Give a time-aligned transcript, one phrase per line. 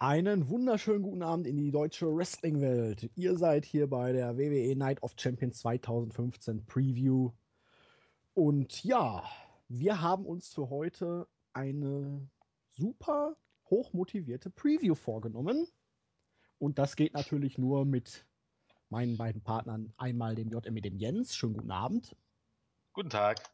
[0.00, 3.10] Einen wunderschönen guten Abend in die deutsche Wrestling-Welt.
[3.16, 7.32] Ihr seid hier bei der WWE Night of Champions 2015 Preview.
[8.32, 9.24] Und ja,
[9.66, 12.30] wir haben uns für heute eine
[12.76, 13.36] super
[13.70, 15.66] hochmotivierte Preview vorgenommen.
[16.58, 18.24] Und das geht natürlich nur mit
[18.90, 21.34] meinen beiden Partnern, einmal dem JM dem Jens.
[21.34, 22.14] Schönen guten Abend.
[22.92, 23.50] Guten Tag.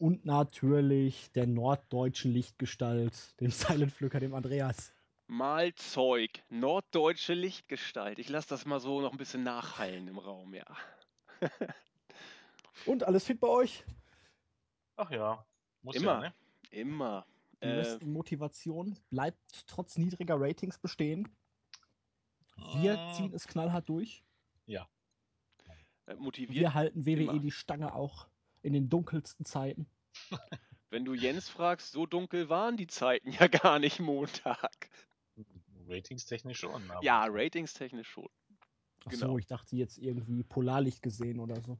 [0.00, 4.95] Und natürlich der norddeutschen Lichtgestalt, dem Silent Flücker, dem Andreas.
[5.26, 8.18] Malzeug, norddeutsche Lichtgestalt.
[8.18, 10.64] Ich lasse das mal so noch ein bisschen nachhallen im Raum, ja.
[12.86, 13.84] Und alles fit bei euch?
[14.96, 15.44] Ach ja,
[15.82, 16.34] muss immer, ja, ne?
[16.70, 17.26] immer.
[17.62, 21.28] Die äh, Motivation bleibt trotz niedriger Ratings bestehen.
[22.76, 24.22] Wir äh, ziehen es knallhart durch.
[24.66, 24.88] Ja.
[26.06, 26.54] Äh, motiviert.
[26.54, 27.38] Wir halten WWE immer.
[27.38, 28.28] die Stange auch
[28.62, 29.86] in den dunkelsten Zeiten.
[30.90, 34.90] Wenn du Jens fragst, so dunkel waren die Zeiten ja gar nicht Montag.
[35.88, 36.90] Ratingstechnisch schon.
[37.02, 38.28] ja, ratingstechnisch schon.
[39.04, 39.26] Ach genau.
[39.28, 41.78] so, ich dachte jetzt irgendwie Polarlicht gesehen oder so.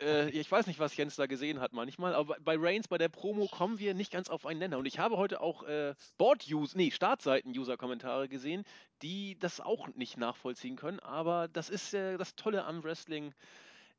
[0.00, 3.08] Äh, ich weiß nicht, was Jens da gesehen hat manchmal, aber bei Reigns, bei der
[3.08, 4.78] Promo kommen wir nicht ganz auf einen Nenner.
[4.78, 8.64] Und ich habe heute auch äh, Board-Use, nee, Startseiten-User-Kommentare gesehen,
[9.02, 11.00] die das auch nicht nachvollziehen können.
[11.00, 13.34] Aber das ist äh, das Tolle am Wrestling.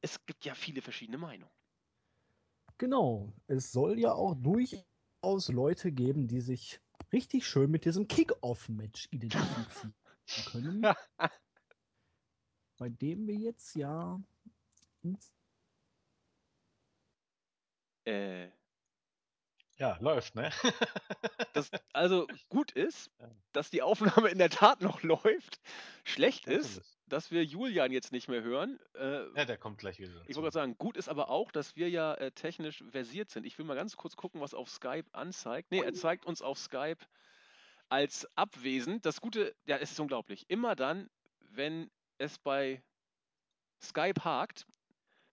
[0.02, 1.52] Es gibt ja viele verschiedene Meinungen.
[2.78, 3.34] Genau.
[3.48, 6.80] Es soll ja auch durchaus Leute geben, die sich
[7.12, 9.94] richtig schön mit diesem Kick-Off-Match identifizieren
[10.52, 10.86] können.
[12.78, 14.20] bei dem wir jetzt ja.
[18.06, 18.50] Äh.
[19.78, 20.52] Ja, läuft, ne?
[21.54, 23.12] das also gut ist,
[23.54, 25.62] dass die Aufnahme in der Tat noch läuft.
[26.04, 28.80] Schlecht ist, dass wir Julian jetzt nicht mehr hören.
[28.96, 30.12] Äh, ja, der kommt gleich wieder.
[30.28, 33.46] Ich wollte gerade sagen, gut ist aber auch, dass wir ja äh, technisch versiert sind.
[33.46, 35.72] Ich will mal ganz kurz gucken, was auf Skype anzeigt.
[35.72, 37.00] Ne, er zeigt uns auf Skype
[37.90, 39.06] als abwesend.
[39.06, 40.46] Das Gute, ja, es ist unglaublich.
[40.50, 42.82] Immer dann, wenn es bei
[43.82, 44.66] Skype hakt,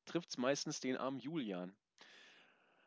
[0.07, 1.77] trifft es meistens den armen Julian.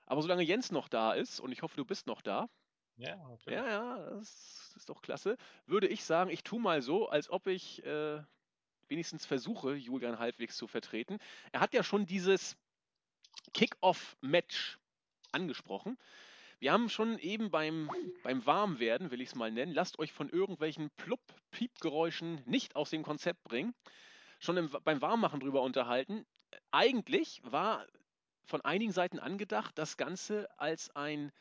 [0.06, 2.50] Aber solange Jens noch da ist, und ich hoffe, du bist noch da.
[2.98, 3.54] Ja, okay.
[3.54, 5.38] Ja, ja, das ist doch klasse.
[5.66, 8.22] Würde ich sagen, ich tue mal so, als ob ich äh,
[8.90, 11.20] wenigstens versuche, Julian halbwegs zu vertreten.
[11.52, 12.58] Er hat ja schon dieses
[13.54, 14.78] Kick-Off-Match
[15.32, 15.98] angesprochen.
[16.60, 17.90] Wir haben schon eben beim,
[18.24, 23.04] beim Warmwerden, will ich es mal nennen, lasst euch von irgendwelchen Plupp-Piep-Geräuschen nicht aus dem
[23.04, 23.74] Konzept bringen,
[24.40, 26.26] schon im, beim Warmmachen drüber unterhalten.
[26.72, 27.88] Eigentlich war
[28.44, 31.32] von einigen Seiten angedacht, das Ganze als ein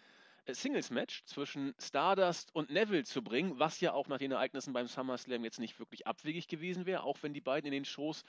[0.55, 5.45] Singles-Match zwischen Stardust und Neville zu bringen, was ja auch nach den Ereignissen beim SummerSlam
[5.45, 8.25] jetzt nicht wirklich abwegig gewesen wäre, auch wenn die beiden in den Shows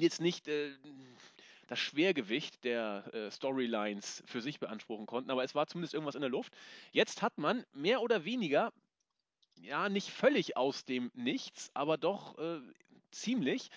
[0.00, 0.72] jetzt nicht äh,
[1.68, 6.20] das Schwergewicht der äh, Storylines für sich beanspruchen konnten, aber es war zumindest irgendwas in
[6.20, 6.52] der Luft.
[6.90, 8.72] Jetzt hat man mehr oder weniger,
[9.60, 12.60] ja, nicht völlig aus dem Nichts, aber doch äh,
[13.10, 13.70] ziemlich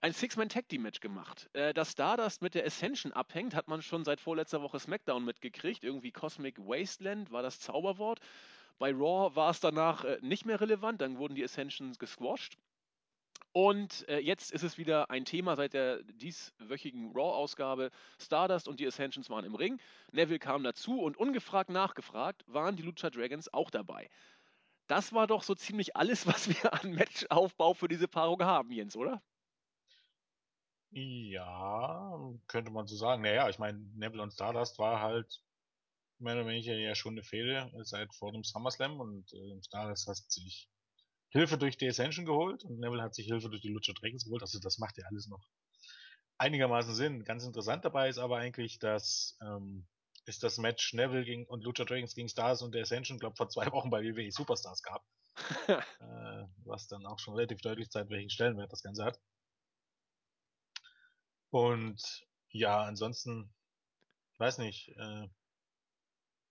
[0.00, 1.48] ein Six-Man-Tag-Team-Match gemacht.
[1.52, 5.84] Äh, dass Stardust mit der Ascension abhängt, hat man schon seit vorletzter Woche SmackDown mitgekriegt.
[5.84, 8.20] Irgendwie Cosmic Wasteland war das Zauberwort.
[8.78, 12.56] Bei Raw war es danach äh, nicht mehr relevant, dann wurden die Ascensions gesquashed.
[13.52, 17.90] Und äh, jetzt ist es wieder ein Thema seit der dieswöchigen Raw-Ausgabe.
[18.18, 19.80] Stardust und die Ascensions waren im Ring.
[20.12, 24.08] Neville kam dazu und ungefragt nachgefragt waren die Lucha Dragons auch dabei.
[24.86, 28.96] Das war doch so ziemlich alles, was wir an Matchaufbau für diese Paarung haben, Jens,
[28.96, 29.20] oder?
[30.92, 32.18] Ja,
[32.48, 33.22] könnte man so sagen.
[33.22, 35.40] Naja, ich meine, Neville und Stardust war halt
[36.18, 40.16] mehr oder weniger ja schon eine Fehde seit vor dem SummerSlam und äh, Stardust hat
[40.16, 40.68] sich
[41.30, 44.42] Hilfe durch die Ascension geholt und Neville hat sich Hilfe durch die Lucha Dragons geholt.
[44.42, 45.46] Also das macht ja alles noch
[46.38, 47.24] einigermaßen Sinn.
[47.24, 49.86] Ganz interessant dabei ist aber eigentlich, dass ähm,
[50.26, 53.48] ist das Match Neville gegen, und Lucha Dragons gegen Stars und der Ascension, glaube vor
[53.48, 55.04] zwei Wochen bei WWE Superstars gab.
[55.68, 59.20] äh, was dann auch schon relativ deutlich zeigt, welchen Stellenwert das Ganze hat.
[61.50, 63.52] Und ja, ansonsten,
[64.32, 65.28] ich weiß nicht, äh,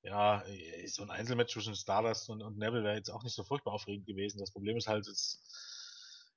[0.03, 3.43] ja, äh, so ein Einzelmatch zwischen Stardust und, und Neville wäre jetzt auch nicht so
[3.43, 4.39] furchtbar aufregend gewesen.
[4.39, 5.41] Das Problem ist halt, es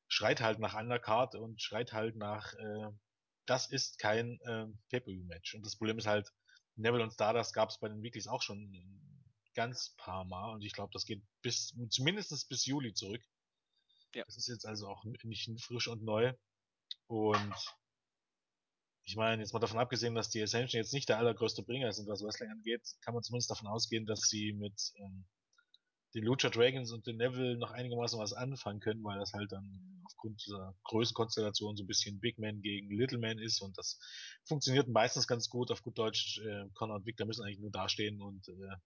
[0.08, 2.90] schreit halt nach Undercard und schreit halt nach, äh,
[3.46, 5.54] das ist kein äh, Pay-Per-View-Match.
[5.54, 6.32] Und das Problem ist halt,
[6.76, 8.72] Neville und Stardust gab es bei den Weeklys auch schon
[9.54, 13.22] ganz paar Mal und ich glaube, das geht bis zumindest bis Juli zurück.
[14.14, 14.24] Ja.
[14.24, 16.32] Das ist jetzt also auch nicht frisch und neu.
[17.06, 17.54] Und
[19.04, 22.08] ich meine, jetzt mal davon abgesehen, dass die Ascension jetzt nicht der allergrößte Bringer sind,
[22.08, 25.24] was Wrestling angeht, kann man zumindest davon ausgehen, dass sie mit ähm,
[26.14, 30.02] den Lucha Dragons und den Neville noch einigermaßen was anfangen können, weil das halt dann
[30.04, 33.98] aufgrund dieser Größenkonstellation so ein bisschen Big Man gegen Little Man ist und das
[34.44, 35.70] funktioniert meistens ganz gut.
[35.70, 38.76] Auf gut Deutsch, äh, Connor und Victor müssen eigentlich nur dastehen und äh,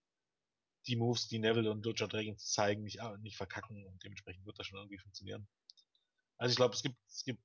[0.87, 4.67] die Moves, die Neville und Lucha Dragons zeigen, nicht, nicht verkacken und dementsprechend wird das
[4.69, 5.49] schon irgendwie funktionieren.
[6.39, 7.43] Also ich glaube, es gibt, es gibt,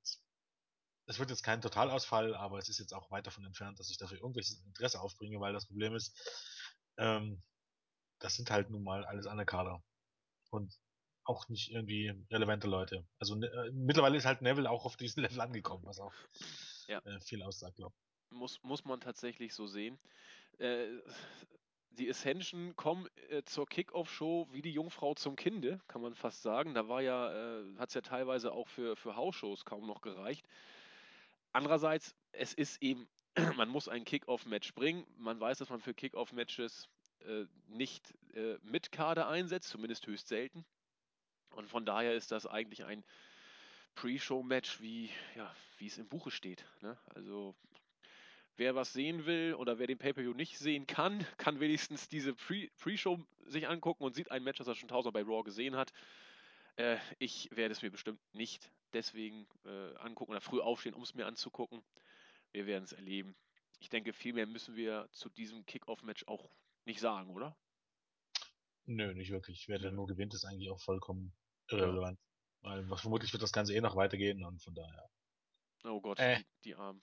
[1.06, 3.98] es wird jetzt kein Totalausfall, aber es ist jetzt auch weit davon entfernt, dass ich
[3.98, 6.16] dafür irgendwelches Interesse aufbringe, weil das Problem ist,
[6.98, 7.40] ähm,
[8.20, 9.82] das sind halt nun mal alles andere Kader.
[10.50, 10.74] Und
[11.24, 13.06] auch nicht irgendwie relevante Leute.
[13.18, 16.14] Also ne, äh, mittlerweile ist halt Neville auch auf diesen Level angekommen, was auch
[16.86, 17.02] Ja.
[17.04, 17.94] äh, viel aussagt, glaube
[18.30, 19.98] Muss, muss man tatsächlich so sehen.
[20.58, 21.00] Äh,
[21.90, 26.74] die Ascension kommen äh, zur Kickoff-Show wie die Jungfrau zum Kinde, kann man fast sagen.
[26.74, 30.46] Da war ja, äh, hat es ja teilweise auch für, für Hausshows kaum noch gereicht.
[31.52, 33.08] Andererseits, es ist eben,
[33.56, 35.06] man muss ein Kickoff-Match bringen.
[35.18, 36.88] Man weiß, dass man für Kickoff-Matches
[37.20, 40.64] äh, nicht äh, mit Kader einsetzt, zumindest höchst selten.
[41.50, 43.04] Und von daher ist das eigentlich ein
[43.94, 46.64] Pre-Show-Match, wie, ja, es im Buche steht.
[46.80, 46.96] Ne?
[47.14, 47.54] Also
[48.56, 52.68] wer was sehen will oder wer den Pay-Per-View nicht sehen kann, kann wenigstens diese Pre-
[52.78, 55.92] Pre-Show sich angucken und sieht ein Match, das er schon tausendmal bei Raw gesehen hat.
[56.76, 61.14] Äh, ich werde es mir bestimmt nicht deswegen äh, angucken oder früh aufstehen, um es
[61.14, 61.82] mir anzugucken.
[62.52, 63.34] Wir werden es erleben.
[63.78, 66.50] Ich denke, viel mehr müssen wir zu diesem Kick-Off-Match auch
[66.84, 67.56] nicht sagen, oder?
[68.84, 69.68] Nö, nicht wirklich.
[69.68, 71.32] Wer denn nur gewinnt, ist eigentlich auch vollkommen
[71.68, 72.18] irrelevant.
[72.60, 75.10] Weil vermutlich wird das Ganze eh noch weitergehen und von daher.
[75.84, 76.38] Oh Gott, Äh.
[76.38, 77.02] die, die Armen.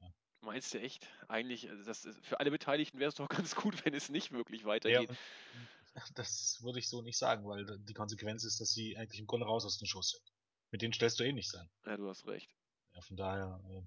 [0.00, 0.12] Ja.
[0.42, 1.08] Meinst du echt?
[1.28, 4.30] Eigentlich, also das ist, für alle Beteiligten wäre es doch ganz gut, wenn es nicht
[4.32, 5.10] wirklich Ja, weitergeht.
[5.10, 5.18] und
[6.14, 9.46] das würde ich so nicht sagen, weil die Konsequenz ist, dass sie eigentlich im Grunde
[9.46, 10.22] raus aus den Shows sind.
[10.70, 11.68] Mit denen stellst du eh nicht sein.
[11.84, 12.50] Ja, du hast recht.
[12.94, 13.82] Ja, von daher, äh,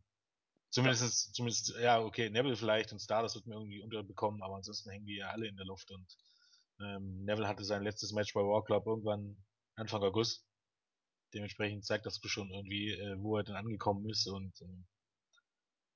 [0.69, 5.05] zumindest, zumindest, ja, okay, Neville vielleicht und Stardust wird mir irgendwie unterbekommen, aber ansonsten hängen
[5.05, 6.07] die ja alle in der Luft und
[6.79, 9.37] ähm, Neville hatte sein letztes Match bei War Club irgendwann
[9.75, 10.45] Anfang August.
[11.33, 14.87] Dementsprechend zeigt das schon irgendwie, äh, wo er denn angekommen ist und ähm,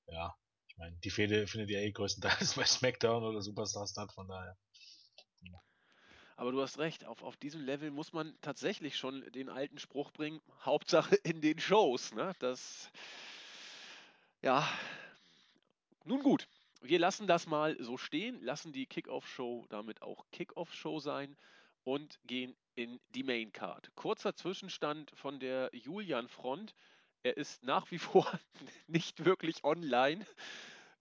[0.07, 0.35] ja,
[0.67, 4.57] ich meine, die Fehde findet ja eh größtenteils bei SmackDown oder Superstar statt, von daher.
[6.35, 10.11] Aber du hast recht, auf, auf diesem Level muss man tatsächlich schon den alten Spruch
[10.11, 12.13] bringen, Hauptsache in den Shows.
[12.13, 12.33] Ne?
[12.39, 12.91] Das,
[14.41, 14.67] ja,
[16.05, 16.47] nun gut,
[16.81, 21.37] wir lassen das mal so stehen, lassen die Kickoff-Show damit auch Kickoff-Show sein
[21.83, 23.91] und gehen in die Main Card.
[23.95, 26.73] Kurzer Zwischenstand von der Julian-Front.
[27.23, 28.29] Er ist nach wie vor
[28.87, 30.25] nicht wirklich online.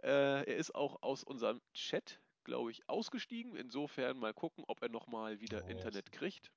[0.03, 3.57] Äh, er ist auch aus unserem Chat, glaube ich, ausgestiegen.
[3.57, 6.51] Insofern mal gucken, ob er nochmal wieder Ja, Internet das- kriegt.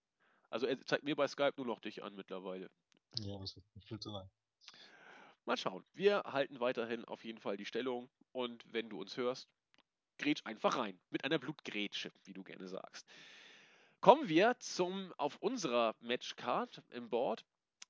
[0.49, 2.69] Also er zeigt mir bei Skype nur noch dich an mittlerweile.
[3.19, 4.29] Ja, das wird nicht viel zu sein.
[5.45, 5.85] Mal schauen.
[5.93, 9.47] Wir halten weiterhin auf jeden Fall die Stellung und wenn du uns hörst,
[10.17, 10.99] grätsch einfach rein.
[11.09, 13.05] Mit einer Blutgrätsche, wie du gerne sagst.
[14.01, 17.45] Kommen wir zum auf unserer Matchcard im Board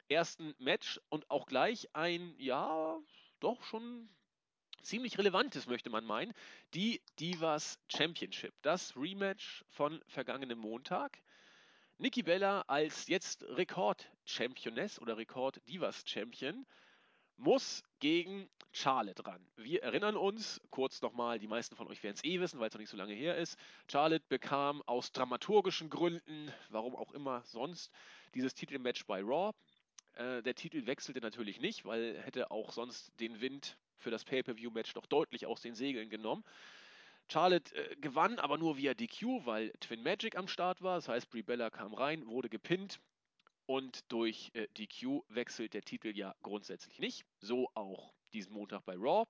[0.08, 3.00] ersten Match und auch gleich ein, ja,
[3.40, 4.10] doch schon
[4.86, 6.34] ziemlich relevantes, möchte man meinen.
[6.74, 8.54] Die Divas Championship.
[8.62, 11.20] Das Rematch von vergangenem Montag.
[11.98, 16.66] Nikki Bella als jetzt Rekord-Championess oder Rekord-Divas-Champion
[17.38, 19.46] muss gegen Charlotte ran.
[19.56, 22.74] Wir erinnern uns, kurz nochmal, die meisten von euch werden es eh wissen, weil es
[22.74, 23.58] noch nicht so lange her ist.
[23.90, 27.92] Charlotte bekam aus dramaturgischen Gründen, warum auch immer sonst,
[28.34, 29.52] dieses Titelmatch bei Raw.
[30.14, 34.94] Äh, der Titel wechselte natürlich nicht, weil hätte auch sonst den Wind für das Pay-Per-View-Match
[34.94, 36.44] doch deutlich aus den Segeln genommen.
[37.32, 40.96] Charlotte äh, gewann aber nur via DQ, weil Twin Magic am Start war.
[40.98, 43.00] Das heißt, Brie Bella kam rein, wurde gepinnt
[43.66, 47.26] und durch äh, DQ wechselt der Titel ja grundsätzlich nicht.
[47.40, 49.26] So auch diesen Montag bei Raw.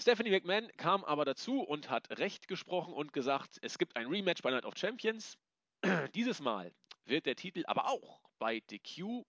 [0.00, 4.42] Stephanie McMahon kam aber dazu und hat Recht gesprochen und gesagt, es gibt ein Rematch
[4.42, 5.38] bei Night of Champions.
[6.14, 6.74] Dieses Mal
[7.04, 9.24] wird der Titel aber auch bei DQ,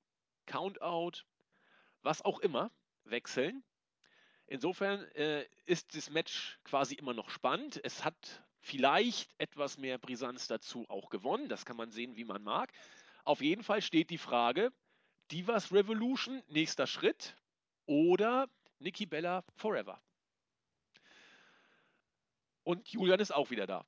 [0.46, 1.24] Countout,
[2.02, 2.72] was auch immer,
[3.04, 3.64] wechseln.
[4.48, 7.80] Insofern äh, ist das Match quasi immer noch spannend.
[7.84, 11.50] Es hat vielleicht etwas mehr Brisanz dazu auch gewonnen.
[11.50, 12.72] Das kann man sehen, wie man mag.
[13.24, 14.72] Auf jeden Fall steht die Frage,
[15.32, 17.36] Divas Revolution, nächster Schritt
[17.86, 20.02] oder Nikki Bella Forever.
[22.64, 23.86] Und Julian ist auch wieder da.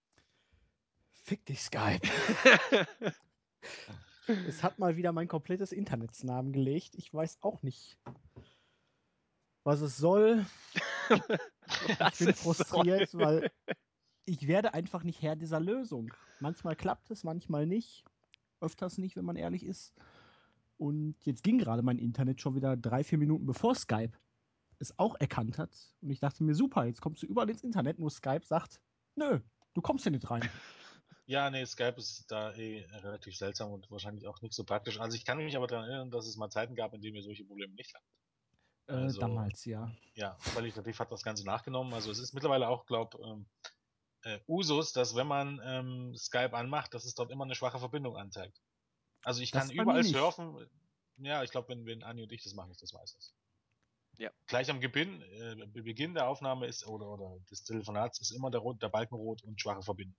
[1.12, 2.02] Fick dich, Skype.
[4.28, 6.96] es hat mal wieder mein komplettes Internetsnamen gelegt.
[6.96, 7.98] Ich weiß auch nicht,
[9.66, 10.46] was es soll.
[11.88, 13.52] Ich bin frustriert, weil
[14.26, 16.14] ich werde einfach nicht Herr dieser Lösung.
[16.40, 18.06] Manchmal klappt es, manchmal nicht.
[18.62, 19.96] Öfters nicht, wenn man ehrlich ist.
[20.78, 24.12] Und jetzt ging gerade mein Internet schon wieder drei, vier Minuten bevor Skype
[24.78, 25.72] es auch erkannt hat.
[26.02, 28.80] Und ich dachte mir, super, jetzt kommst du überall ins Internet, nur Skype sagt,
[29.16, 29.40] nö,
[29.74, 30.48] du kommst hier nicht rein.
[31.28, 35.00] Ja, nee, Skype ist da eh relativ seltsam und wahrscheinlich auch nicht so praktisch.
[35.00, 37.24] Also ich kann mich aber daran erinnern, dass es mal Zeiten gab, in denen wir
[37.24, 38.06] solche Probleme nicht hatten.
[38.88, 39.92] Äh, Also- damals, ja.
[40.14, 41.94] Ja, qualitativ hat das Ganze nachgenommen.
[41.94, 43.46] Also es ist mittlerweile auch, glaub, ähm,
[44.24, 48.16] äh, Usus, dass wenn man ähm, Skype anmacht, dass es dort immer eine schwache Verbindung
[48.18, 48.62] anzeigt.
[49.24, 50.70] Also ich kann Das bei überall surfen.
[51.18, 53.34] Ja, ich glaube, wenn, wenn Anni und ich das machen, ich das weiß es.
[54.18, 54.32] Ja.
[54.48, 58.62] Gleich am Beginn, äh, Beginn der Aufnahme ist oder, oder des Telefonats ist immer der,
[58.62, 60.18] Rot, der Balken rot und schwache Verbindung.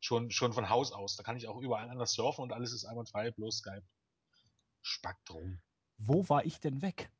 [0.00, 1.16] Schon, schon von Haus aus.
[1.16, 3.84] Da kann ich auch überall anders surfen und alles ist einwandfrei, bloß Skype.
[4.82, 5.60] Spektrum.
[5.98, 7.10] Wo war ich denn weg?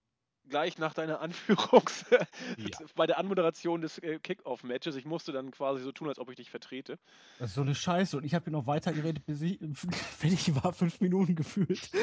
[0.50, 2.04] Gleich nach deiner Anführungs
[2.58, 2.78] Ja.
[2.96, 4.96] bei der Anmoderation des äh, Kickoff-Matches.
[4.96, 6.98] Ich musste dann quasi so tun, als ob ich dich vertrete.
[7.38, 8.16] Das ist so eine Scheiße.
[8.16, 9.58] Und ich habe hier noch weitergeredet, bis ich
[10.18, 11.90] fertig war, fünf Minuten gefühlt.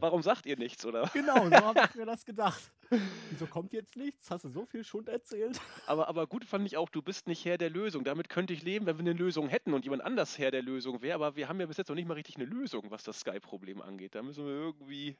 [0.00, 1.10] Warum sagt ihr nichts, oder?
[1.12, 2.60] Genau, so habe ich mir das gedacht.
[3.30, 4.30] Wieso kommt jetzt nichts?
[4.30, 5.60] Hast du so viel Schund erzählt?
[5.86, 8.04] Aber, aber gut fand ich auch, du bist nicht Herr der Lösung.
[8.04, 11.02] Damit könnte ich leben, wenn wir eine Lösung hätten und jemand anders Herr der Lösung
[11.02, 11.14] wäre.
[11.14, 13.82] Aber wir haben ja bis jetzt noch nicht mal richtig eine Lösung, was das Sky-Problem
[13.82, 14.14] angeht.
[14.14, 15.16] Da müssen wir irgendwie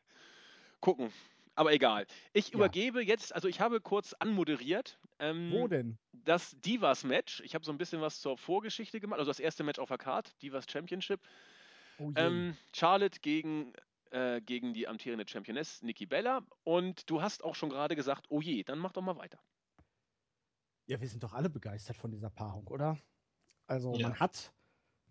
[0.81, 1.13] gucken.
[1.55, 2.07] Aber egal.
[2.33, 2.55] Ich Ja.
[2.55, 5.01] übergebe jetzt, also ich habe kurz anmoderiert.
[5.19, 5.99] Ähm, Wo denn?
[6.13, 7.41] Das Divas-Match.
[7.41, 9.19] Ich habe so ein bisschen was zur Vorgeschichte gemacht.
[9.19, 11.21] Also das erste Match auf der Card, Divas Championship.
[11.99, 12.13] Oh.
[12.15, 13.73] Ähm, Charlotte gegen,
[14.13, 16.47] äh, gegen die amtierende Championess Nikki Bella.
[16.63, 19.41] Und du hast auch schon gerade gesagt, oh je, dann mach doch mal weiter.
[20.87, 22.99] ja, wir sind doch alle begeistert von dieser Paarung, oder?
[23.67, 24.09] Also Ja.
[24.09, 24.55] man hat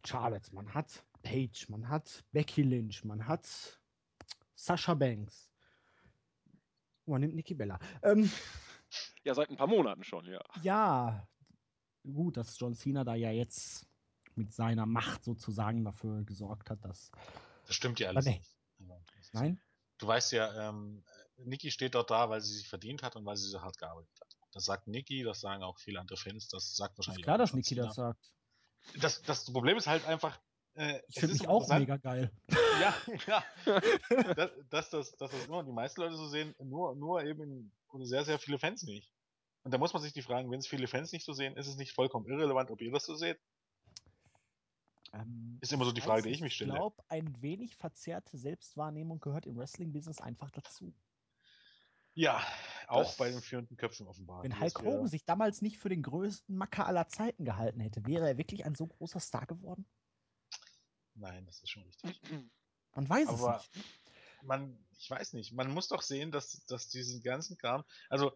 [0.05, 3.79] Charlotte, man hat Paige, man hat Becky Lynch, man hat
[4.55, 5.51] Sasha Banks.
[7.07, 7.79] Und man nimmt Nikki Bella.
[8.03, 8.29] Ähm,
[9.23, 10.41] Ja, seit ein paar Monaten schon, ja.
[10.61, 11.27] ja,
[12.03, 13.85] gut, dass John Cena da ja jetzt
[14.35, 17.11] mit seiner Macht sozusagen dafür gesorgt hat, dass.
[17.65, 18.41] Das stimmt ja alles nee.
[19.19, 19.59] ist- Nein?
[19.97, 21.03] Du weißt ja, ähm,
[21.37, 24.11] Niki steht dort da, weil sie sich verdient hat und weil sie so hart gearbeitet
[24.21, 24.37] hat.
[24.51, 27.39] Das sagt Niki, das sagen auch viele andere Fans, das sagt Ist wahrscheinlich klar, auch
[27.39, 28.31] dass Niki das sagt.
[28.99, 30.39] Das, das Problem ist halt einfach,
[30.77, 32.31] äh, Ich finde mich auch mega geil.
[32.79, 32.93] Ja,
[33.25, 33.43] ja.
[34.35, 38.05] dass, dass, das, dass das immer die meisten Leute so sehen, nur, nur eben oder
[38.05, 39.11] sehr, sehr viele Fans nicht.
[39.63, 41.65] Und da muss man sich die fragen, wenn es viele Fans nicht so sehen, ist
[41.67, 43.39] es nicht vollkommen irrelevant, ob ihr das so seht?
[45.13, 46.37] Ähm, Ist immer so die Frage, die nicht.
[46.37, 46.71] ich mich stelle.
[46.71, 50.93] Ich glaube, ein wenig verzerrte Selbstwahrnehmung gehört im Wrestling-Business einfach dazu.
[52.13, 52.41] Ja,
[52.87, 54.43] auch Das- bei den führenden Köpfen offenbar.
[54.43, 58.27] Wenn Hulk Hogan sich damals nicht für den größten Macker aller Zeiten gehalten hätte, wäre
[58.27, 59.85] er wirklich ein so großer Star geworden?
[61.19, 62.21] Nein, das ist schon richtig.
[62.95, 63.85] Man weiß Aber- es nicht.
[64.43, 68.31] man, ich weiß nicht, man muss doch sehen, dass, dass diesen ganzen Kram, also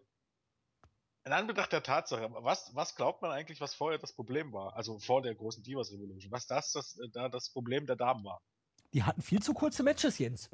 [1.24, 4.74] in Anbetracht der Tatsache, was, was glaubt man eigentlich, was vorher das Problem war?
[4.76, 8.24] Also vor der großen Divas Revolution, was das, das äh, da das Problem der Damen
[8.24, 8.40] war?
[8.92, 10.50] Die hatten viel zu kurze Matches, Jens.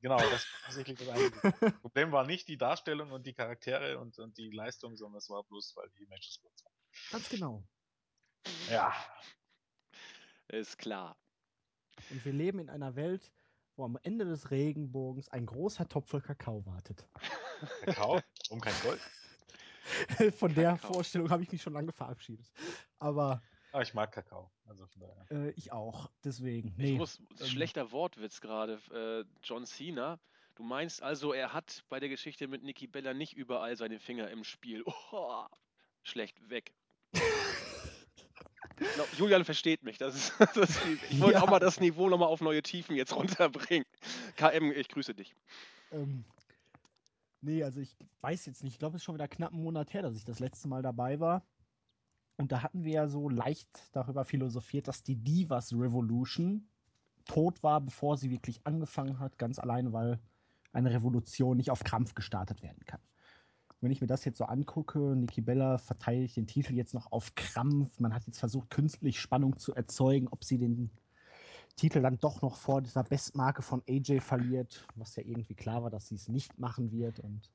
[0.00, 4.18] Genau, das ist tatsächlich das eigentliche Problem war nicht die Darstellung und die Charaktere und,
[4.18, 6.74] und die Leistung, sondern es war bloß, weil die Matches kurz waren.
[7.10, 7.64] Ganz genau.
[8.70, 8.94] Ja,
[10.48, 11.16] Ist klar.
[12.10, 13.32] Und wir leben in einer Welt,
[13.76, 17.06] wo am Ende des Regenbogens ein großer Topf voll Kakao wartet.
[17.84, 19.00] Kakao, um kein Gold.
[20.38, 20.94] Von der Kakao.
[20.94, 22.50] Vorstellung habe ich mich schon lange verabschiedet.
[22.98, 25.26] Aber Aber ich mag Kakao, also von daher.
[25.30, 26.10] äh, ich auch.
[26.24, 26.68] Deswegen.
[26.68, 26.96] Ich Nee.
[26.96, 30.20] muss, ähm, schlechter Wortwitz gerade, äh, John Cena.
[30.54, 34.28] Du meinst also, er hat bei der Geschichte mit Nikki Bella nicht überall seine Finger
[34.30, 34.84] im Spiel.
[35.12, 35.46] Oh,
[36.02, 36.74] schlecht weg.
[38.94, 39.98] Glaub, Julian versteht mich.
[39.98, 40.80] Das ist, das ist,
[41.10, 41.44] ich wollte Ja.
[41.44, 43.84] auch mal das Niveau nochmal auf neue Tiefen jetzt runterbringen.
[44.36, 45.34] KM, ich grüße dich.
[45.92, 46.24] Ähm,
[47.40, 48.74] nee, also ich weiß jetzt nicht.
[48.74, 50.82] Ich glaube, es ist schon wieder knapp einen Monat her, dass ich das letzte Mal
[50.82, 51.44] dabei war.
[52.36, 56.68] Und da hatten wir ja so leicht darüber philosophiert, dass die Divas Revolution
[57.24, 60.20] tot war, bevor sie wirklich angefangen hat, ganz alleine, weil
[60.72, 63.00] eine Revolution nicht auf Krampf gestartet werden kann.
[63.80, 67.34] Wenn ich mir das jetzt so angucke, Nikki Bella verteidigt den Titel jetzt noch auf
[67.36, 68.00] Krampf.
[68.00, 70.90] Man hat jetzt versucht, künstlich Spannung zu erzeugen, ob sie den
[71.76, 75.90] Titel dann doch noch vor dieser Bestmarke von AJ verliert, was ja irgendwie klar war,
[75.90, 77.20] dass sie es nicht machen wird.
[77.20, 77.52] Und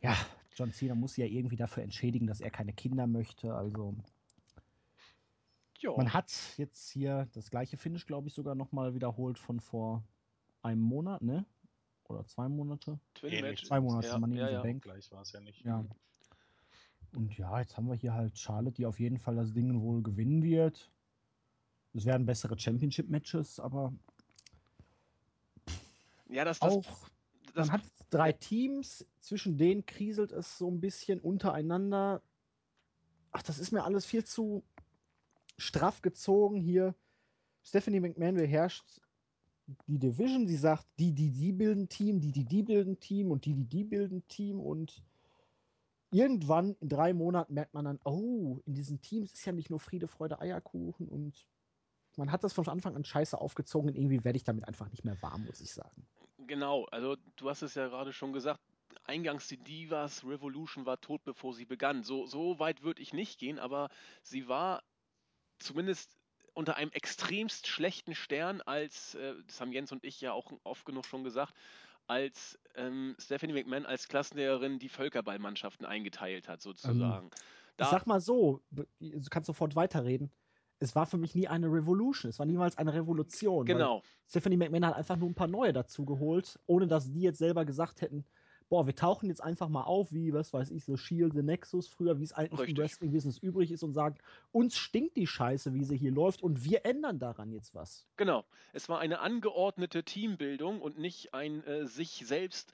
[0.00, 0.16] ja,
[0.56, 3.54] John Cena muss sie ja irgendwie dafür entschädigen, dass er keine Kinder möchte.
[3.54, 3.94] Also
[5.78, 5.96] Jo.
[5.96, 10.02] man hat jetzt hier das gleiche Finish, glaube ich, sogar nochmal wiederholt von vor
[10.62, 11.46] einem Monat, ne?
[12.10, 12.98] Oder zwei Monate?
[13.14, 13.40] Twin.
[13.42, 13.64] Match.
[13.64, 14.62] Zwei Monate, Ja, Money ja, ja.
[14.62, 14.82] Bank.
[14.82, 15.64] Gleich war es ja nicht.
[15.64, 15.84] Ja.
[17.14, 20.02] Und ja, jetzt haben wir hier halt Charlotte, die auf jeden Fall das Ding wohl
[20.02, 20.90] gewinnen wird.
[21.92, 23.92] Es werden bessere Championship-Matches, aber
[26.28, 26.84] Ja, das, das, auch
[27.54, 32.22] das, man hat drei Teams, zwischen denen kriselt es so ein bisschen untereinander.
[33.32, 34.64] Ach, das ist mir alles viel zu
[35.58, 36.94] straff gezogen hier.
[37.62, 39.00] Stephanie McMahon beherrscht
[39.86, 40.46] die Division.
[40.46, 43.64] Sie sagt, die, die, die bilden Team, die, die, die bilden Team und die, die,
[43.64, 44.60] die bilden Team.
[44.60, 45.02] Und
[46.10, 49.80] irgendwann in drei Monaten merkt man dann, oh, in diesen Teams ist ja nicht nur
[49.80, 51.08] Friede, Freude, Eierkuchen.
[51.08, 51.46] Und
[52.16, 53.90] man hat das von Anfang an scheiße aufgezogen.
[53.90, 56.06] Und irgendwie werde ich damit einfach nicht mehr warm, muss ich sagen.
[56.46, 58.60] Genau, also du hast es ja gerade schon gesagt.
[59.04, 62.02] eingangs die Divas Revolution war tot, bevor sie begann.
[62.02, 63.88] So, so weit würde ich nicht gehen, aber
[64.22, 64.82] sie war
[65.58, 66.19] zumindest
[66.54, 70.84] unter einem extremst schlechten Stern, als, äh, das haben Jens und ich ja auch oft
[70.84, 71.54] genug schon gesagt,
[72.06, 77.26] als ähm, Stephanie McMahon als Klassenlehrerin die Völkerballmannschaften eingeteilt hat, sozusagen.
[77.26, 77.30] Ähm,
[77.78, 78.84] ich sag mal so, du
[79.30, 80.30] kannst sofort weiterreden.
[80.80, 83.64] Es war für mich nie eine Revolution, es war niemals eine Revolution.
[83.66, 84.02] Genau.
[84.26, 87.64] Stephanie McMahon hat einfach nur ein paar neue dazu geholt, ohne dass die jetzt selber
[87.64, 88.24] gesagt hätten,
[88.70, 91.88] boah, wir tauchen jetzt einfach mal auf, wie, was weiß ich, so Shield, The Nexus,
[91.88, 92.78] früher, wie es eigentlich Richtig.
[92.78, 94.16] im Wrestling-Business übrig ist und sagen,
[94.52, 98.06] uns stinkt die Scheiße, wie sie hier läuft und wir ändern daran jetzt was.
[98.16, 98.44] Genau.
[98.72, 102.72] Es war eine angeordnete Teambildung und nicht ein äh, sich selbst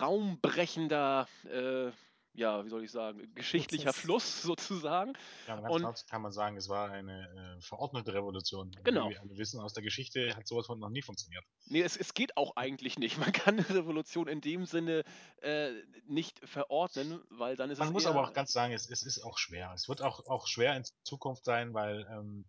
[0.00, 1.90] raumbrechender, äh,
[2.34, 4.00] ja, wie soll ich sagen, geschichtlicher Prozess.
[4.02, 5.12] Fluss sozusagen.
[5.46, 8.70] Ja, ganz Und- klar kann man sagen, es war eine äh, verordnete Revolution.
[8.84, 9.08] Genau.
[9.08, 11.44] Wie wir alle wissen aus der Geschichte, hat sowas von noch nie funktioniert.
[11.66, 13.18] Nee, es, es geht auch eigentlich nicht.
[13.18, 15.04] Man kann eine Revolution in dem Sinne
[15.42, 15.72] äh,
[16.06, 19.02] nicht verordnen, weil dann ist Man es muss eher, aber auch ganz sagen, es, es
[19.02, 19.72] ist auch schwer.
[19.74, 22.44] Es wird auch, auch schwer in Zukunft sein, weil ähm,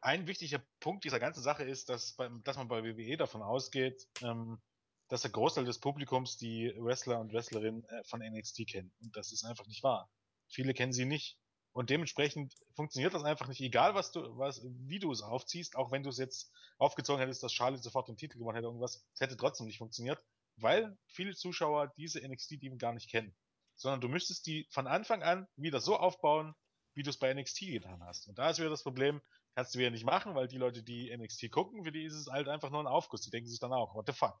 [0.00, 4.06] ein wichtiger Punkt dieser ganzen Sache ist, dass, beim, dass man bei WWE davon ausgeht,
[4.22, 4.60] ähm,
[5.08, 8.92] dass der Großteil des Publikums die Wrestler und Wrestlerinnen äh, von NXT kennen.
[9.00, 10.10] Und das ist einfach nicht wahr.
[10.48, 11.38] Viele kennen sie nicht.
[11.72, 15.92] Und dementsprechend funktioniert das einfach nicht, egal was du, was, wie du es aufziehst, auch
[15.92, 19.20] wenn du es jetzt aufgezogen hättest, dass Charlotte sofort den Titel gewonnen hätte, irgendwas, es
[19.20, 20.22] hätte trotzdem nicht funktioniert,
[20.56, 23.34] weil viele Zuschauer diese NXT-Team gar nicht kennen.
[23.76, 26.54] Sondern du müsstest die von Anfang an wieder so aufbauen,
[26.94, 28.26] wie du es bei NXT getan hast.
[28.26, 29.20] Und da ist wieder das Problem,
[29.54, 32.26] kannst du wieder nicht machen, weil die Leute, die NXT gucken, für die ist es
[32.26, 33.22] halt einfach nur ein Aufguss.
[33.22, 34.40] Die denken sich dann auch, what the fuck.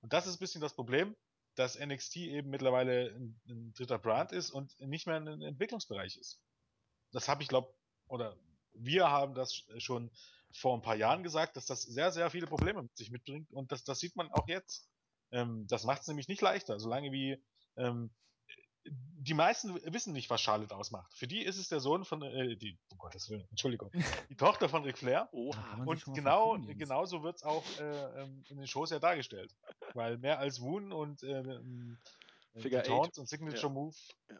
[0.00, 1.16] Und das ist ein bisschen das Problem,
[1.54, 6.40] dass NXT eben mittlerweile ein, ein dritter Brand ist und nicht mehr ein Entwicklungsbereich ist.
[7.12, 7.74] Das habe ich glaube,
[8.06, 8.36] oder
[8.74, 10.10] wir haben das schon
[10.52, 13.72] vor ein paar Jahren gesagt, dass das sehr, sehr viele Probleme mit sich mitbringt und
[13.72, 14.88] das, das sieht man auch jetzt.
[15.30, 17.42] Ähm, das macht es nämlich nicht leichter, solange wie
[17.76, 18.10] ähm,
[18.90, 21.12] die meisten wissen nicht, was Charlotte ausmacht.
[21.14, 23.90] Für die ist es der Sohn von, äh, die, um Gottes Willen, Entschuldigung,
[24.30, 25.28] die Tochter von Ric Flair.
[25.32, 29.54] Sich Und genau, genauso wird's auch äh, ähm, in den Shows ja dargestellt.
[29.94, 31.98] Weil mehr als Woon und äh, ähm,
[32.54, 32.82] äh, Figure.
[32.82, 33.94] Taunts und Signature Move
[34.30, 34.36] Ja.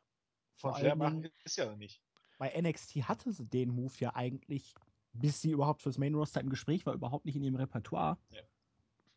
[0.57, 2.01] von Vor Flair allen machen, ist ja nicht.
[2.39, 4.75] bei NXT hatte sie den Move ja eigentlich,
[5.13, 8.17] bis sie überhaupt fürs Main Roster im Gespräch war, überhaupt nicht in ihrem Repertoire.
[8.31, 8.43] Ja.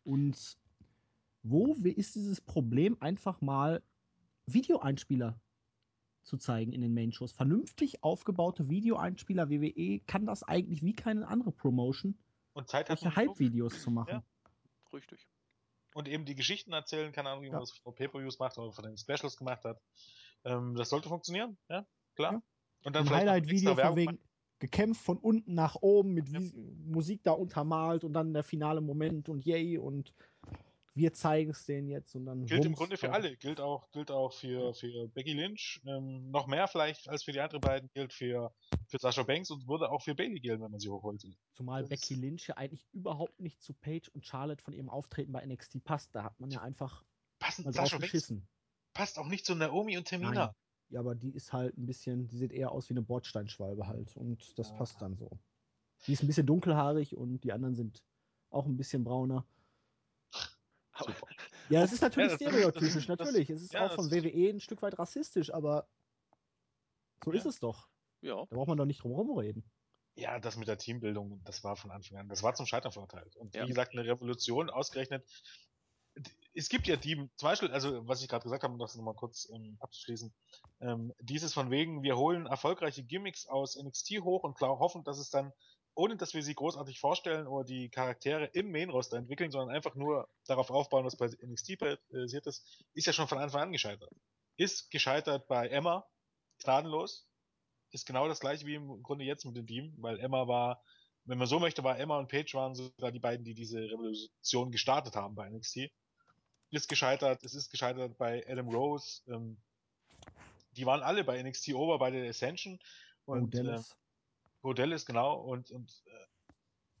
[0.04, 0.58] Und
[1.42, 3.82] wo ist dieses Problem, einfach mal
[4.46, 5.40] Videoeinspieler
[6.22, 7.32] zu zeigen in den Main-Shows?
[7.32, 12.16] Vernünftig aufgebaute Videoeinspieler, WWE kann das eigentlich wie keine andere Promotion,
[12.54, 13.16] Und Zeit hat solche.
[13.16, 14.10] Hype-Videos zu machen.
[14.10, 14.24] Ja.
[14.92, 15.26] Richtig.
[15.94, 17.60] und eben die Geschichten erzählen, keine Ahnung, wie man Ja.
[17.60, 19.78] das vor Pay-Per-Views macht oder von den Specials gemacht hat.
[20.44, 22.32] Ähm, das sollte funktionieren, ja, klar.
[22.34, 22.42] Ja.
[22.84, 24.18] Und dann Ein Highlight-Video von wegen
[24.58, 26.40] gekämpft von unten nach oben mit Ja.
[26.84, 30.14] Musik da untermalt und dann der finale Moment und yay und
[30.94, 32.46] wir zeigen es denen jetzt und dann.
[32.46, 33.36] Gilt im Grunde für alle.
[33.36, 35.80] Gilt auch, gilt auch für, für Becky Lynch.
[35.86, 37.90] Ähm, noch mehr vielleicht als für die anderen beiden.
[37.94, 38.52] Gilt für,
[38.88, 41.24] für Sasha Banks und würde auch für Bailey gelten, wenn man sie hochholt.
[41.54, 45.32] Zumal Das Becky Lynch ja eigentlich überhaupt nicht zu Paige und Charlotte von ihrem Auftreten
[45.32, 46.14] bei NXT passt.
[46.14, 47.04] Da hat man ja einfach
[47.38, 48.32] Passend, Banks
[48.94, 50.32] passt auch nicht zu Naomi und Tamina.
[50.32, 50.54] Nein.
[50.90, 54.14] Ja, aber die ist halt ein bisschen, die sieht eher aus wie eine Bordsteinschwalbe halt.
[54.16, 54.76] Und das Ja.
[54.76, 55.30] passt dann so.
[56.06, 58.02] Die ist ein bisschen dunkelhaarig und die anderen sind
[58.50, 59.46] auch ein bisschen brauner.
[61.04, 61.26] Super.
[61.68, 63.48] Ja, es ist natürlich stereotypisch, natürlich.
[63.48, 65.86] es ist ja, auch von WWE ein Stück weit rassistisch, aber
[67.24, 67.38] so Ja.
[67.38, 67.88] ist es doch.
[68.20, 68.34] ja.
[68.36, 69.64] Da braucht man doch nicht drum rumreden.
[70.16, 73.36] Ja, das mit der Teambildung, das war von Anfang an, das war zum Scheitern verurteilt.
[73.36, 73.62] Und Ja.
[73.62, 75.24] wie gesagt, eine Revolution ausgerechnet.
[76.54, 79.14] Es gibt ja die, zum Beispiel, also was ich gerade gesagt habe, um das nochmal
[79.14, 80.34] kurz ähm, abzuschließen,
[80.80, 85.18] ähm, dieses von wegen, wir holen erfolgreiche Gimmicks aus NXT hoch und klar hoffen, dass
[85.18, 85.52] es dann,
[85.94, 90.28] ohne dass wir sie großartig vorstellen oder die Charaktere im Main-Roster entwickeln, sondern einfach nur
[90.46, 94.10] darauf aufbauen, was bei NXT passiert ist, ist ja schon von Anfang an gescheitert.
[94.56, 96.06] Ist gescheitert bei Emma,
[96.62, 97.28] gnadenlos,
[97.90, 100.82] ist genau das gleiche wie im Grunde jetzt mit dem Team, weil Emma war,
[101.24, 104.72] wenn man so möchte, war Emma und Paige waren sogar die beiden, die diese Revolution
[104.72, 105.90] gestartet haben bei NXT.
[106.70, 109.58] Ist gescheitert, es ist gescheitert bei Adam Rose, ähm,
[110.76, 112.78] die waren alle bei NXT over bei der Ascension
[113.26, 113.80] und Und äh,
[114.62, 116.26] Bo Dallas, genau, und, und äh,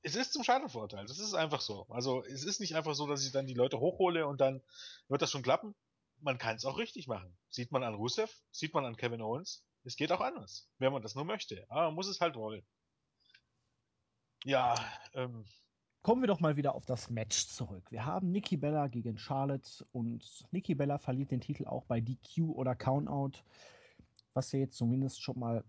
[0.02, 1.08] es ist zum Scheitern verurteilt.
[1.08, 1.86] Das ist einfach so.
[1.88, 4.60] Also es ist nicht einfach so, dass ich dann die Leute hochhole und dann
[5.08, 5.74] wird das schon klappen.
[6.20, 7.36] Man kann es auch richtig machen.
[7.48, 9.64] Sieht man an Rusev, sieht man an Kevin Owens.
[9.84, 11.64] Es geht auch anders, wenn man das nur möchte.
[11.68, 12.64] Aber man muss es halt wollen.
[14.44, 14.74] Ja,
[15.14, 15.44] ähm,
[16.02, 17.84] Kommen wir doch mal wieder auf das Match zurück.
[17.92, 22.56] Wir haben Nikki Bella gegen Charlotte und Nikki Bella verliert den Titel auch bei DQ
[22.56, 23.38] oder Countout,
[24.34, 25.64] was ja jetzt zumindest schon mal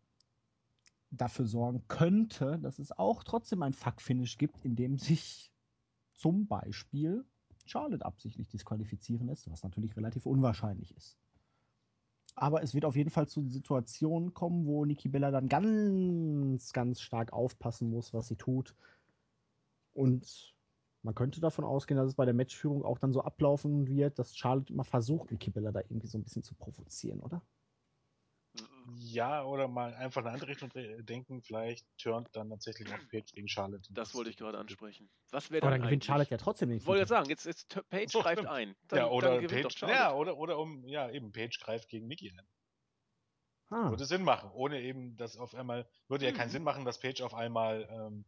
[1.17, 5.52] dafür sorgen könnte, dass es auch trotzdem ein Fuck-Finish gibt, in dem sich
[6.13, 7.26] zum Beispiel
[7.65, 11.17] Charlotte absichtlich disqualifizieren lässt, was natürlich relativ unwahrscheinlich ist.
[12.36, 16.99] Aber es wird auf jeden Fall zu Situationen kommen, wo Nikki Bella dann ganz, ganz
[16.99, 18.76] stark aufpassen muss, was sie tut.
[19.93, 20.56] Und
[21.04, 24.36] man könnte davon ausgehen, dass es bei der Matchführung auch dann so ablaufen wird, dass
[24.36, 27.41] Charlotte immer versucht, Nikki Bella da irgendwie so ein bisschen zu provozieren, oder?
[28.98, 30.69] Ja, oder mal einfach in eine andere Richtung
[31.06, 33.88] denken, vielleicht turnt dann tatsächlich auch Page gegen Charlotte.
[33.93, 35.10] Das wollte ich gerade ansprechen.
[35.32, 36.08] Was wäre Aber dann dann gewinnt eigentlich?
[36.08, 36.82] Charlotte ja trotzdem nicht.
[36.82, 38.50] Ich wollte jetzt sagen, jetzt, jetzt Page So, greift stimmt.
[38.50, 38.76] ein.
[38.89, 40.00] Dann, ja, oder dann gewinnt doch Page, Charlotte.
[40.00, 42.48] ja, oder, oder um, ja, eben, Page greift gegen Nikki ein.
[43.69, 46.52] Ah, Würde Sinn machen, ohne eben, dass auf einmal, würde ja keinen Mhm.
[46.52, 48.26] Sinn machen, dass Page auf einmal ähm,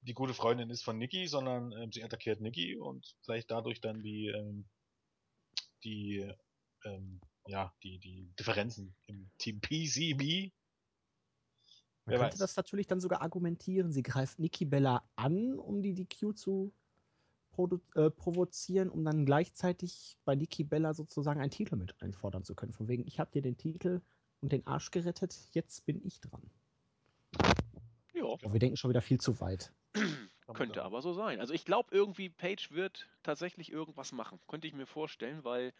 [0.00, 4.02] die gute Freundin ist von Nikki, sondern ähm, sie attackiert Nikki und vielleicht dadurch dann
[4.02, 4.68] die, ähm,
[5.84, 6.32] die,
[6.84, 10.52] ähm, ja, die, die Differenzen im Team PCB.
[12.04, 12.38] man wer könnte weiß.
[12.38, 13.92] das natürlich dann sogar argumentieren.
[13.92, 16.72] Sie greift Nikki Bella an, um die DQ zu
[17.56, 22.54] produ- äh, provozieren, um dann gleichzeitig bei Nikki Bella sozusagen einen Titel mit einfordern zu
[22.54, 22.72] können.
[22.72, 24.02] Von wegen, ich habe dir den Titel
[24.40, 26.50] und den Arsch gerettet, jetzt bin ich dran.
[28.12, 29.72] Ja, Aber wir denken schon wieder viel zu weit.
[30.54, 31.40] Könnte aber so sein.
[31.40, 34.38] Also ich glaube irgendwie, Page wird tatsächlich irgendwas machen.
[34.46, 35.72] Könnte ich mir vorstellen, weil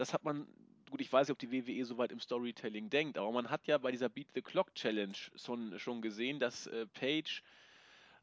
[0.00, 0.46] das hat man,
[0.90, 3.66] gut, ich weiß nicht, ob die WWE so weit im Storytelling denkt, aber man hat
[3.66, 7.42] ja bei dieser Beat the Clock Challenge schon, schon gesehen, dass äh, Page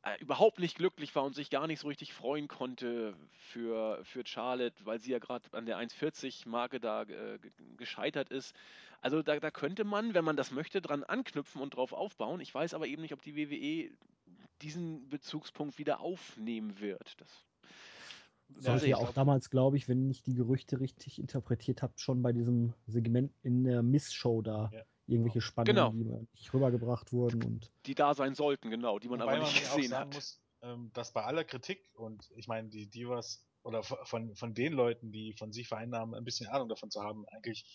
[0.04, 4.26] äh, überhaupt nicht glücklich war und sich gar nicht so richtig freuen konnte für, für
[4.26, 8.56] Charlotte, weil sie ja gerade an der 1,40-Marke da äh, ge- gescheitert ist.
[9.02, 12.42] Also da, da könnte man, wenn man das möchte, dran anknüpfen und drauf aufbauen.
[12.42, 13.92] Ich weiß aber eben nicht, ob die WWE
[14.62, 17.20] diesen Bezugspunkt wieder aufnehmen wird.
[17.22, 17.47] Das
[18.60, 21.94] Sollte ich ja auch glaub- damals, glaube ich, wenn ich die Gerüchte richtig interpretiert habe,
[21.98, 24.84] schon bei diesem Segment in der Miss-Show da Ja.
[25.06, 26.20] irgendwelche Spannungen, Genau.
[26.20, 27.44] die nicht rübergebracht wurden.
[27.44, 30.10] Und die da sein sollten, genau, die man Wobei aber nicht man auch gesehen sagen
[30.10, 30.16] hat.
[30.16, 34.74] muss, ähm, dass bei aller Kritik und ich meine, die Divas oder von, von den
[34.74, 37.66] Leuten, die von sich vereinnahmen, ein bisschen Ahnung davon zu haben, eigentlich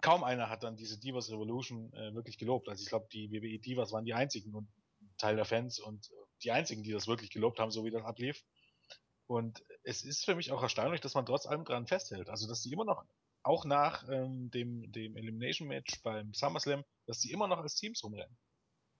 [0.00, 2.68] kaum einer hat dann diese Divas Revolution äh, wirklich gelobt.
[2.68, 4.68] Also ich glaube, die WWE Divas waren die einzigen und
[5.16, 8.04] Teil der Fans und äh, die einzigen, die das wirklich gelobt haben, so wie das
[8.04, 8.44] ablief.
[9.28, 12.30] Und es ist für mich auch erstaunlich, dass man trotz allem dran festhält.
[12.30, 13.04] Also dass die immer noch,
[13.42, 18.02] auch nach ähm, dem, dem Elimination Match beim SummerSlam, dass die immer noch als Teams
[18.02, 18.36] rumrennen.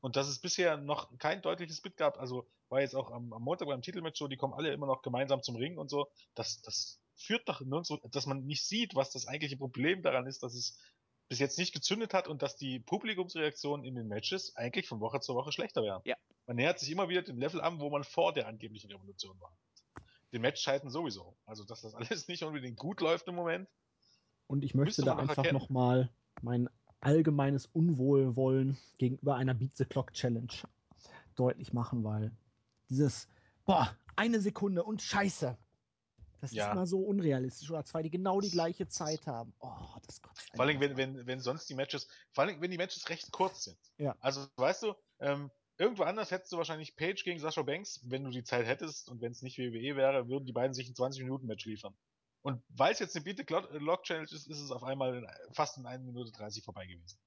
[0.00, 3.42] Und dass es bisher noch kein deutliches Bit gab, also war jetzt auch am, am
[3.42, 6.08] Montag beim Titelmatch so, die kommen alle immer noch gemeinsam zum Ring und so.
[6.34, 10.42] Das, das führt doch nirgendwo, dass man nicht sieht, was das eigentliche Problem daran ist,
[10.42, 10.78] dass es
[11.28, 15.20] bis jetzt nicht gezündet hat und dass die Publikumsreaktionen in den Matches eigentlich von Woche
[15.20, 16.02] zu Woche schlechter werden.
[16.04, 16.16] Ja.
[16.46, 19.56] Man nähert sich immer wieder dem Level an, wo man vor der angeblichen Revolution war.
[20.32, 21.36] Den Matchzeiten sowieso.
[21.46, 23.68] Also, dass das alles nicht unbedingt gut läuft im Moment.
[24.46, 26.10] Und ich möchte da einfach nochmal
[26.42, 26.68] mein
[27.00, 30.52] allgemeines Unwohlwollen gegenüber einer Beat the Clock Challenge
[31.34, 32.32] deutlich machen, weil
[32.88, 33.28] dieses,
[33.64, 35.56] boah, eine Sekunde und Scheiße.
[36.40, 36.66] Das Ja.
[36.66, 37.70] ist immer so unrealistisch.
[37.70, 39.52] Oder zwei, die genau die gleiche Zeit haben.
[39.60, 39.70] Oh,
[40.06, 43.08] das kotzt Vor allem, wenn, wenn, wenn sonst die Matches, vor allem, wenn die Matches
[43.08, 43.78] recht kurz sind.
[43.98, 44.16] Ja.
[44.20, 48.30] Also, weißt du, ähm, irgendwo anders hättest du wahrscheinlich Page gegen Sasha Banks, wenn du
[48.30, 51.64] die Zeit hättest und wenn es nicht WWE wäre, würden die beiden sich ein 20-Minuten-Match
[51.66, 51.96] liefern.
[52.42, 55.26] Und weil es jetzt eine Beat Clock Lock Challenge ist, ist es auf einmal in,
[55.54, 57.18] fast in 1 Minute 30 vorbei gewesen.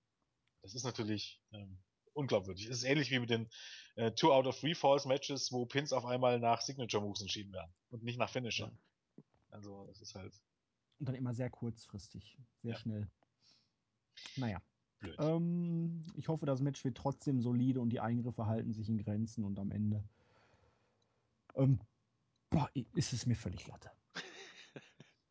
[0.62, 1.80] Das ist natürlich ähm,
[2.14, 2.66] unglaubwürdig.
[2.66, 3.50] Es ist ähnlich wie mit den
[3.96, 7.52] äh, Two out of Three Falls Matches, wo Pins auf einmal nach Signature Moves entschieden
[7.52, 8.72] werden und nicht nach Finisher.
[9.50, 10.34] Also, das ist halt
[11.00, 12.38] Und dann immer sehr kurzfristig.
[12.62, 12.80] Sehr Ja.
[12.80, 13.12] schnell.
[14.38, 14.62] Naja.
[15.02, 15.16] Blöd.
[15.20, 19.44] Ähm, ich hoffe, das Match wird trotzdem solide und die Eingriffe halten sich in Grenzen
[19.44, 20.04] und am Ende
[21.56, 21.80] ähm,
[22.50, 23.92] boah, ist es mir völlig latte.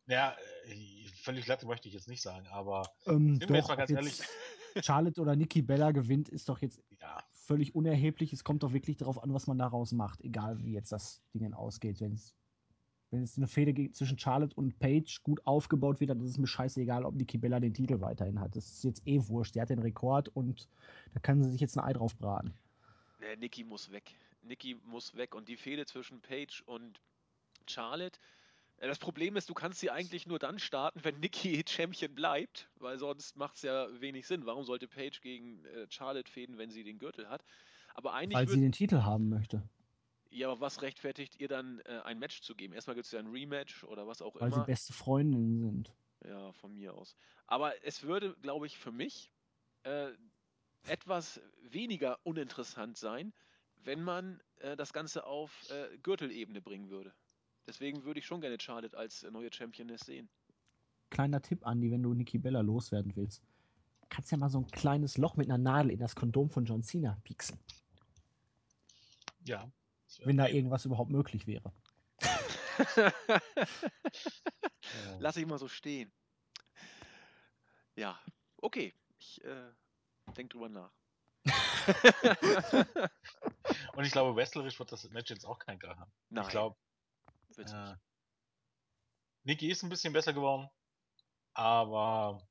[0.07, 3.77] Ja, äh, völlig glatt möchte ich jetzt nicht sagen, aber Ähm, Sind wir jetzt doch,
[3.77, 4.27] mal ganz jetzt
[4.85, 8.33] Charlotte oder Nikki Bella gewinnt, ist doch jetzt ja, völlig unerheblich.
[8.33, 11.53] Es kommt doch wirklich darauf an, was man daraus macht, egal wie jetzt das Ding
[11.53, 12.01] ausgeht.
[12.01, 12.35] Wenn es,
[13.11, 16.47] wenn es eine Fehde zwischen Charlotte und Paige gut aufgebaut wird, dann ist es mir
[16.47, 18.55] scheißegal, ob Nikki Bella den Titel weiterhin hat.
[18.55, 19.53] Das ist jetzt eh wurscht.
[19.55, 20.69] Die hat den Rekord und
[21.13, 22.53] da kann sie sich jetzt ein Ei drauf braten.
[23.19, 24.15] Nee, Nikki muss weg.
[24.43, 25.35] Nikki muss weg.
[25.35, 27.01] Und die Fehde zwischen Paige und
[27.67, 28.17] Charlotte.
[28.77, 32.69] äh, Das Problem ist, du kannst sie eigentlich nur dann starten, wenn Nikki Champion bleibt,
[32.79, 34.45] weil sonst macht es ja wenig Sinn.
[34.45, 37.43] Warum sollte Paige gegen äh, Charlotte fäden, wenn sie den Gürtel hat?
[37.93, 39.63] Aber eigentlich Weil sie den Titel haben möchte.
[40.31, 42.73] Ja, aber was rechtfertigt ihr dann, äh, ein Match zu geben?
[42.73, 44.65] Erstmal gibt es ja ein Rematch oder was auch Weil sie immer.
[44.65, 45.93] beste Freundinnen sind.
[46.25, 47.15] Ja, von mir aus.
[47.47, 49.31] Aber es würde, glaube ich, für mich
[49.83, 50.11] äh,
[50.87, 53.33] etwas weniger uninteressant sein,
[53.83, 57.13] wenn man äh, das Ganze auf äh, Gürtelebene bringen würde.
[57.67, 60.29] Deswegen würde ich schon gerne Charlotte als neue Championess sehen.
[61.09, 63.43] Kleiner Tipp, Andi, wenn du Nikki Bella loswerden willst.
[64.09, 66.83] Kannst ja mal so ein kleines Loch mit einer Nadel in das Kondom von John
[66.83, 67.59] Cena pieksen.
[69.45, 69.69] ja.
[70.23, 71.73] Wenn da irgendwas überhaupt möglich wäre.
[75.19, 76.11] Lass ich mal so stehen.
[77.95, 78.19] Ja,
[78.57, 78.93] okay.
[79.17, 79.71] Ich äh,
[80.35, 80.91] denke drüber nach.
[83.95, 86.11] Und ich glaube, wrestlerisch wird das Match jetzt auch kein Krach haben.
[86.29, 86.45] Nein.
[86.45, 86.75] Ich glaube,
[87.57, 87.95] äh.
[89.43, 90.69] Nikki ist ein bisschen besser geworden,
[91.53, 92.47] aber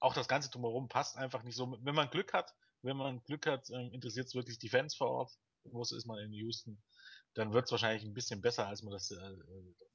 [0.00, 1.78] auch das Ganze drumherum passt einfach nicht so.
[1.80, 5.10] Wenn man Glück hat, wenn man Glück hat, ähm, interessiert es wirklich die Fans vor
[5.10, 5.38] Ort.
[5.64, 6.82] Wo ist man in Houston?
[7.34, 9.36] Dann wird es wahrscheinlich ein bisschen besser, als man das äh,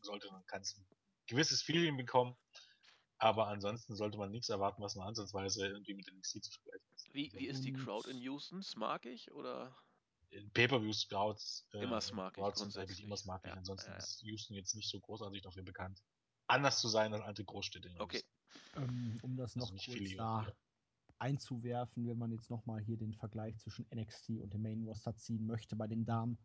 [0.01, 0.32] sollte.
[0.32, 0.88] Man kann ein
[1.27, 2.36] gewisses Feeling bekommen.
[3.19, 7.13] Aber ansonsten sollte man nichts erwarten, was nur ansatzweise irgendwie mit NXT zu vergleichen ist.
[7.13, 8.62] Wie, wie ist die Und- Crowd in Houston?
[8.62, 9.75] Smart ich oder?
[10.30, 12.97] In Pay-Per-Views, Crowds, äh, Immer smarkig, Crowds sind grundsätzlich.
[12.99, 13.49] eigentlich immer smarkig.
[13.49, 14.03] Ja, Ansonsten ja, ja.
[14.03, 15.99] ist Houston jetzt nicht so großartig dafür bekannt,
[16.47, 17.88] anders zu sein als andere Großstädte.
[17.88, 18.21] in Okay.
[18.75, 18.84] Houston.
[18.84, 20.53] Ähm, um das noch Also nicht kurz da.
[21.19, 25.45] Einzuwerfen, wenn man jetzt nochmal hier den Vergleich zwischen NXT und dem Main Roster ziehen
[25.45, 26.38] möchte bei den Damen.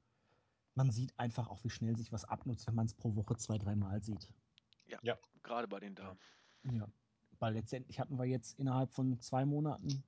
[0.75, 3.59] Man sieht einfach auch, wie schnell sich was abnutzt, wenn man es pro Woche zwei,
[3.59, 4.29] dreimal sieht.
[5.43, 6.19] Gerade bei den Damen.
[6.73, 6.89] Ja.
[7.39, 10.03] Weil letztendlich hatten wir jetzt innerhalb von zwei Monaten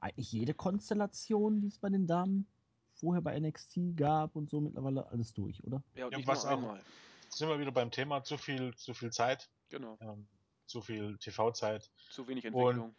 [0.00, 2.46] eigentlich jede Konstellation, die es bei den Damen
[2.92, 5.82] vorher bei NXT gab und so mittlerweile alles durch, oder?
[5.94, 6.82] Ja, und Ja, was einmal.
[7.30, 9.96] Sind wir wieder beim Thema, zu viel, zu viel Zeit, Genau.
[10.00, 10.28] ähm,
[10.66, 11.90] zu viel TV-Zeit.
[12.10, 12.94] Zu wenig Entwicklung.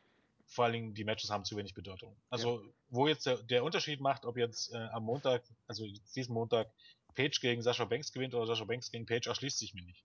[0.47, 2.15] Vor allen Dingen die Matches haben zu wenig Bedeutung.
[2.29, 6.71] Also, wo jetzt der, der Unterschied macht, ob jetzt äh, am Montag, also diesen Montag,
[7.15, 10.03] Page gegen Sascha Banks gewinnt oder Sascha Banks gegen Page, erschließt sich mir nicht.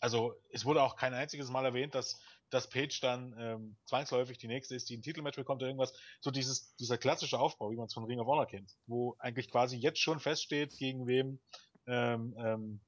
[0.00, 2.20] Also, es wurde auch kein einziges Mal erwähnt, dass,
[2.50, 5.94] dass Page dann ähm, zwangsläufig die nächste ist, die ein Titelmatch bekommt oder irgendwas.
[6.20, 9.50] So dieses, dieser klassische Aufbau, wie man es von Ring of Honor kennt, wo eigentlich
[9.50, 11.40] quasi jetzt schon feststeht, gegen wem
[11.86, 12.80] ähm, ähm,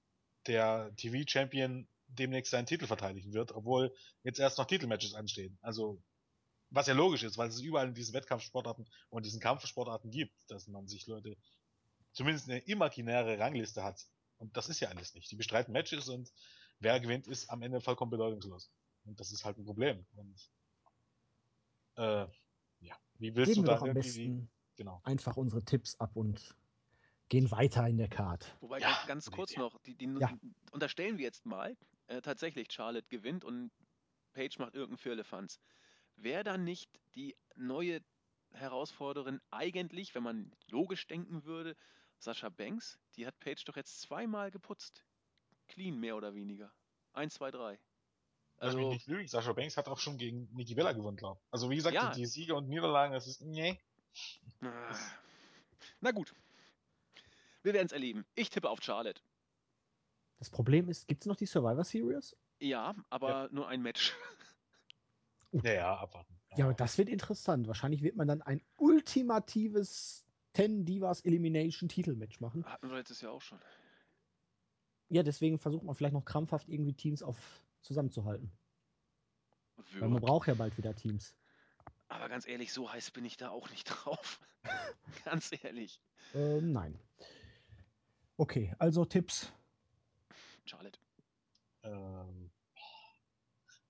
[0.46, 5.58] der TV-Champion demnächst seinen Titel verteidigen wird, obwohl jetzt erst noch Titelmatches anstehen.
[5.62, 6.02] Also
[6.70, 10.66] was ja logisch ist, weil es überall in diesen Wettkampfsportarten und diesen Kampfsportarten gibt, dass
[10.68, 11.36] man sich Leute
[12.12, 14.06] zumindest eine imaginäre Rangliste hat.
[14.38, 15.30] Und das ist ja alles nicht.
[15.30, 16.32] Die bestreiten Matches und
[16.80, 18.70] wer gewinnt, ist am Ende vollkommen bedeutungslos.
[19.04, 20.04] Und das ist halt ein Problem.
[20.16, 20.50] Und
[21.96, 22.26] äh,
[22.80, 25.00] ja, wie willst Geben du wir da doch am irgendwie genau.
[25.04, 26.56] einfach unsere Tipps ab und
[27.28, 28.56] gehen weiter in der Card.
[28.60, 29.60] Wobei Ja, ganz, ganz kurz Idee.
[29.60, 30.32] noch, die, die Ja.
[30.72, 31.76] unterstellen wir jetzt mal,
[32.08, 33.70] äh, tatsächlich Charlotte gewinnt und
[34.32, 35.58] Page macht irgendeinen Firlefanz.
[36.16, 38.02] Wäre dann nicht die neue
[38.52, 41.76] Herausforderin eigentlich, wenn man logisch denken würde,
[42.18, 42.98] Sascha Banks?
[43.16, 45.04] Die hat Page doch jetzt zweimal geputzt.
[45.68, 46.72] Clean, mehr oder weniger.
[47.12, 47.72] Eins, zwei, drei.
[47.72, 47.80] Mich
[48.62, 51.38] Also, nicht lügen, Sascha Banks hat auch schon gegen Nikki Bella gewonnen, glaub.
[51.50, 52.10] Also wie gesagt, Ja.
[52.12, 53.78] die, Siege und Niederlagen, das ist, nee.
[54.62, 54.96] ah.
[56.00, 56.34] na gut.
[57.62, 58.24] Wir werden es erleben.
[58.34, 59.20] Ich tippe auf Charlotte.
[60.38, 62.36] Das Problem ist, gibt es noch die Survivor Series?
[62.60, 64.14] Ja, aber nur ein Match.
[65.62, 66.34] Ja, ja, abwarten.
[66.56, 67.66] Ja, aber das wird interessant.
[67.68, 72.64] Wahrscheinlich wird man dann ein ultimatives 10 Divas Elimination Titelmatch machen.
[72.64, 73.58] Hatten wir letztes Jahr auch schon.
[75.08, 77.36] Ja, deswegen versucht man vielleicht noch krampfhaft irgendwie Teams auf
[77.82, 78.50] zusammenzuhalten.
[79.98, 81.34] Weil man braucht ja bald wieder Teams.
[82.08, 84.40] Aber ganz ehrlich, so heiß bin ich da auch nicht drauf.
[85.24, 86.00] ganz ehrlich.
[86.34, 86.98] Äh, nein.
[88.38, 89.52] Okay, also Tipps.
[90.64, 90.98] Charlotte.
[91.82, 92.45] ähm,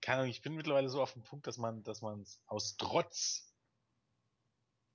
[0.07, 2.77] keine Ahnung, ich bin mittlerweile so auf dem Punkt, dass man, dass man es aus
[2.77, 3.53] Trotz,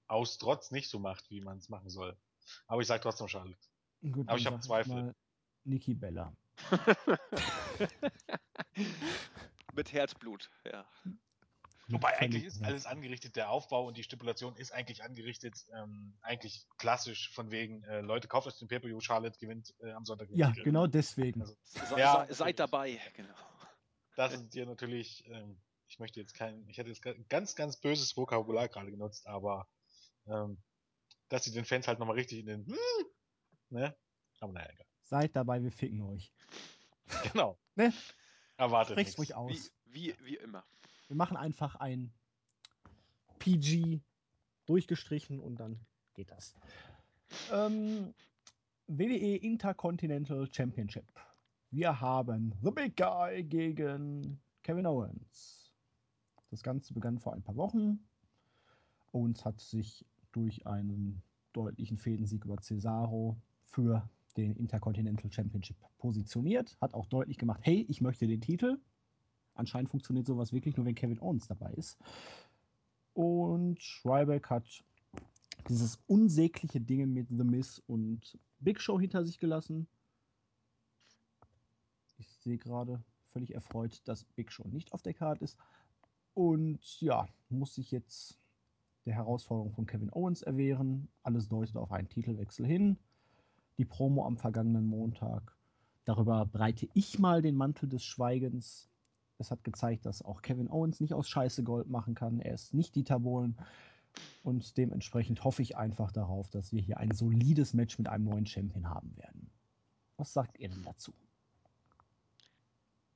[0.07, 2.17] aus Trotz nicht so macht, wie man es machen soll.
[2.65, 3.59] Aber ich sage trotzdem Charlotte.
[4.01, 5.03] Gut, Aber ich dann hab sag Zweifel.
[5.03, 5.15] mal
[5.65, 6.33] Nikki Bella.
[9.73, 10.85] Mit Herzblut, ja.
[11.89, 16.69] Wobei eigentlich ist alles angerichtet, der Aufbau und die Stipulation ist eigentlich angerichtet, ähm, eigentlich
[16.77, 20.51] klassisch von wegen, äh, Leute, kauft euch den Pay-Per-View, Charlotte gewinnt äh, am Sonntag Ja,
[20.51, 20.63] Titel.
[20.63, 21.41] genau deswegen.
[21.41, 21.57] Also,
[21.97, 23.35] Ja, seid dabei, genau.
[24.15, 27.77] Da sind dir natürlich, ähm, ich möchte jetzt kein, ich hätte jetzt ga- ganz, ganz
[27.77, 29.67] böses Vokabular gerade genutzt, aber
[30.27, 30.57] ähm,
[31.29, 32.75] dass sie den Fans halt nochmal richtig in den, hm,
[33.69, 33.95] ne?
[34.39, 34.87] Aber naja, egal.
[35.03, 36.31] Seid dabei, wir ficken euch.
[37.33, 37.57] Genau.
[37.75, 37.91] Ne?
[38.55, 39.35] Erwartet Sprecht's nichts.
[39.35, 39.71] ruhig aus.
[39.85, 40.63] Wie, wie, wie immer.
[41.07, 42.13] Wir machen einfach ein
[43.39, 43.99] PG
[44.65, 46.55] durchgestrichen und dann geht das.
[47.51, 48.13] Ähm,
[48.87, 51.05] WWE Intercontinental Championship.
[51.73, 55.71] Wir haben The Big Guy gegen Kevin Owens.
[56.49, 57.97] Das Ganze begann vor ein paar Wochen.
[59.13, 61.21] Owens hat sich durch einen
[61.53, 64.05] deutlichen Fädensieg über Cesaro für
[64.35, 66.75] den Intercontinental Championship positioniert.
[66.81, 68.77] Hat auch deutlich gemacht, hey, ich möchte den Titel.
[69.53, 71.97] Anscheinend funktioniert sowas wirklich nur, wenn Kevin Owens dabei ist.
[73.13, 74.83] Und Ryback hat
[75.69, 79.87] dieses unsägliche Ding mit The Miz und Big Show hinter sich gelassen.
[82.41, 85.59] Ich sehe gerade völlig erfreut, dass Big Show nicht auf der Karte ist.
[86.33, 88.39] Und ja, muss sich jetzt
[89.05, 91.07] der Herausforderung von Kevin Owens erwehren.
[91.21, 92.97] Alles deutet auf einen Titelwechsel hin.
[93.77, 95.55] Die Promo am vergangenen Montag
[96.05, 98.89] Darüber breite ich mal den Mantel des Schweigens.
[99.37, 102.39] Es hat gezeigt, dass auch Kevin Owens nicht aus Scheiße Gold machen kann.
[102.39, 103.55] Er ist nicht Dieter Bohlen.
[104.43, 108.45] Und dementsprechend hoffe ich einfach darauf, dass wir hier ein solides Match mit einem neuen
[108.45, 109.51] Champion haben werden.
[110.17, 111.13] Was sagt ihr denn dazu?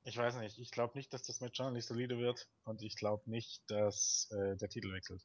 [0.06, 0.56] Ich weiß nicht.
[0.58, 2.48] Ich glaube nicht, dass das Match schon nicht solide wird.
[2.62, 5.20] Und ich glaube nicht, dass äh, der Titel wechselt.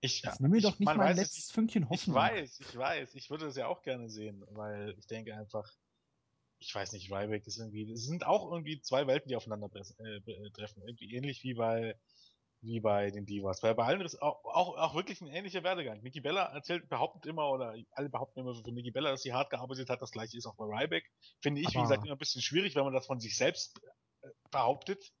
[0.00, 2.16] Ich, Jetzt nimm mir doch nicht mein letztes nicht, Fünkchen Hoffnung.
[2.16, 3.14] Ich weiß, ich weiß.
[3.14, 5.72] Ich würde das ja auch gerne sehen, weil ich denke einfach,
[6.58, 10.50] ich weiß nicht, Ryback ist irgendwie, es sind auch irgendwie zwei Welten, die aufeinander äh,
[10.50, 10.82] treffen.
[10.82, 11.96] Irgendwie ähnlich wie bei,
[12.62, 13.62] wie bei den Divas.
[13.62, 16.00] Weil bei allen ist auch, auch, auch wirklich ein ähnlicher Werdegang.
[16.02, 19.50] Nikki Bella erzählt, behauptet immer, oder alle behaupten immer für Nikki Bella, dass sie hart
[19.50, 20.00] gearbeitet hat.
[20.00, 21.10] Das gleiche ist auch bei Ryback.
[21.40, 23.80] Finde ich, Aber wie gesagt, immer ein bisschen schwierig, wenn man das von sich selbst
[24.22, 25.12] äh, behauptet.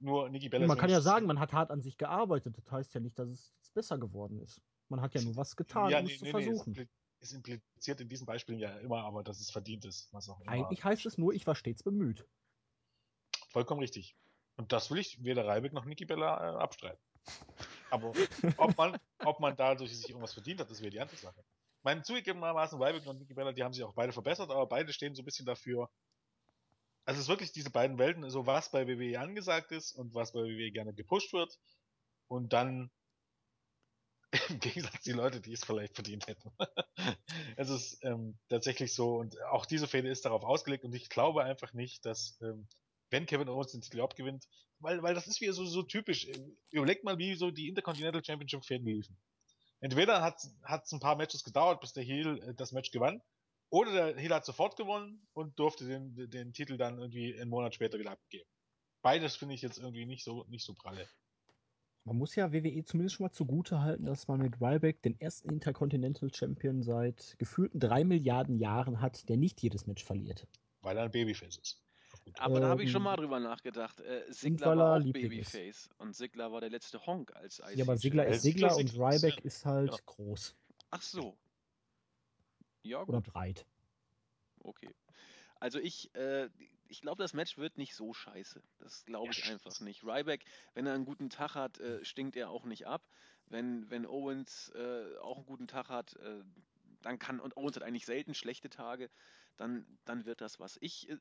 [0.00, 0.66] Nur Nikki Bella.
[0.66, 2.58] Man kann ja sagen, man hat hart an sich gearbeitet.
[2.58, 4.60] Das heißt ja nicht, dass es besser geworden ist.
[4.88, 6.72] Man hat ja nur was getan, ja, um nee, es zu nee, versuchen.
[6.72, 6.88] Nee,
[7.20, 10.12] es impliziert in diesen Beispielen ja immer, aber dass es verdient ist.
[10.12, 10.50] Was auch immer.
[10.50, 12.26] Eigentlich heißt es nur, ich war stets bemüht.
[13.50, 14.16] Vollkommen richtig.
[14.56, 17.02] Und das will ich weder Reibig noch Niki Bella äh, abstreiten.
[17.90, 18.12] Aber
[18.56, 21.40] ob man, ob man dadurch sich irgendwas verdient hat, das wäre die andere Sache.
[21.40, 24.92] Ich meine, zugegebenermaßen, Reibig und Niki Bella, die haben sich auch beide verbessert, aber beide
[24.92, 25.90] stehen so ein bisschen dafür,
[27.04, 30.32] also es ist wirklich diese beiden Welten, so was bei WWE angesagt ist und was
[30.32, 31.58] bei WWE gerne gepusht wird.
[32.28, 32.90] Und dann
[34.48, 36.52] im Gegensatz die Leute, die es vielleicht verdient hätten.
[37.56, 41.44] es ist ähm, tatsächlich so und auch diese Fehde ist darauf ausgelegt und ich glaube
[41.44, 42.68] einfach nicht, dass ähm,
[43.12, 44.48] wenn Kevin Owens den Titel abgewinnt,
[44.80, 46.26] weil, weil das ist wieder so, so typisch.
[46.70, 49.16] Überlegt mal, wie so die Intercontinental Championship Fäden liefen.
[49.80, 50.36] Entweder hat
[50.84, 53.20] es ein paar Matches gedauert, bis der Heel äh, das Match gewann,
[53.70, 57.74] oder der Heel hat sofort gewonnen und durfte den, den Titel dann irgendwie einen Monat
[57.74, 58.48] später wieder abgeben.
[59.02, 61.08] Beides finde ich jetzt irgendwie nicht so, nicht so pralle.
[62.04, 65.48] Man muss ja WWE zumindest schon mal zugute halten, dass man mit Ryback den ersten
[65.50, 70.46] Intercontinental Champion seit gefühlten drei Milliarden Jahren hat, der nicht jedes Match verliert.
[70.80, 71.81] Weil er ein Babyface ist.
[72.38, 74.00] Aber ähm, da habe ich schon mal drüber nachgedacht.
[74.00, 75.90] Äh, Sigler war auch Babyface ist.
[75.98, 77.76] und Sigler war der letzte Honk als IC.
[77.76, 79.42] Ja, aber Sigler ist Sigler und Ryback ja.
[79.42, 79.98] ist halt ja.
[80.06, 80.54] groß.
[80.90, 81.36] Ach so.
[82.82, 83.10] Ja, gut.
[83.10, 83.66] Oder breit.
[84.60, 84.94] Okay.
[85.58, 86.48] Also ich, äh,
[86.88, 88.62] ich glaube, das Match wird nicht so scheiße.
[88.78, 90.04] Das glaube ich ja, einfach nicht.
[90.04, 93.02] Ryback, wenn er einen guten Tag hat, äh, stinkt er auch nicht ab.
[93.46, 96.42] Wenn, wenn Owens äh, auch einen guten Tag hat, äh,
[97.02, 99.10] dann kann, und Owens hat eigentlich selten schlechte Tage,
[99.56, 100.78] dann, dann wird das was.
[100.80, 101.18] Ich äh,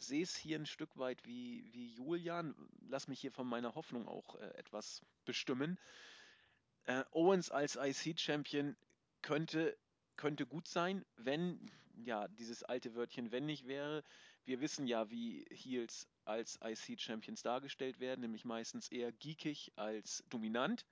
[0.00, 2.54] sehe es hier ein Stück weit wie, wie Julian.
[2.88, 5.78] Lass mich hier von meiner Hoffnung auch äh, etwas bestimmen.
[6.84, 8.76] Äh, Owens als IC-Champion
[9.22, 9.76] könnte,
[10.16, 11.70] könnte gut sein, wenn,
[12.04, 14.02] ja, dieses alte Wörtchen wenn nicht wäre.
[14.44, 20.86] Wir wissen ja, wie Heels als IC-Champions dargestellt werden, nämlich meistens eher geekig als dominant.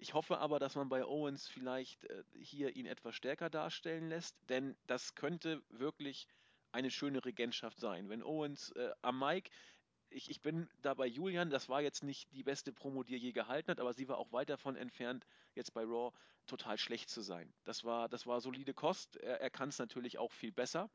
[0.00, 4.36] Ich hoffe aber, dass man bei Owens vielleicht äh, hier ihn etwas stärker darstellen lässt,
[4.48, 6.28] denn das könnte wirklich
[6.72, 8.08] eine schöne Regentschaft sein.
[8.08, 9.50] Wenn Owens äh, am Mike,
[10.10, 13.18] ich, ich bin da bei Julian, das war jetzt nicht die beste Promo, die er
[13.18, 16.12] je gehalten hat, aber sie war auch weit davon entfernt, jetzt bei Raw
[16.46, 17.52] total schlecht zu sein.
[17.64, 19.16] Das war, das war solide Kost.
[19.16, 20.90] Er, er kann es natürlich auch viel besser.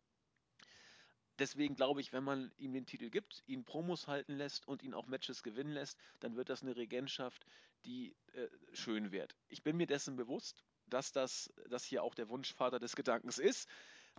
[1.39, 4.93] Deswegen glaube ich, wenn man ihm den Titel gibt, ihn Promos halten lässt und ihn
[4.93, 7.45] auch Matches gewinnen lässt, dann wird das eine Regentschaft,
[7.85, 9.35] die äh, schön wird.
[9.49, 13.67] Ich bin mir dessen bewusst, dass das dass hier auch der Wunschvater des Gedankens ist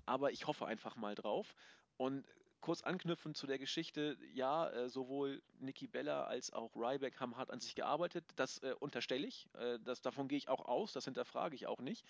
[0.06, 1.54] aber ich hoffe einfach mal drauf.
[1.96, 2.24] Und
[2.64, 7.50] kurz anknüpfend zu der Geschichte, ja, äh, sowohl Nikki Bella als auch Ryback haben hart
[7.50, 8.24] an sich gearbeitet.
[8.36, 9.48] Das äh, unterstelle ich.
[9.54, 12.06] Äh, das, davon gehe ich auch aus, das hinterfrage ich auch nicht.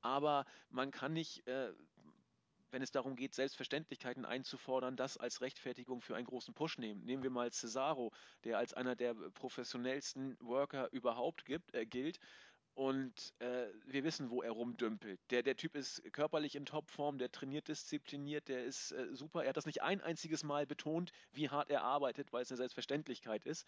[0.00, 1.72] Aber man kann nicht, äh,
[2.70, 7.04] wenn es darum geht, Selbstverständlichkeiten einzufordern, das als Rechtfertigung für einen großen Push nehmen.
[7.04, 8.12] Nehmen wir mal Cesaro,
[8.44, 12.20] der als einer der professionellsten Worker überhaupt gibt, äh, gilt
[12.78, 15.18] und äh, wir wissen, wo er rumdümpelt.
[15.32, 19.42] Der, der Typ ist körperlich in Topform, der trainiert diszipliniert, der ist äh, super.
[19.42, 22.58] Er hat das nicht ein einziges Mal betont, wie hart er arbeitet, weil es eine
[22.58, 23.66] Selbstverständlichkeit ist.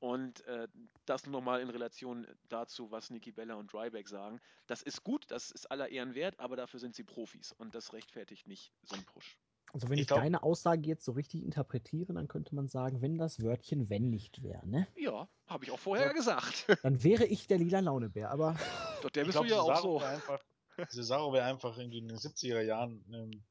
[0.00, 0.68] Und äh,
[1.06, 4.38] das nochmal in Relation dazu, was Niki Bella und Ryback sagen.
[4.66, 7.94] Das ist gut, das ist aller Ehren wert, aber dafür sind sie Profis und das
[7.94, 9.38] rechtfertigt nicht so einen Push.
[9.72, 13.00] Also wenn ich, ich glaub, deine Aussage jetzt so richtig interpretiere, dann könnte man sagen,
[13.00, 14.86] wenn das Wörtchen wenn nicht wäre, ne?
[14.96, 16.66] Ja, habe ich auch vorher so, gesagt.
[16.82, 18.56] Dann wäre ich der lila Launebär, aber.
[19.00, 19.98] Doch, der bist glaub, du ja auch so.
[19.98, 20.40] Einfach,
[20.88, 23.42] Cesaro wäre einfach irgendwie in den 70er Jahren ähm,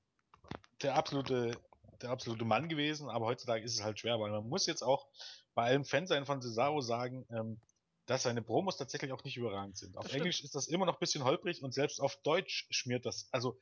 [0.81, 1.53] der absolute
[2.01, 5.07] der absolute Mann gewesen, aber heutzutage ist es halt schwer, weil man muss jetzt auch
[5.53, 7.59] bei allem Fan sein von Cesaro sagen, ähm,
[8.05, 9.97] dass seine Promos tatsächlich auch nicht überragend sind.
[9.97, 13.29] Auf Englisch ist das immer noch ein bisschen holprig und selbst auf Deutsch schmiert das.
[13.31, 13.59] Also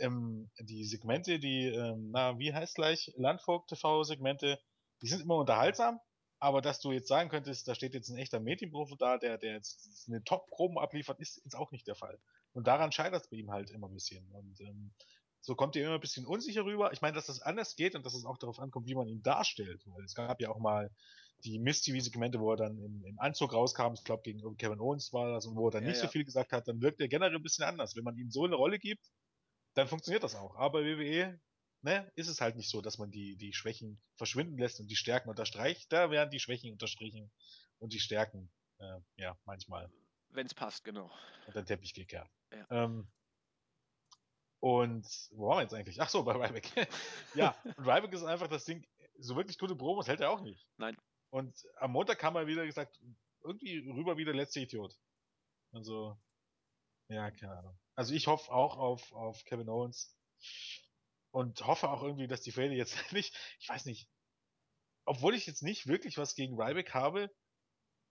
[0.00, 4.58] ähm, die Segmente, die, ähm, na, wie heißt gleich, Landvogt-TV-Segmente,
[5.02, 6.00] die sind immer unterhaltsam,
[6.38, 9.54] aber dass du jetzt sagen könntest, da steht jetzt ein echter Medienprofi da, der, der
[9.54, 12.18] jetzt eine Top-Promo abliefert, ist jetzt auch nicht der Fall.
[12.52, 14.30] Und daran scheitert es bei ihm halt immer ein bisschen.
[14.32, 14.92] Und ähm,
[15.40, 16.92] So kommt ihr immer ein bisschen unsicher rüber.
[16.92, 19.22] Ich meine, dass das anders geht und dass es auch darauf ankommt, wie man ihn
[19.22, 19.82] darstellt.
[19.86, 20.90] Weil es gab ja auch mal
[21.44, 23.94] die Miss-TV-Segmente, wo er dann im, im Anzug rauskam.
[23.94, 26.02] Ich glaube, gegen Kevin Owens war das und wo er dann Ja, nicht ja.
[26.02, 26.68] so viel gesagt hat.
[26.68, 27.96] Dann wirkt er generell ein bisschen anders.
[27.96, 29.06] Wenn man ihm so eine Rolle gibt,
[29.74, 30.56] dann funktioniert das auch.
[30.56, 31.40] Aber WWE,
[31.82, 34.96] ne, ist es halt nicht so, dass man die, die Schwächen verschwinden lässt und die
[34.96, 35.92] Stärken unterstreicht.
[35.92, 37.30] Da werden die Schwächen unterstrichen
[37.78, 39.90] und die Stärken, äh, ja, manchmal
[40.30, 41.10] Wenn es passt, genau.
[41.46, 42.28] unter den Teppich gekehrt.
[42.52, 42.84] Ja.
[42.84, 43.08] Ähm,
[44.60, 46.00] und wo waren wir jetzt eigentlich?
[46.00, 46.70] Ach so, bei Ryback.
[47.34, 48.86] ja, und Ryback ist einfach das Ding,
[49.18, 50.66] so wirklich gute Promos hält er auch nicht.
[50.76, 50.96] Nein.
[51.30, 53.00] Und am Montag haben wir wieder gesagt,
[53.42, 54.98] irgendwie rüber wie der letzte Idiot.
[55.72, 56.18] Also,
[57.10, 57.78] ja, keine Ahnung.
[57.96, 60.16] Also ich hoffe auch auf, auf Kevin Owens
[61.32, 64.08] und hoffe auch irgendwie, dass die Fälle jetzt nicht, ich weiß nicht,
[65.04, 67.30] obwohl ich jetzt nicht wirklich was gegen Ryback habe,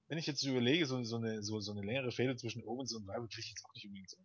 [0.07, 3.09] wenn ich jetzt überlege, so, so eine, so, so eine längere Fehde zwischen Owens und
[3.09, 4.17] Ryback kriege ich jetzt auch nicht unbedingt so.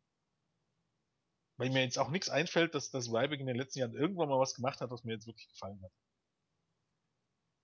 [1.57, 4.41] Weil mir jetzt auch nichts einfällt, dass, dass Ryback in den letzten Jahren irgendwann mal
[4.41, 5.93] was gemacht hat, was mir jetzt wirklich gefallen hat.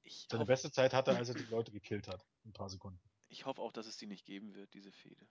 [0.03, 2.25] Ich Seine hoffe, beste Zeit hatte er, als er die Leute gekillt hat.
[2.45, 3.01] Ein paar Sekunden.
[3.29, 5.27] ich hoffe auch, dass es die nicht geben wird, diese Fehde.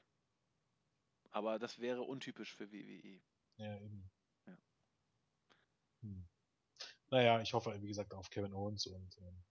[1.31, 2.71] Aber das wäre untypisch für.
[2.71, 3.21] WWE.
[3.57, 4.09] Ja, eben.
[4.45, 4.57] Ja.
[6.01, 6.27] Hm.
[7.11, 9.43] Naja, ich hoffe, wie gesagt, auf Kevin Owens und ähm,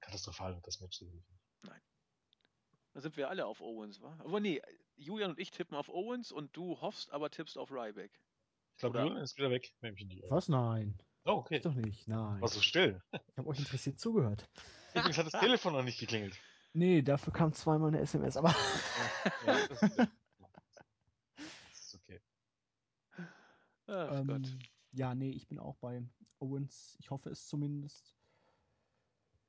[0.00, 1.48] katastrophal wird das Match sicherlich nicht.
[2.94, 4.18] Da sind wir alle auf Owens, wa?
[4.24, 4.60] Aber nee,
[4.96, 8.10] Julian und ich tippen auf Owens und du hoffst, aber tippst auf Ryback.
[8.74, 9.72] Ich glaube, Julian ist wieder weg.
[9.80, 10.34] wenn ich mich nicht irre.
[10.34, 10.48] Was?
[10.48, 10.98] Nein.
[11.24, 11.56] Oh, okay.
[11.56, 12.08] Ist doch nicht.
[12.08, 12.40] Nein.
[12.40, 13.00] War so still.
[13.12, 14.48] Ich habe euch interessiert zugehört.
[14.94, 16.36] Übrigens hat das Telefon noch nicht geklingelt.
[16.72, 18.54] Nee, dafür kam zweimal eine SMS, aber.
[19.46, 20.08] Ja, ja, das, ist, das
[21.80, 22.20] ist okay.
[23.88, 24.46] Ach Gott.
[24.46, 24.58] Ähm,
[24.92, 26.02] ja, nee, ich bin auch bei
[26.38, 26.96] Owens.
[27.00, 28.14] Ich hoffe es zumindest.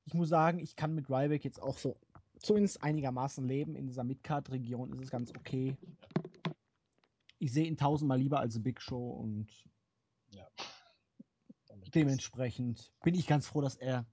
[0.05, 1.97] Ich muss sagen, ich kann mit Ryback jetzt auch so
[2.39, 3.75] zumindest einigermaßen leben.
[3.75, 5.77] In dieser Midcard-Region ist es ganz okay.
[7.37, 9.49] Ich sehe ihn tausendmal lieber als Big Show und
[11.67, 14.05] Damit dementsprechend bin ich ganz froh, dass er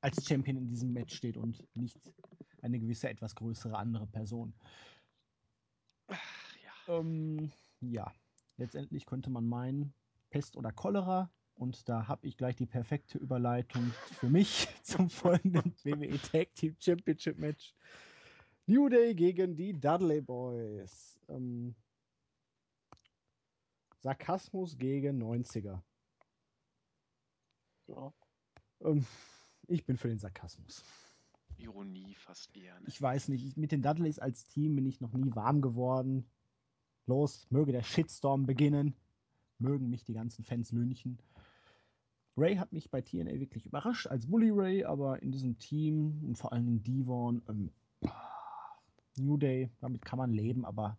[0.00, 1.98] als Champion in diesem Match steht und nicht
[2.62, 4.54] eine gewisse etwas größere andere Person.
[6.06, 6.98] Ach, ja.
[6.98, 7.50] Ähm,
[7.80, 8.12] ja,
[8.56, 9.94] letztendlich könnte man meinen,
[10.30, 11.30] Pest oder Cholera.
[11.54, 16.76] Und da habe ich gleich die perfekte Überleitung für mich zum folgenden WWE Tag Team
[16.80, 17.74] Championship Match.
[18.66, 21.20] New Day gegen die Dudley Boys.
[21.28, 21.74] Ähm,
[24.00, 25.80] Sarkasmus gegen 90er.
[27.86, 28.12] Ja.
[28.80, 29.06] Ähm,
[29.68, 30.82] ich bin für den Sarkasmus.
[31.58, 32.78] Ironie fast eher.
[32.80, 32.86] Ne?
[32.88, 36.28] Ich weiß nicht, ich, mit den Dudleys als Team bin ich noch nie warm geworden.
[37.06, 38.94] Los, möge der Shitstorm beginnen.
[39.58, 41.18] Mögen mich die ganzen Fans lünchen.
[42.36, 46.36] Ray hat mich bei TNA wirklich überrascht als Bully Ray, aber in diesem Team und
[46.36, 47.70] vor allen Dingen Devon, ähm,
[49.16, 50.98] New Day, damit kann man leben, aber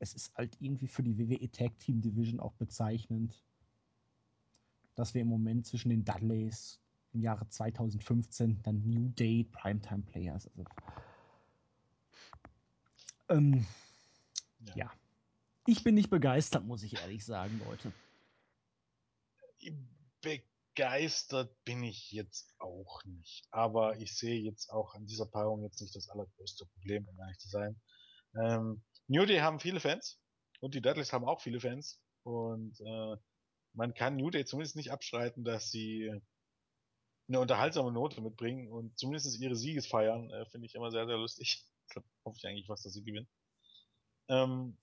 [0.00, 3.44] es ist halt irgendwie für die WWE Tag Team Division auch bezeichnend,
[4.96, 6.80] dass wir im Moment zwischen den Dudleys
[7.12, 10.48] im Jahre 2015 dann New Day Primetime Players.
[10.48, 10.64] Also,
[13.28, 13.64] ähm,
[14.58, 14.76] Ja.
[14.76, 14.90] ja.
[15.66, 17.92] Ich bin nicht begeistert, muss ich ehrlich sagen, Leute.
[20.20, 23.46] Begeistert bin ich jetzt auch nicht.
[23.50, 27.38] Aber ich sehe jetzt auch an dieser Paarung jetzt nicht das allergrößte Problem, um ehrlich
[27.38, 27.80] zu sein.
[28.34, 30.20] Ähm, New Day haben viele Fans
[30.60, 32.00] und die Dudleys haben auch viele Fans.
[32.24, 33.16] Und äh,
[33.74, 36.12] man kann New Day zumindest nicht abstreiten, dass sie
[37.28, 41.64] eine unterhaltsame Note mitbringen und zumindest ihre Siegesfeiern äh, finde ich immer sehr, sehr lustig.
[42.24, 43.28] Hoffe ich eigentlich fast, dass sie gewinnen.
[44.28, 44.76] Ähm,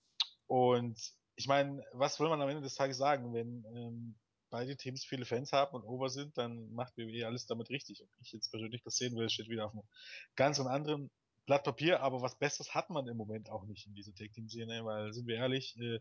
[0.49, 0.99] und
[1.35, 4.15] ich meine, was will man am Ende des Tages sagen, wenn ähm,
[4.49, 8.01] beide Teams viele Fans haben und over sind, dann macht WWE alles damit richtig.
[8.01, 9.87] Ob ich jetzt persönlich das sehen will, steht wieder auf einem
[10.35, 11.11] ganz anderen
[11.45, 14.49] Blatt Papier, aber was Besseres hat man im Moment auch nicht in dieser Tag Team
[14.49, 15.99] Szene, weil sind wir ehrlich, äh,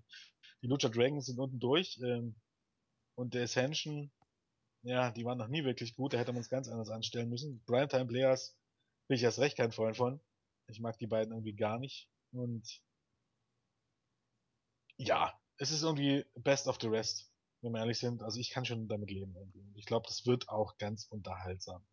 [0.62, 2.34] die Lucha Dragons sind unten durch ähm,
[3.14, 4.10] und der Ascension,
[4.82, 7.62] ja, die waren noch nie wirklich gut, da hätte man es ganz anders anstellen müssen.
[7.66, 8.56] Primetime Players
[9.08, 10.20] bin ich erst recht kein Freund von.
[10.68, 12.80] Ich mag die beiden irgendwie gar nicht und
[14.98, 17.32] ja, es ist irgendwie best of the rest,
[17.62, 18.22] wenn wir ehrlich sind.
[18.22, 19.64] Also ich kann schon damit leben irgendwie.
[19.76, 21.84] Ich glaube, das wird auch ganz unterhaltsam.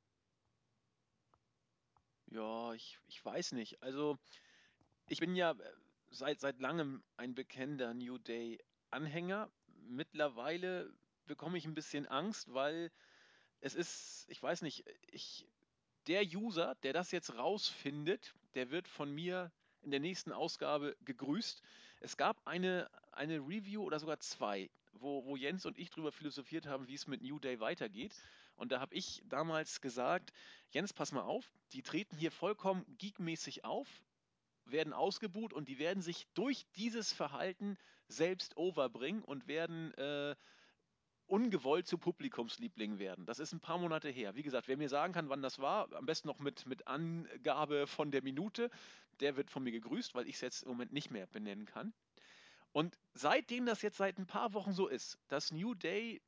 [2.28, 3.82] Ja, ich, ich weiß nicht.
[3.82, 4.18] Also,
[5.08, 5.72] ich bin ja äh,
[6.10, 9.52] seit, seit langem ein bekennender New Day-Anhänger.
[9.68, 10.92] Mittlerweile
[11.28, 12.92] bekomme ich ein bisschen Angst, weil
[13.62, 15.48] es ist, ich weiß nicht, ich,
[16.08, 19.52] der User, der das jetzt rausfindet, der wird von mir
[19.82, 21.62] in der nächsten Ausgabe gegrüßt.
[22.06, 26.68] Es gab eine, eine Review oder sogar zwei, wo, wo Jens und ich drüber philosophiert
[26.68, 28.14] haben, wie es mit New Day weitergeht.
[28.58, 30.32] Und da habe ich damals gesagt,
[30.70, 33.88] Jens, pass mal auf, die treten hier vollkommen geekmäßig auf,
[34.66, 37.76] werden ausgebuht und die werden sich durch dieses Verhalten
[38.08, 40.36] selbst overbringen und werden äh,
[41.26, 43.26] ungewollt zu Publikumsliebling werden.
[43.26, 44.36] Das ist ein paar Monate her.
[44.36, 47.88] Wie gesagt, wer mir sagen kann, wann das war, am besten noch mit, mit Angabe
[47.88, 48.70] von der Minute,
[49.20, 51.94] der wird von mir gegrüßt, weil ich es jetzt im Moment nicht mehr benennen kann.
[52.72, 56.22] Und seitdem das jetzt seit ein paar Wochen so ist, dass New Day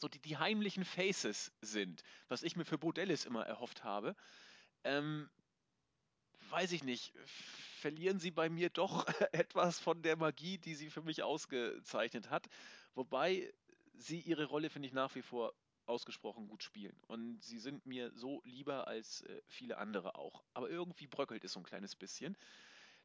[0.00, 4.16] so die, die heimlichen Faces sind, was ich mir für Bodellis immer erhofft habe,
[4.84, 5.30] ähm,
[6.50, 7.12] weiß ich nicht,
[7.78, 12.46] verlieren sie bei mir doch etwas von der Magie, die sie für mich ausgezeichnet hat.
[12.94, 13.52] Wobei
[13.94, 15.54] sie ihre Rolle, finde ich, nach wie vor
[15.86, 16.96] ausgesprochen gut spielen.
[17.06, 20.44] Und sie sind mir so lieber als äh, viele andere auch.
[20.54, 22.36] Aber irgendwie bröckelt es so ein kleines bisschen.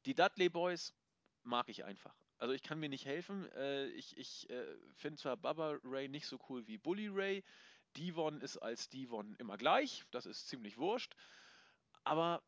[0.06, 0.94] Die Dudley Boys
[1.44, 2.16] mag ich einfach.
[2.38, 3.50] Also ich kann mir nicht helfen.
[3.52, 4.66] Äh, ich ich äh,
[4.96, 7.44] finde zwar Baba Ray nicht so cool wie Bully Ray.
[7.98, 10.04] Devon ist als Devon immer gleich.
[10.12, 11.16] Das ist ziemlich wurscht.
[12.04, 12.42] Aber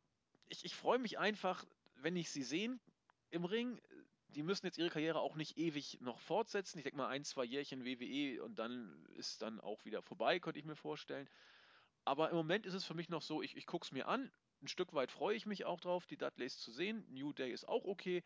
[0.50, 1.66] ich, ich freue mich einfach,
[1.96, 2.80] wenn ich sie sehen
[3.30, 3.80] im Ring
[4.34, 6.78] die müssen jetzt ihre Karriere auch nicht ewig noch fortsetzen.
[6.78, 10.60] Ich denke mal ein, zwei Jährchen WWE und dann ist dann auch wieder vorbei, könnte
[10.60, 11.30] ich mir vorstellen.
[12.06, 14.32] Aber im Moment ist es für mich noch so, ich, ich gucke es mir an.
[14.62, 17.06] Ein Stück weit freue ich mich auch drauf, die Dudleys zu sehen.
[17.10, 18.24] New Day ist auch okay.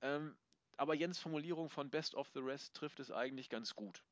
[0.00, 0.36] Ähm,
[0.76, 4.02] aber Jens Formulierung von Best of the Rest trifft es eigentlich ganz gut.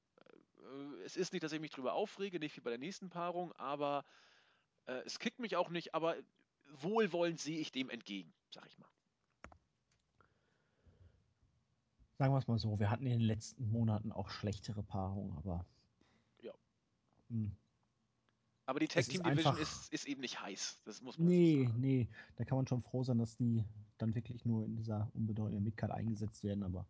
[0.61, 3.53] Äh, es ist nicht, dass ich mich drüber aufrege, nicht wie bei der nächsten Paarung,
[3.53, 4.05] aber
[4.87, 6.17] äh, es kickt mich auch nicht, aber
[6.81, 8.89] wohlwollend sehe ich dem entgegen, sag ich mal.
[12.19, 15.65] Sagen wir es mal so, wir hatten in den letzten Monaten auch schlechtere Paarungen, aber.
[16.43, 16.53] Ja.
[17.29, 17.45] Mh.
[17.47, 17.57] Hm.
[18.67, 20.83] Aber die Tag Team Division ist, ist, eben nicht heiß.
[20.85, 21.81] Das muss man Nee, so sagen.
[21.81, 22.09] nee.
[22.37, 23.65] Da kann man schon froh sein, dass die
[23.97, 26.87] dann wirklich nur in dieser unbedeutenden Midcard eingesetzt werden, aber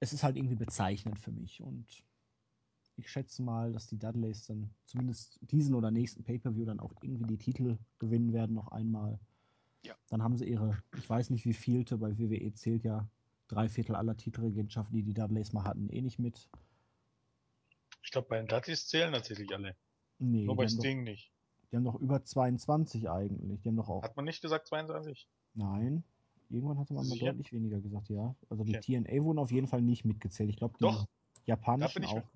[0.00, 2.04] es ist halt irgendwie bezeichnend für mich und
[2.96, 7.24] ich schätze mal, dass die Dudleys dann zumindest diesen oder nächsten Pay-Per-View dann auch irgendwie
[7.24, 9.18] die Titel gewinnen werden noch einmal.
[9.86, 9.94] Ja.
[10.08, 13.08] Dann haben sie ihre, ich weiß nicht wie vielte, bei WWE zählt ja
[13.48, 16.48] drei Viertel aller Titelregentschaften, die die Dudleys mal hatten, eh nicht mit.
[18.02, 19.76] Ich glaube, bei den Dudleys zählen tatsächlich alle.
[20.18, 21.32] Nee, Nur bei Sting doch, nicht.
[21.70, 23.60] Die haben doch über 22 eigentlich.
[23.60, 24.02] Die haben doch auch.
[24.02, 25.28] Hat man nicht gesagt 22?
[25.54, 26.04] Nein.
[26.48, 28.34] Irgendwann hatte man mal deutlich weniger gesagt, ja.
[28.48, 29.02] Also die okay.
[29.02, 30.48] TNA wurden auf jeden Fall nicht mitgezählt.
[30.48, 31.06] Ich glaube, die doch.
[31.44, 32.14] japanischen da auch.
[32.14, 32.30] Mir,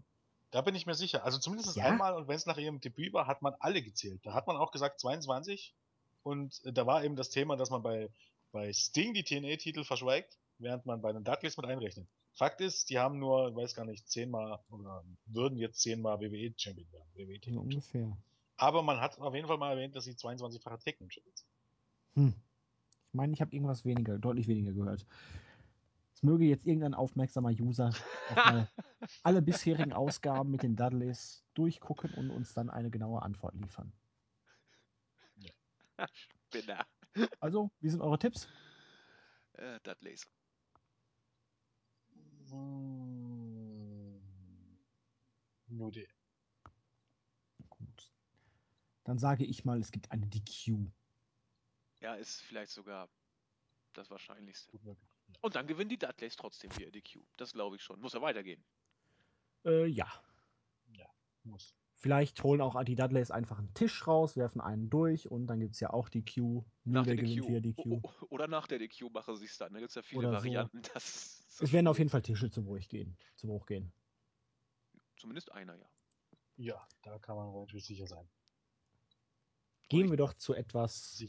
[0.50, 1.24] da bin ich mir sicher.
[1.24, 1.84] Also zumindest ja?
[1.84, 4.26] einmal und wenn es nach ihrem Debüt war, hat man alle gezählt.
[4.26, 5.74] Da hat man auch gesagt 22
[6.22, 8.10] und äh, da war eben das Thema, dass man bei,
[8.52, 12.08] bei Sting die TNA-Titel verschweigt, während man bei den Dudleys mit einrechnet.
[12.32, 16.90] Fakt ist, die haben nur, ich weiß gar nicht, zehnmal oder würden jetzt zehnmal WWE-Champion
[16.92, 17.08] werden.
[17.14, 18.16] WWE ja, ungefähr.
[18.56, 21.48] Aber man hat auf jeden Fall mal erwähnt, dass sie 22-fache Tag-Team-Champion sind.
[22.14, 22.34] Hm.
[23.08, 25.06] Ich meine, ich habe irgendwas weniger, deutlich weniger gehört.
[26.14, 27.92] Es möge jetzt irgendein aufmerksamer User
[28.36, 28.68] mal
[29.22, 33.92] alle bisherigen Ausgaben mit den Dudleys durchgucken und uns dann eine genaue Antwort liefern.
[36.46, 36.86] Spinner.
[37.40, 38.48] Also, wie sind eure Tipps?
[39.54, 40.26] Äh, Dudleys.
[42.50, 44.20] Hm.
[45.68, 46.06] Nude.
[47.68, 48.12] Gut.
[49.04, 50.90] Dann sage ich mal, es gibt eine DQ.
[52.00, 53.08] Ja, ist vielleicht sogar
[53.92, 54.78] das Wahrscheinlichste.
[55.40, 57.20] Und dann gewinnen die Dudleys trotzdem via DQ.
[57.36, 58.00] Das glaube ich schon.
[58.00, 58.62] Muss er weitergehen?
[59.64, 60.10] Äh, ja.
[60.96, 61.08] Ja,
[61.44, 61.74] muss.
[62.00, 65.74] Vielleicht holen auch die Dudleys einfach einen Tisch raus, werfen einen durch und dann gibt
[65.74, 66.64] es ja auch die Q.
[66.84, 67.46] Nach der DQ.
[67.46, 68.02] Via DQ.
[68.30, 69.74] Oder nach der DQ machen sie es dann.
[69.74, 70.82] Da gibt es ja viele Oder Varianten.
[70.82, 70.90] So.
[71.48, 73.18] So es werden auf jeden Fall Tische zu Bruch gehen.
[73.36, 73.92] Zu Bruch gehen.
[75.18, 75.90] Zumindest einer, ja.
[76.56, 78.26] Ja, da kann man relativ sicher sein.
[79.90, 81.22] Gehen wir doch zu etwas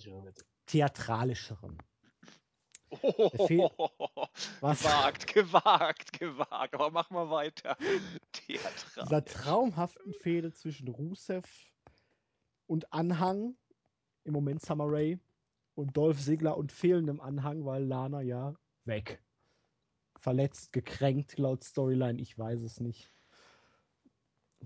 [0.67, 1.77] theatralischerem.
[2.91, 3.47] Oh,
[4.59, 6.73] gewagt, gewagt, gewagt.
[6.73, 7.77] Aber mach mal weiter.
[8.33, 9.05] Theatral.
[9.05, 11.47] Dieser traumhaften Fehde zwischen Rusev
[12.67, 13.55] und Anhang,
[14.23, 15.19] im Moment Summer Ray,
[15.75, 18.53] und Dolph Ziggler und fehlendem Anhang, weil Lana ja
[18.85, 19.23] weg.
[20.17, 23.09] Verletzt, gekränkt, laut Storyline, ich weiß es nicht.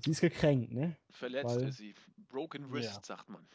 [0.04, 0.98] Sie ist gekränkt, ne?
[1.12, 1.96] Verletzt weil, ist sie.
[2.28, 3.04] Broken Wrist, ja.
[3.04, 3.48] sagt man.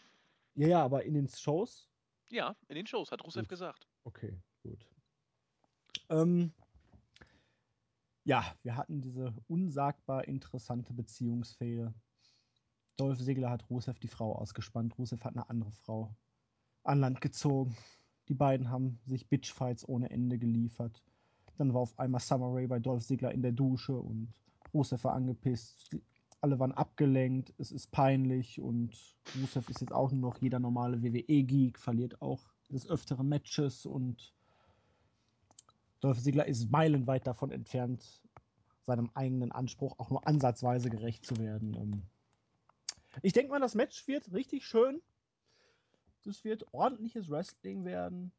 [0.54, 1.90] Ja, ja, aber in den Shows?
[2.30, 3.48] Ja, in den Shows, hat Rusev Gut.
[3.50, 3.88] gesagt.
[4.04, 4.40] Okay.
[4.62, 4.86] Gut.
[6.08, 6.52] Ähm,
[8.24, 11.94] ja, wir hatten diese unsagbar interessante Beziehungsfehde.
[12.96, 14.98] Dolph Ziggler hat Rusev die Frau ausgespannt.
[14.98, 16.14] Rusev hat eine andere Frau
[16.84, 17.76] an Land gezogen.
[18.28, 21.02] Die beiden haben sich Bitchfights ohne Ende geliefert.
[21.56, 24.32] Dann war auf einmal Summer Rae bei Dolph Ziggler in der Dusche und
[24.74, 25.96] Rusev war angepisst.
[26.42, 28.96] Alle waren abgelenkt, es ist peinlich und
[29.40, 32.40] Rusev ist jetzt auch nur noch jeder normale WWE-Geek, verliert auch
[32.70, 34.32] des Öfteren Matches und
[36.00, 38.22] Dolph Ziggler ist meilenweit davon entfernt,
[38.82, 41.74] seinem eigenen Anspruch auch nur ansatzweise gerecht zu werden.
[41.74, 42.02] Ähm,
[43.22, 45.02] ich denke mal, das Match wird richtig schön.
[46.24, 48.32] Das wird ordentliches Wrestling werden.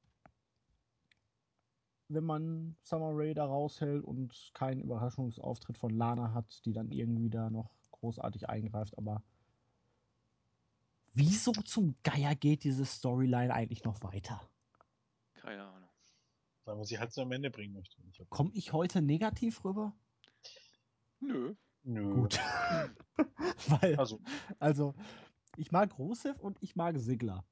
[2.14, 7.30] wenn man Summer Rae da raushält und keinen Überraschungsauftritt von Lana hat, die dann irgendwie
[7.30, 8.98] da noch großartig eingreift.
[8.98, 9.24] Aber
[11.14, 14.42] wieso zum Geier geht diese Storyline eigentlich noch weiter?
[15.36, 15.81] Keine Ahnung.
[16.72, 17.98] Weil man sie halt so am Ende bringen möchte.
[18.10, 19.94] Ich Komme ich heute negativ rüber?
[21.20, 21.54] Nö.
[21.84, 22.14] Nö.
[22.14, 22.40] Gut.
[23.68, 24.22] Weil, Also,
[24.58, 24.96] also,
[25.58, 27.44] ich mag Rusev und ich mag Sigler.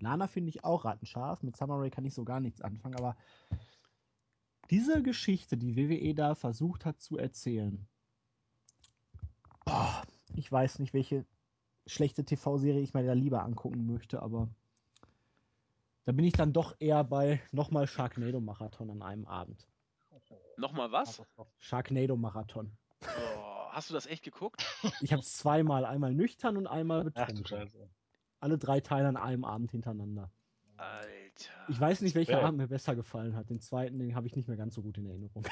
[0.00, 1.44] Lana finde ich auch rattenscharf.
[1.44, 3.16] Mit Summer Rae kann ich so gar nichts anfangen, aber
[4.70, 7.86] diese Geschichte, die WWE da versucht hat zu erzählen,
[9.64, 10.02] boah,
[10.34, 11.26] ich weiß nicht, welche
[11.86, 14.48] schlechte TV-Serie ich mir da lieber angucken möchte, aber
[16.04, 19.66] da bin ich dann doch eher bei nochmal Sharknado-Marathon an einem Abend.
[20.56, 21.22] Nochmal was?
[21.58, 22.76] Sharknado-Marathon.
[23.02, 23.06] Oh,
[23.70, 24.64] hast du das echt geguckt?
[25.00, 27.36] Ich habe es zweimal, einmal nüchtern und einmal ach betrunken.
[27.42, 27.88] du Scheiße.
[28.40, 30.30] Alle drei Teile an einem Abend hintereinander.
[30.76, 31.52] Alter.
[31.68, 32.42] Ich weiß nicht, welcher.
[32.42, 33.50] Abend mir besser gefallen hat.
[33.50, 35.44] Den zweiten, den habe ich nicht mehr ganz so gut in Erinnerung.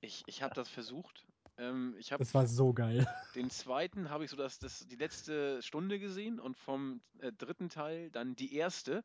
[0.00, 1.26] Ich, ich habe das versucht.
[1.58, 3.06] Ähm, ich Das war so geil.
[3.34, 7.68] den zweiten habe ich so das, das die letzte Stunde gesehen und vom äh, dritten
[7.68, 9.04] Teil dann die erste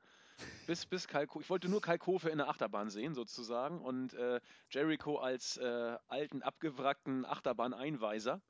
[0.67, 1.41] bis bis Kalko.
[1.41, 4.39] Ich wollte nur Kalkofe in der Achterbahn sehen sozusagen und äh,
[4.69, 8.41] Jericho als äh, alten abgewrackten Achterbahn-Einweiser.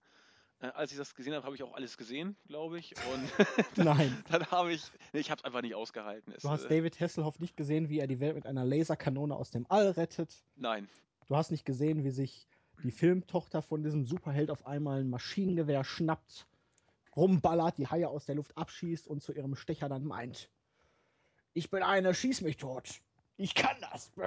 [0.59, 2.93] Äh, als ich das gesehen habe, habe ich auch alles gesehen, glaube ich.
[3.13, 3.29] Und
[3.77, 4.23] Nein.
[4.29, 6.33] dann habe ich, nee, ich habe es einfach nicht ausgehalten.
[6.35, 9.35] Es, Du hast äh, David Hasselhoff nicht gesehen, wie er die Welt mit einer Laserkanone
[9.35, 10.43] aus dem All rettet.
[10.55, 10.87] nein,
[11.27, 12.47] Du hast nicht gesehen, wie sich
[12.81, 16.47] die Filmtochter von diesem Superheld auf einmal ein Maschinengewehr schnappt,
[17.15, 20.49] rumballert, die Haie aus der Luft abschießt und zu ihrem Stecher dann meint:
[21.53, 22.89] Ich bin eine, schieß mich tot.
[23.37, 24.11] Ich kann das.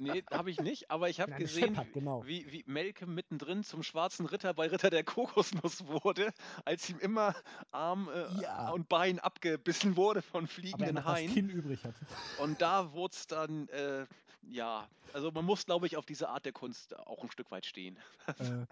[0.00, 0.90] Nee, habe ich nicht.
[0.92, 2.24] Aber ich habe gesehen, Shepard, genau.
[2.24, 6.32] wie, wie Malcolm mittendrin zum schwarzen Ritter bei Ritter der Kokosnuss wurde,
[6.64, 7.34] als ihm immer
[7.72, 8.70] Arm äh, Ja.
[8.70, 11.32] und Bein abgebissen wurde von Aber er fliegenden noch das Haien.
[11.34, 11.98] Kinn übrig hatte.
[12.40, 14.06] Und da wurde es dann, äh,
[14.42, 17.66] ja, also man muss, glaube ich, auf diese Art der Kunst auch ein Stück weit
[17.66, 17.98] stehen.
[18.38, 18.66] äh,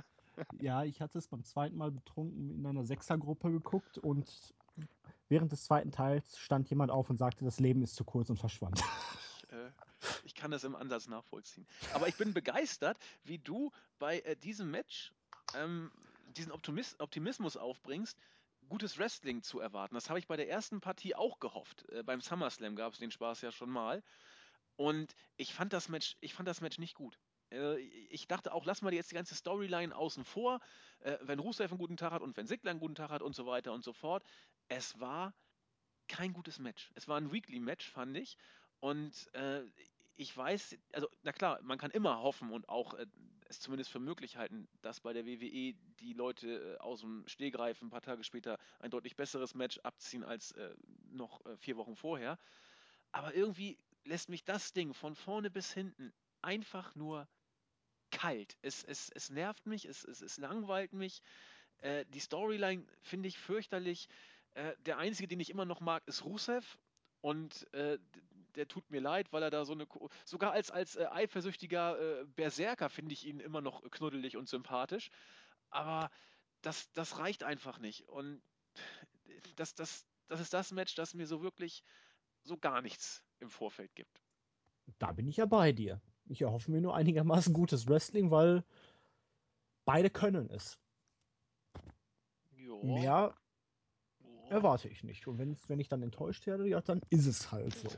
[0.60, 4.54] ja, ich hatte es beim zweiten Mal betrunken in einer Sechsergruppe geguckt und
[5.28, 8.38] während des zweiten Teils stand jemand auf und sagte, das Leben ist zu kurz und
[8.38, 8.80] verschwand.
[8.80, 9.70] Ich, äh,
[10.24, 11.66] ich kann das im Ansatz nachvollziehen.
[11.94, 15.12] Aber ich bin begeistert, wie du bei äh, diesem Match
[15.54, 15.90] ähm,
[16.36, 18.18] diesen Optimis Optimismus aufbringst,
[18.68, 19.94] gutes Wrestling zu erwarten.
[19.94, 21.88] Das habe ich bei der ersten Partie auch gehofft.
[21.90, 24.02] Äh, beim SummerSlam gab es den Spaß ja schon mal.
[24.76, 27.18] Und ich fand das Match, ich fand das Match nicht gut.
[27.50, 30.60] Äh, Ich dachte auch, lass mal jetzt die ganze Storyline außen vor,
[31.00, 33.34] äh, wenn Rusev einen guten Tag hat und wenn Sigler einen guten Tag hat und
[33.34, 34.24] so weiter und so fort.
[34.68, 35.34] Es war
[36.08, 36.90] kein gutes Match.
[36.94, 38.36] Es war ein Weekly-Match, fand ich.
[38.80, 39.64] Und äh,
[40.16, 42.94] ich weiß, also na klar, man kann immer hoffen und auch
[43.48, 47.90] es zumindest für möglich halten, dass bei der WWE die Leute aus dem Stehgreif ein
[47.90, 50.54] paar Tage später ein deutlich besseres Match abziehen als
[51.10, 52.38] noch vier Wochen vorher.
[53.12, 57.28] Aber irgendwie lässt mich das Ding von vorne bis hinten einfach nur
[58.10, 58.56] kalt.
[58.62, 61.22] Es, es, es nervt mich, es, es, es langweilt mich.
[61.78, 64.08] Äh, die Storyline finde ich fürchterlich.
[64.54, 66.78] Äh, der einzige, den ich immer noch mag, ist Rusev.
[67.20, 67.98] Und äh,
[68.54, 69.86] der tut mir leid, weil er da so eine.
[69.86, 74.48] Ko Sogar als, als äh, eifersüchtiger äh, Berserker finde ich ihn immer noch knuddelig und
[74.48, 75.10] sympathisch.
[75.70, 76.10] Aber
[76.62, 78.08] das, das reicht einfach nicht.
[78.08, 78.40] Und
[79.56, 81.82] das, das, das ist das Match, das mir so wirklich
[82.44, 84.22] so gar nichts im Vorfeld gibt.
[84.98, 86.00] Da bin ich ja bei dir.
[86.28, 88.64] Ich erhoffe mir nur einigermaßen gutes Wrestling, weil
[89.84, 90.78] beide können es.
[92.56, 92.82] Jo.
[92.82, 93.34] Mehr
[94.20, 94.46] Jo.
[94.48, 95.26] erwarte ich nicht.
[95.26, 97.88] Und wenn ich dann enttäuscht werde, ja, dann ist es halt so.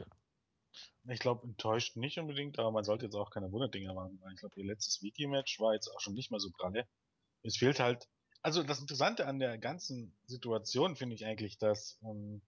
[1.08, 4.40] Ich glaube, enttäuscht nicht unbedingt, aber man sollte jetzt auch keine Wunderdinger machen, weil ich
[4.40, 6.86] glaube, ihr letztes Wiki-Match war jetzt auch schon nicht mehr so pralle.
[7.42, 8.06] Es fehlt halt,
[8.42, 12.42] also das Interessante an der ganzen Situation finde ich eigentlich, dass ähm,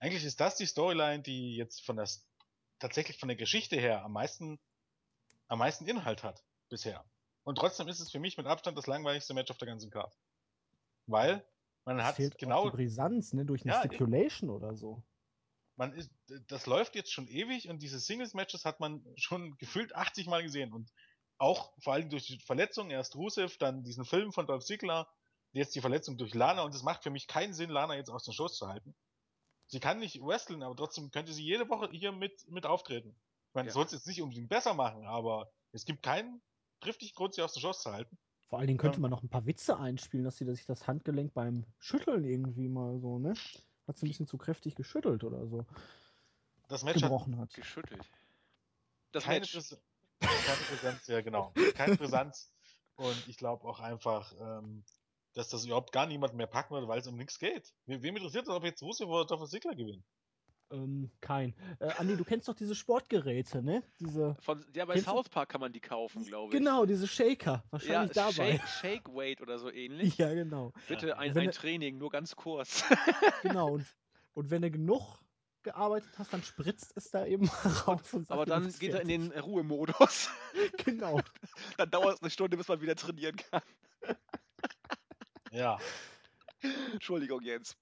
[0.00, 2.08] eigentlich ist das die Storyline, die jetzt von der
[2.80, 4.58] tatsächlich von der Geschichte her am meisten
[5.48, 7.04] am meisten Inhalt hat bisher.
[7.44, 10.16] Und trotzdem ist es für mich mit Abstand das langweiligste Match auf der ganzen Karte.
[11.06, 11.46] Weil
[11.84, 13.80] man Es hat fehlt genau auch die Brisanz, ne, durch eine Ja.
[13.80, 15.02] Stipulation oder so.
[15.76, 16.10] man ist,
[16.48, 20.72] das läuft jetzt schon ewig und diese Singles-Matches hat man schon gefühlt 80 Mal gesehen
[20.72, 20.90] und
[21.38, 25.08] auch vor allem durch die Verletzung, erst Rusev, dann diesen Film von Dolph Ziggler,
[25.52, 28.24] jetzt die Verletzung durch Lana und es macht für mich keinen Sinn, Lana jetzt aus
[28.24, 28.94] den Shows zu halten.
[29.70, 33.10] Sie kann nicht wrestlen, aber trotzdem könnte sie jede Woche hier mit, mit auftreten.
[33.48, 33.74] Ich meine, das Ja.
[33.74, 36.42] soll es jetzt nicht unbedingt besser machen, aber es gibt keinen
[36.80, 38.18] triftigen Grund, sie aus den Shows zu halten.
[38.48, 39.02] Vor allen Dingen könnte Ähm.
[39.02, 42.98] man noch ein paar Witze einspielen, dass sie sich das Handgelenk beim Schütteln irgendwie mal
[42.98, 43.34] so, ne?
[43.86, 45.64] Hat sie ein bisschen zu kräftig geschüttelt oder so.
[46.68, 47.54] Das Match hat Gebrochen hat.
[47.54, 48.10] Geschüttelt.
[49.12, 49.52] Das keine, Match.
[49.52, 49.80] Präs
[50.20, 52.52] keine Präsenz, ja genau, keine Präsenz.
[52.96, 54.84] Und ich glaube auch einfach, ähm,
[55.34, 57.72] dass das überhaupt gar niemand mehr packen wird, weil es um nichts geht.
[57.86, 60.04] We wem interessiert das, ob jetzt Rusev oder Dolph Ziggler gewinnt?
[60.72, 61.54] Ähm, kein.
[61.80, 63.82] Äh, Andi, du kennst doch diese Sportgeräte, ne?
[63.98, 64.36] Diese.
[64.40, 66.58] Von, ja, bei South Park kann man die kaufen, glaube ich.
[66.58, 67.64] Genau, diese Shaker.
[67.64, 68.58] Ja, Wahrscheinlich dabei.
[68.58, 70.16] Shake, Shake Weight oder so ähnlich.
[70.18, 70.72] Ja, genau.
[70.86, 72.84] Bitte ein, ein Training, nur ganz kurz.
[73.42, 73.72] Genau.
[73.72, 73.86] Und,
[74.34, 75.18] und wenn du genug
[75.62, 77.48] gearbeitet hast, dann spritzt es da eben
[77.86, 78.14] raus.
[78.14, 80.30] Und sagt, Aber dann geht er in den Ruhemodus.
[80.84, 81.20] Genau.
[81.76, 83.62] dann dauert es eine Stunde, bis man wieder trainieren kann.
[85.50, 85.78] Ja,
[86.92, 87.76] Entschuldigung, Jens.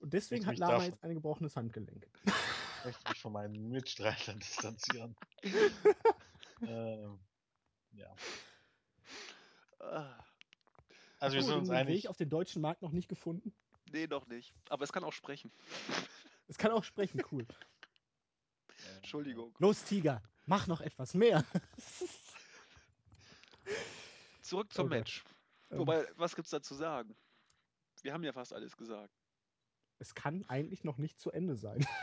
[0.00, 2.06] Und deswegen hat davon- jetzt ein gebrochenes Handgelenk.
[2.24, 5.14] ich möchte mich von meinen Mitstreitern distanzieren.
[6.62, 7.18] ähm,
[7.92, 8.14] ja.
[9.78, 10.24] Ah,
[11.20, 11.94] Also wir Hast sind du uns den einig.
[12.04, 13.54] Weg auf den deutschen Markt noch nicht gefunden?
[13.92, 14.52] nee, noch nicht.
[14.70, 15.52] Aber es kann auch sprechen.
[16.48, 17.46] Es kann auch sprechen, cool.
[18.96, 19.54] Entschuldigung.
[19.58, 21.44] Los, Tiger, mach noch etwas mehr.
[24.42, 24.98] Zurück zum Oh Gott.
[24.98, 25.24] Match.
[25.72, 27.16] Ähm, Wobei, was gibt's da zu sagen?
[28.02, 29.12] Wir haben ja fast alles gesagt.
[29.98, 31.86] es kann eigentlich noch nicht zu Ende sein.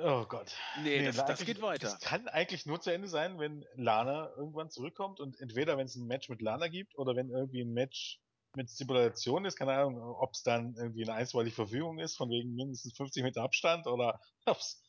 [0.00, 0.54] Oh Gott.
[0.84, 1.88] Nee, das, na, das eigentlich- geht weiter.
[1.88, 5.96] Das kann eigentlich nur zu Ende sein, wenn Lana irgendwann zurückkommt und entweder wenn es
[5.96, 8.20] ein Match mit Lana gibt oder wenn irgendwie ein Match
[8.54, 12.54] mit Stipulation ist, keine Ahnung, ob es dann irgendwie eine einstweilige Verfügung ist, von wegen
[12.54, 14.80] mindestens 50 Meter Abstand oder ob es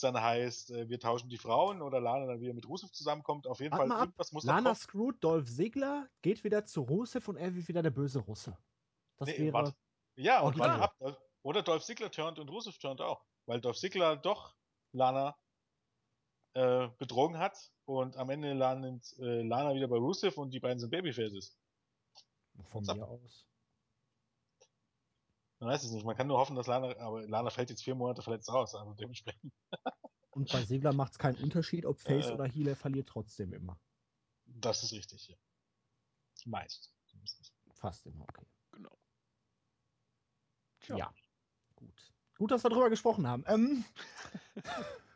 [0.00, 3.46] dann heißt, äh, wir tauschen die Frauen oder Lana dann wieder mit Rusev zusammenkommt.
[3.46, 4.02] Auf jeden Warte Fall ab.
[4.08, 7.90] irgendwas muss Lana screwt Dolph Ziggler, geht wieder zu Rusev und er wird wieder der
[7.90, 8.56] böse Russe.
[9.18, 9.52] Das Nee, wäre.
[9.52, 9.76] warte.
[10.16, 11.20] Ja, und warte ab.
[11.42, 13.24] Oder Dolph Ziggler turnt und Rusev turnt auch.
[13.46, 14.56] Weil Dolph Ziggler doch
[14.92, 15.36] Lana
[16.54, 20.78] äh, betrogen hat und am Ende landet äh, Lana wieder bei Rusev und die beiden
[20.80, 21.58] sind Babyfaces.
[22.70, 23.46] Von What's mir aus.
[25.58, 26.04] Man weiß es nicht.
[26.04, 28.92] Man kann nur hoffen, dass Lana, aber Lana fällt jetzt vier Monate verletzt aus, also
[28.94, 29.52] dementsprechend.
[30.30, 32.32] Und bei Segler macht es keinen Unterschied, ob Face Äh.
[32.32, 33.78] oder Heel, er verliert trotzdem immer.
[34.44, 35.36] Das ist richtig, ja.
[36.44, 36.92] Meist.
[37.74, 38.46] Fast immer, okay.
[38.72, 38.98] Genau.
[40.88, 40.96] Ja.
[40.96, 41.14] Ja.
[41.74, 42.12] Gut.
[42.38, 43.44] Gut, dass wir drüber gesprochen haben.
[43.46, 43.84] Ähm,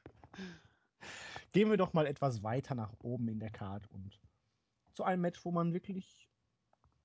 [1.52, 4.18] gehen wir doch mal etwas weiter nach oben in der Card und
[4.94, 6.28] zu einem Match, wo man wirklich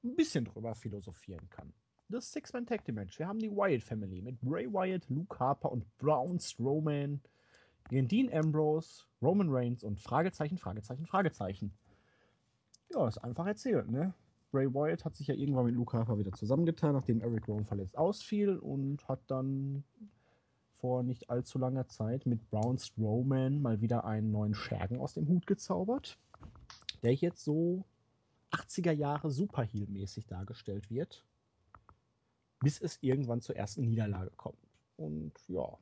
[0.04, 1.74] ein bisschen drüber philosophieren kann.
[2.08, 3.18] Das Six-Man Tag Team Match.
[3.18, 7.20] Wir haben die Wyatt Family mit Bray Wyatt, Luke Harper und Braun Strowman
[7.90, 11.74] gegen Dean Ambrose, Roman Reigns und Fragezeichen, Fragezeichen, Fragezeichen.
[12.94, 14.14] Ja, ist einfach erzählt, ne?
[14.52, 17.98] Bray Wyatt hat sich ja irgendwann mit Luke Harper wieder zusammengetan, nachdem Eric Rowan verletzt
[17.98, 19.84] ausfiel und hat dann
[20.80, 25.28] vor nicht allzu langer Zeit mit Braun Strowman mal wieder einen neuen Schergen aus dem
[25.28, 26.20] Hut gezaubert,
[27.02, 27.84] der jetzt so
[28.52, 31.26] 80er Jahre Superheel-mäßig dargestellt wird,
[32.66, 34.58] bis es irgendwann zur ersten Niederlage kommt.
[34.98, 35.78] Und ja,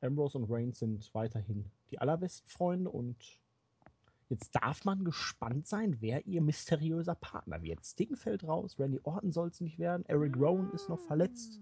[0.00, 3.40] Ambrose und Reigns sind weiterhin die allerbesten Freunde und
[4.28, 7.84] Jetzt darf man gespannt sein, wer ihr mysteriöser Partner wird.
[7.84, 11.58] Sting fällt raus, Randy Orton soll es nicht werden, Eric Rowan ist noch verletzt.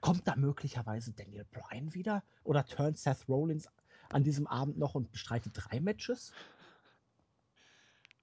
[0.00, 2.24] Kommt da möglicherweise Daniel Bryan wieder?
[2.42, 3.68] Oder turnt Seth Rollins
[4.10, 6.32] an diesem Abend noch und bestreitet drei Matches?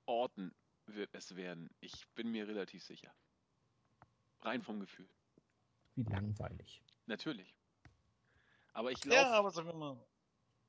[0.06, 0.52] Orton
[0.88, 1.70] wird es werden.
[1.80, 3.14] Ich bin mir relativ sicher.
[4.44, 5.08] Rein vom Gefühl.
[5.96, 6.84] Wie langweilig.
[7.06, 7.56] Natürlich.
[8.74, 9.16] Aber ich glaube.
[9.16, 10.06] Ja, aber sagen wir mal,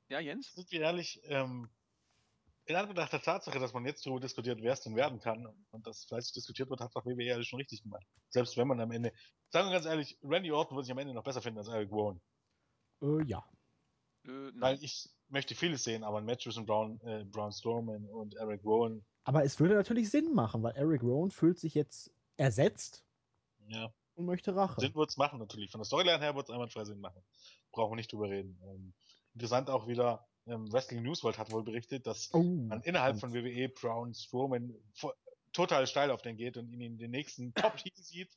[0.09, 0.53] ja, Jens?
[0.53, 1.69] sind wir ehrlich, ähm,
[2.67, 5.87] in Anbetracht der Tatsache, dass man jetzt darüber diskutiert, wer es denn werden kann und
[5.87, 8.07] das fleißig diskutiert wird, hat doch WWE alles schon richtig gemacht.
[8.31, 9.13] Selbst wenn man am Ende,
[9.51, 11.91] sagen wir ganz ehrlich, Randy Orton würde sich am Ende noch besser finden als Eric
[11.91, 12.21] Rowan.
[13.03, 13.45] Äh, ja.
[14.25, 14.61] Äh, nein.
[14.61, 18.65] Weil ich möchte vieles sehen, aber ein Match zwischen Braun, äh, Braun Strowman und Eric
[18.65, 23.04] Rowan, Aber es würde natürlich Sinn machen, weil Eric Rowan fühlt sich jetzt ersetzt
[23.69, 24.81] ja, und möchte Rache.
[24.81, 25.71] Sinn wird's machen natürlich.
[25.71, 27.23] Von der Storyline her wird's einwandfrei Sinn machen.
[27.73, 28.59] Brauchen wir nicht drüber reden.
[28.65, 28.95] Ähm,
[29.35, 33.33] interessant auch wieder, ähm, Wrestling News World hat wohl berichtet, dass Oh, man innerhalb von.
[33.33, 34.75] WWE Braun Strowman
[35.53, 38.37] total steil auf den geht und ihn in den nächsten Top Heat sieht,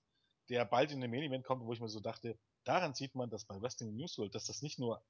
[0.49, 3.29] der bald in den Main Event kommt, wo ich mir so dachte, daran sieht man,
[3.29, 5.03] dass bei Wrestling News World, dass das nicht nur,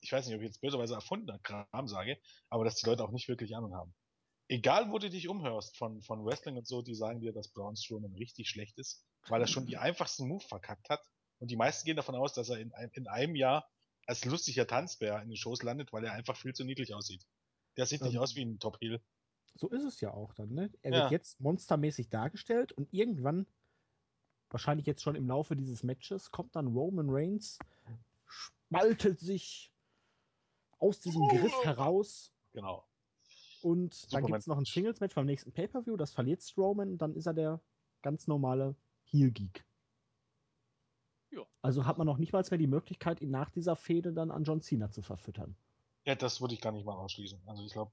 [0.00, 3.10] ich weiß nicht, ob ich jetzt böserweise erfundener Kram sage, aber dass die Leute auch
[3.10, 3.94] nicht wirklich Ahnung haben.
[4.48, 7.76] Egal, wo du dich umhörst von, von Wrestling und so, die sagen dir, dass Braun
[7.76, 11.00] Strowman richtig schlecht ist, weil er schon die einfachsten Move verkackt hat.
[11.38, 13.70] Und die meisten gehen davon aus, dass er in, ein- in einem Jahr
[14.06, 17.24] als lustiger Tanzbär in den Shows landet, weil er einfach viel zu niedlich aussieht.
[17.76, 19.00] Der sieht nicht Ähm, aus wie ein Top Heel.
[19.54, 20.70] So ist es ja auch dann, ne?
[20.82, 20.98] Er Ja.
[21.02, 23.46] wird jetzt monstermäßig dargestellt und irgendwann,
[24.50, 27.58] wahrscheinlich jetzt schon im Laufe dieses Matches, kommt dann Roman Reigns,
[28.26, 29.72] spaltet sich
[30.78, 32.84] aus diesem Griff heraus Genau.
[33.64, 34.26] Und dann Superman.
[34.26, 37.32] gibt es noch ein Singles-Match beim nächsten Pay-Per-View, das verliert Strowman und dann ist er
[37.32, 37.60] der
[38.02, 39.64] ganz normale Heel-Geek.
[41.30, 41.42] Ja.
[41.62, 44.44] Also hat man noch nicht mal mehr die Möglichkeit, ihn nach dieser Fehde dann an
[44.44, 45.56] John Cena zu verfüttern.
[46.04, 47.40] Ja, das würde ich gar nicht mal ausschließen.
[47.46, 47.92] Also ich glaube,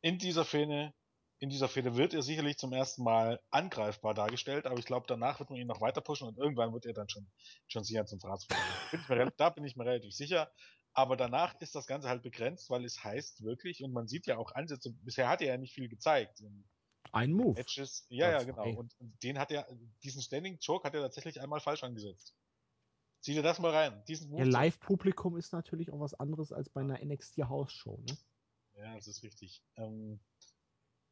[0.00, 0.92] in dieser Szene
[1.38, 5.38] in dieser Fehde wird er sicherlich zum ersten Mal angreifbar dargestellt, aber ich glaube, danach
[5.38, 7.30] wird man ihn noch weiter pushen und irgendwann wird er dann schon,
[7.66, 8.56] schon sicher zum Verratsfall.
[9.36, 10.50] da bin ich mir relativ sicher.
[10.96, 14.38] Aber danach ist das Ganze halt begrenzt, weil es heißt wirklich, und man sieht ja
[14.38, 16.42] auch Ansätze, bisher hat er ja nicht viel gezeigt.
[17.12, 17.52] Ein Move.
[17.52, 18.06] Matches.
[18.08, 18.70] Ja, ja, genau.
[18.70, 19.68] Und den hat er,
[20.02, 22.34] diesen Standing Choke hat er tatsächlich einmal falsch angesetzt.
[23.20, 24.02] Zieh dir das mal rein.
[24.08, 28.16] Diesen Move ja, Live-Publikum ist natürlich auch was anderes als bei einer NXT-House-Show, ne?
[28.76, 29.62] Ja, das ist richtig.
[29.76, 30.18] Ähm,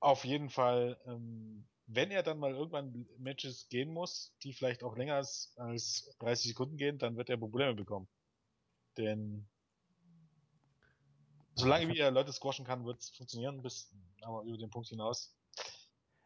[0.01, 4.97] auf jeden Fall, ähm, wenn er dann mal irgendwann Matches gehen muss, die vielleicht auch
[4.97, 8.09] länger als, als 30 Sekunden gehen, dann wird er Probleme bekommen.
[8.97, 9.47] Denn
[11.55, 13.91] solange wie er Leute squashen kann, wird es funktionieren, bis
[14.23, 15.35] aber über den Punkt hinaus.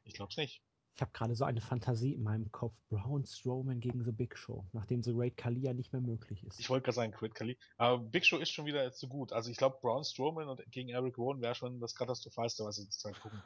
[0.05, 0.63] Ich glaube es nicht.
[0.95, 2.75] Ich habe gerade so eine Fantasie in meinem Kopf.
[2.89, 6.59] Braun Strowman gegen The Big Show, nachdem The Great Khali ja nicht mehr möglich ist.
[6.59, 7.57] Ich wollte gerade sagen, Great Khali.
[7.77, 9.33] Aber Big Show ist schon wieder zu gut.
[9.33, 12.89] Also ich glaube, Braun Strowman und gegen Eric Rowan wäre schon das Katastrophalste, was sie
[12.89, 13.41] zurzeit gucken.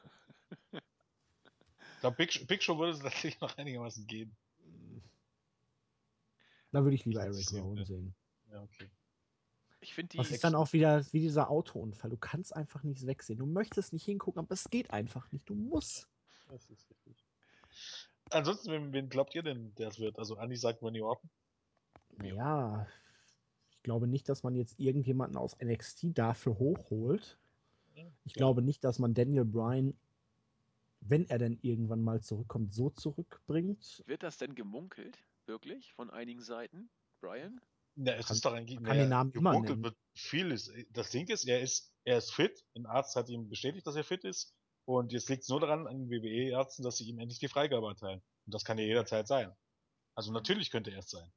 [0.73, 4.35] ich glaube, Big, Big, Show würde es natürlich noch einigermaßen gehen.
[6.71, 8.15] Da würde ich lieber Eric Rowan sehen.
[8.51, 8.91] Ja, okay.
[9.83, 10.17] Ich finde die.
[10.19, 12.09] Das ist dann auch wieder wie dieser Autounfall.
[12.09, 13.41] Du kannst einfach nichts wegsehen.
[13.41, 15.49] Du möchtest nicht hingucken, aber es geht einfach nicht.
[15.49, 16.09] Du musst.
[16.49, 17.27] Das ist richtig.
[18.31, 20.19] Ansonsten, wen, wen glaubt ihr denn, der es wird?
[20.19, 21.29] Also Andi sagt Randy Orton.
[22.17, 22.87] Naja,
[23.71, 27.39] ich glaube nicht, dass man jetzt irgendjemanden aus NXT dafür hochholt.
[28.25, 29.95] Ich glaube nicht, dass man Daniel Bryan,
[31.01, 34.03] wenn er denn irgendwann mal zurückkommt, so zurückbringt.
[34.07, 35.19] Wird das denn gemunkelt?
[35.47, 35.93] Wirklich?
[35.95, 36.89] Von einigen Seiten?
[37.21, 37.61] Bryan?
[37.97, 38.81] Ja, es kann, ist doch eigentlich.
[38.81, 39.83] Man kann den Namen immer nennen.
[39.83, 40.73] Wird vieles.
[40.91, 42.65] Das Ding ist, er ist, er ist fit.
[42.75, 44.55] Ein Arzt hat ihm bestätigt, dass er fit ist.
[44.85, 47.87] Und jetzt liegt es nur daran, an den WWE-Ärzten, dass sie ihm endlich die Freigabe
[47.87, 48.21] erteilen.
[48.47, 49.53] Und das kann ja jederzeit sein.
[50.15, 51.31] Also natürlich könnte er es sein.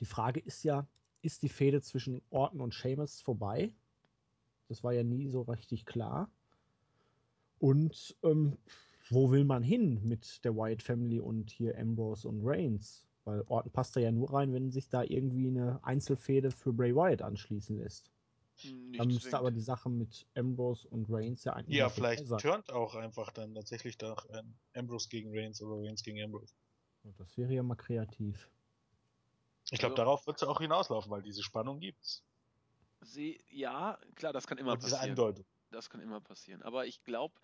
[0.00, 0.86] Die Frage ist ja,
[1.22, 3.72] ist die Fehde zwischen Orton und Seamus vorbei?
[4.68, 6.30] Das war ja nie so richtig klar.
[7.58, 8.56] Und ähm,
[9.08, 13.06] wo will man hin mit der Wyatt Family und hier Ambrose und Reigns?
[13.24, 16.94] Weil Orton passt da ja nur rein, wenn sich da irgendwie eine Einzelfehde für Bray
[16.94, 18.10] Wyatt anschließen lässt.
[18.62, 21.78] Nicht dann müsste aber die Sache mit Ambrose und Reigns ja eigentlich.
[21.78, 24.42] Ja, vielleicht turnt auch einfach dann tatsächlich doch äh,
[24.74, 26.54] Ambrose gegen Reigns oder Reigns gegen Ambrose.
[27.18, 28.50] Das wäre ja mal kreativ.
[29.70, 32.22] Ich glaube, also, darauf wird es ja auch hinauslaufen, weil diese Spannung gibt's.
[33.02, 35.00] Sie, ja, klar, das kann immer und passieren.
[35.02, 35.44] Diese Andeutung.
[35.70, 36.62] Das kann immer passieren.
[36.62, 37.34] Aber ich glaube,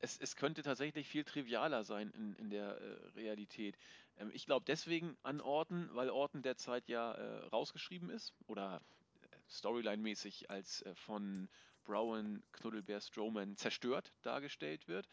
[0.00, 3.78] es, es könnte tatsächlich viel trivialer sein in, in der äh, Realität.
[4.18, 8.80] Ähm, ich glaube deswegen an Orten, weil Orten derzeit ja äh, rausgeschrieben ist oder
[9.50, 11.48] Storyline-mäßig als äh, von
[11.84, 15.08] Brown Knuddelbär Strowman zerstört dargestellt wird.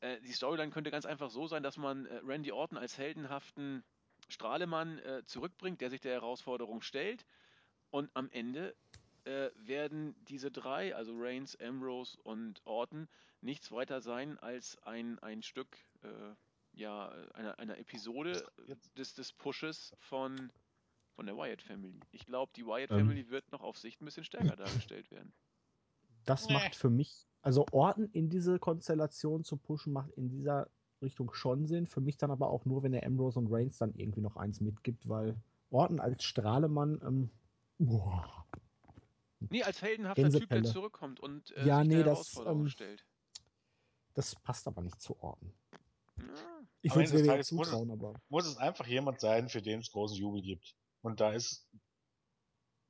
[0.00, 3.84] Äh, die Storyline könnte ganz einfach so sein, dass man äh, Randy Orton als heldenhaften
[4.28, 7.26] Strahlemann äh, zurückbringt, der sich der Herausforderung stellt.
[7.90, 8.76] Und am Ende
[9.24, 13.08] äh, werden diese drei, also Reigns, Ambrose und Orton,
[13.40, 16.34] nichts weiter sein als ein, ein Stück, äh,
[16.72, 18.44] ja, einer, einer Episode
[18.96, 20.50] des, des Pushes von
[21.20, 22.00] von der Wyatt Family.
[22.12, 25.34] Ich glaube, die Wyatt ähm, Family wird noch auf Sicht ein bisschen stärker dargestellt werden.
[26.24, 26.54] Das nee.
[26.54, 30.70] macht für mich, also Orten in diese Konstellation zu pushen, macht in dieser
[31.02, 31.86] Richtung schon Sinn.
[31.86, 34.60] Für mich dann aber auch nur, wenn der Ambrose und Reigns dann irgendwie noch eins
[34.60, 35.36] mitgibt, weil
[35.70, 37.30] Orten als Strahlemann, ähm,
[37.78, 38.46] boah.
[39.40, 42.70] Nee, als heldenhafter Typ, der zurückkommt und äh, ja, sich nee, der Herausforderung das, ähm,
[42.70, 43.06] stellt.
[44.14, 45.52] Das passt aber nicht zu Orten.
[46.82, 46.90] Ja.
[46.90, 48.20] Ich würde es mir zutrauen, muss es, aber.
[48.28, 50.74] Muss es einfach jemand sein, für den es großen Jubel gibt.
[51.02, 51.68] Und da ist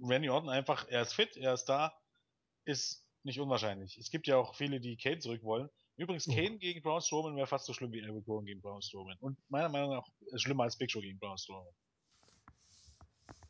[0.00, 1.92] Randy Orton einfach, er ist fit, er ist da,
[2.64, 3.98] ist nicht unwahrscheinlich.
[3.98, 5.68] Es gibt ja auch viele, die Kane zurück wollen.
[5.96, 6.32] Übrigens, oh.
[6.34, 9.18] Kane gegen Braun Strowman wäre fast so schlimm wie Eric Rowan gegen Braun Strowman.
[9.20, 11.72] Und meiner Meinung nach schlimmer als Big Show gegen Braun Strowman.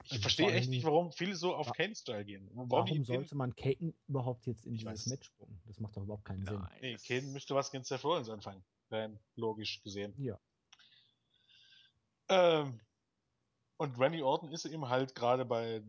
[0.05, 2.51] Ich also verstehe echt nicht, warum viele so auf Kane-Style gehen.
[2.55, 5.61] Warum, warum sollte man Kane überhaupt jetzt in dieses Match bringen?
[5.67, 6.67] Das macht doch überhaupt keinen Nein, Sinn.
[6.81, 8.65] Nee, Kane müsste was gegen Seth Rollins anfangen.
[8.91, 10.15] Rein logisch gesehen.
[10.19, 10.39] Ja.
[12.29, 12.81] Ähm,
[13.77, 15.83] und Randy Orton ist eben halt gerade bei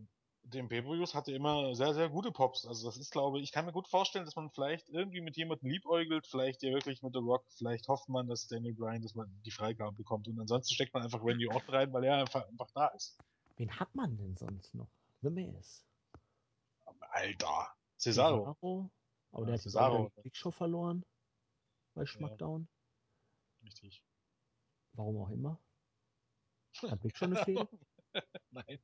[0.44, 2.66] den Pay-Per-Views hatte immer sehr, sehr gute Pops.
[2.66, 5.38] Also das ist, glaube ich, ich kann mir gut vorstellen, dass man vielleicht irgendwie mit
[5.38, 9.16] jemandem liebäugelt, vielleicht ja wirklich mit The Rock, vielleicht hofft man, dass Daniel Bryan, dass
[9.16, 12.48] man die Freigabe bekommt und ansonsten steckt man einfach Randy Orton rein, weil er einfach,
[12.48, 13.18] einfach da ist.
[13.58, 14.90] Wen hat man denn sonst noch?
[15.22, 15.86] The Miz.
[17.12, 17.68] Alter.
[17.98, 18.56] Cesaro.
[18.56, 18.92] Cesaro.
[19.32, 20.12] Aber der ja, hat Cesaro.
[20.24, 21.06] Big Show verloren.
[21.94, 22.62] Bei SmackDown.
[22.62, 22.81] Ja.
[23.72, 24.04] Richtig.
[24.94, 25.62] Warum auch immer.
[26.90, 27.70] Hat Big schon eine Fehde?
[28.52, 28.80] Nein.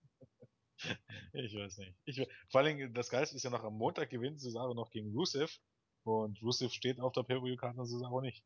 [1.33, 1.95] Ich weiß nicht.
[2.05, 5.59] Ich, vor allem, das Geist ist ja noch am Montag gewinnt Cesaro noch gegen Rusev.
[6.03, 8.45] Und Rusev steht auf der Pay-Per-View-Karte und Cesaro nicht.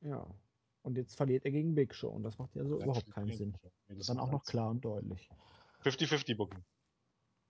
[0.00, 0.26] Ja.
[0.82, 2.08] Und jetzt verliert er gegen Big Show.
[2.08, 3.56] Und das macht ja so ja, überhaupt keinen Sinn.
[3.88, 5.28] Nee, das dann auch noch klar und deutlich.
[5.82, 6.64] 50-50 Booking.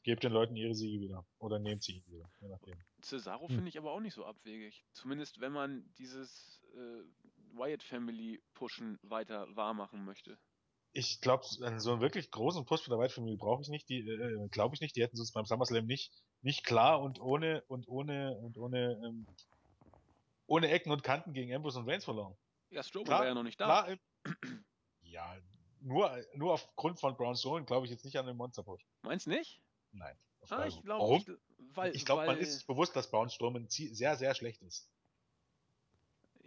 [0.03, 1.27] gebt den Leuten ihre Siege wieder.
[1.39, 2.77] Oder nehmt sie wieder, je nachdem.
[3.03, 3.55] Cesaro Hm.
[3.55, 4.85] finde ich aber auch nicht so abwegig.
[4.93, 7.05] Zumindest wenn man dieses äh,
[7.53, 10.39] Wyatt Family Pushen weiter wahr machen möchte.
[10.93, 13.89] Ich glaube, so einen wirklich großen Push für der White Family brauche ich nicht.
[13.89, 14.97] Die äh, glaube ich nicht.
[14.97, 19.27] Die hätten sonst beim SummerSlam nicht nicht klar und ohne und ohne und ohne ähm,
[20.47, 22.37] ohne Ecken und Kanten gegen Ambrose und Reigns verloren.
[22.71, 23.65] Ja, Strowman Klar, war ja noch nicht da.
[23.67, 23.99] Klar, im,
[25.03, 25.37] ja,
[25.81, 28.85] nur nur aufgrund von Braun Strowman glaube ich jetzt nicht an den Monster Push.
[29.03, 29.61] Meinst nicht?
[29.93, 30.17] Nein.
[30.49, 31.19] Ah, ich glaube, Warum?
[31.19, 31.31] ich,
[31.77, 34.91] weil, Ich glaube, man ist sich bewusst, dass Braun Strowman sehr, sehr schlecht ist.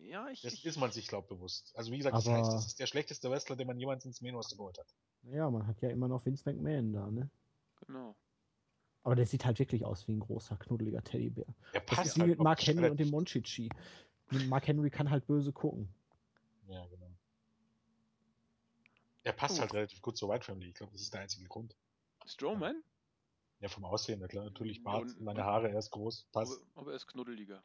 [0.05, 1.71] Ja, ich, Das ich, ist man sich, glaube bewusst.
[1.75, 4.21] Also wie gesagt, das Aber- heißt, das ist der schlechteste Wrestler, den man jemals ins
[4.21, 4.87] Main Roster geholt hat.
[5.23, 7.29] Ja, man hat ja immer noch Vince McMahon da, ne?
[7.87, 8.15] Genau.
[9.03, 11.45] Aber der sieht halt wirklich aus wie ein großer, knuddeliger Teddybär.
[11.73, 13.69] Er Das passt ist wie halt mit Mark Henry und dem relativ- Monchichi.
[14.47, 15.87] Mark Henry kann halt böse gucken.
[16.67, 17.09] Ja, genau.
[19.23, 19.61] Er passt Gut.
[19.61, 20.69] halt relativ gut zur White Family.
[20.69, 21.75] Ich glaube, das ist der einzige Grund.
[22.25, 22.83] Strowman?
[23.59, 26.61] Ja, vom Aussehen, na klar, natürlich Bart, und- lange Haare, er ist groß, Aber, passt.
[26.75, 27.63] aber er ist knuddeliger.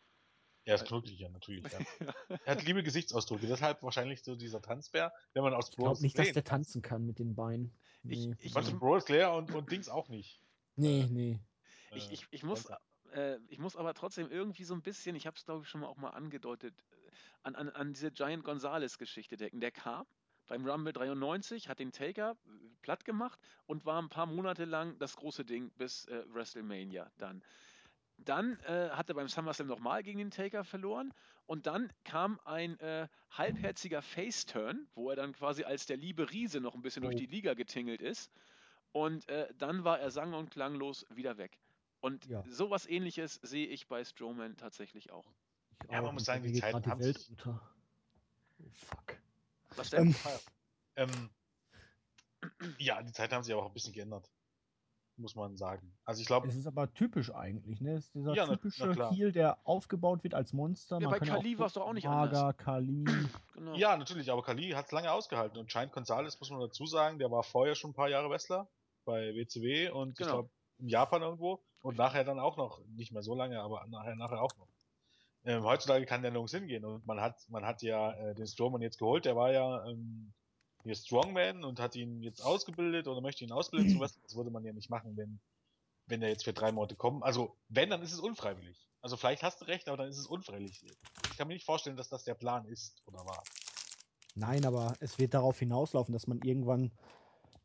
[0.69, 1.79] Er ist knuddeliger, natürlich, ja.
[2.45, 6.19] Er hat liebe Gesichtsausdrücke, deshalb wahrscheinlich so dieser Tanzbär, wenn man aus Ich glaube nicht,
[6.19, 7.73] dass der tanzen kann mit den Beinen.
[8.05, 10.43] Ich- Nee, ich- Von Bros Claire und, und Dings auch nicht.
[10.77, 11.41] nee, nee.
[11.95, 12.67] Ich, Äh, ich, ich, muss,
[13.13, 15.81] äh, ich muss aber trotzdem irgendwie so ein bisschen, ich habe es glaube ich schon
[15.81, 17.11] mal auch mal angedeutet, äh,
[17.45, 19.61] an, an, an diese Giant Gonzalez-Geschichte denken.
[19.61, 20.05] Der kam
[20.49, 22.37] beim Rumble 93, hat den Taker
[22.83, 27.43] platt gemacht und war ein paar Monate lang das große Ding bis äh, WrestleMania dann.
[28.19, 31.15] Dann äh, hat er beim SummerSlam nochmal gegen den Taker verloren
[31.47, 36.61] und dann kam ein äh, halbherziger Face-Turn, wo er dann quasi als der liebe Riese
[36.61, 37.19] noch ein bisschen durch Oh.
[37.19, 38.31] die Liga getingelt ist
[38.93, 41.59] und äh, dann war er sang- und klanglos wieder weg.
[42.01, 42.45] Und Ja.
[42.49, 45.33] sowas ähnliches sehe ich bei Strowman tatsächlich auch.
[45.85, 46.13] Ich Ja, man auch.
[46.13, 47.61] muss Und sagen, die Zeiten haben die Welt sich- unter.
[48.59, 49.17] Oh, fuck.
[49.77, 50.15] Was denn?
[50.97, 51.31] Ähm, Ähm,
[52.79, 54.29] ja, die Zeiten haben sich aber auch ein bisschen geändert.
[55.21, 55.93] Muss man sagen.
[56.05, 57.95] Also ich glaube, Es ist aber typisch eigentlich, ne?
[57.95, 59.13] Es ist dieser Ja, na- na typische klar.
[59.13, 60.97] Heel, der aufgebaut wird als Monster.
[61.01, 62.57] Ja, Man bei kann Kali auch war's doch auch nicht Mager, anders.
[62.57, 63.05] Kali.
[63.55, 63.75] genau.
[63.75, 65.59] ja, natürlich, aber Kali hat es lange ausgehalten.
[65.59, 68.69] Und Giant Gonzalez, muss man dazu sagen, der war vorher schon ein paar Jahre Wrestler
[69.05, 70.31] bei WCW und ich Genau.
[70.31, 71.61] glaube in Japan irgendwo.
[71.81, 74.69] Und nachher dann auch noch, nicht mehr so lange, aber nachher, nachher auch noch.
[75.45, 78.83] Ähm, heutzutage kann der nirgends hingehen und man hat, man hat ja äh, den Strowman
[78.83, 80.33] jetzt geholt, der war ja ähm,
[80.85, 84.23] hier Strongman und hat ihn jetzt ausgebildet oder möchte ihn ausbilden zu Wrestling.
[84.25, 85.41] Das würde man ja nicht machen, wenn,
[86.07, 87.25] wenn er jetzt für drei Monate kommt.
[87.25, 88.89] Also, wenn, dann ist es unfreiwillig.
[89.01, 90.85] Also vielleicht hast du recht, aber dann ist es unfreiwillig.
[91.29, 93.49] Ich kann mir nicht vorstellen, dass das der Plan ist oder war.
[94.35, 96.93] Nein, aber es wird darauf hinauslaufen, dass man irgendwann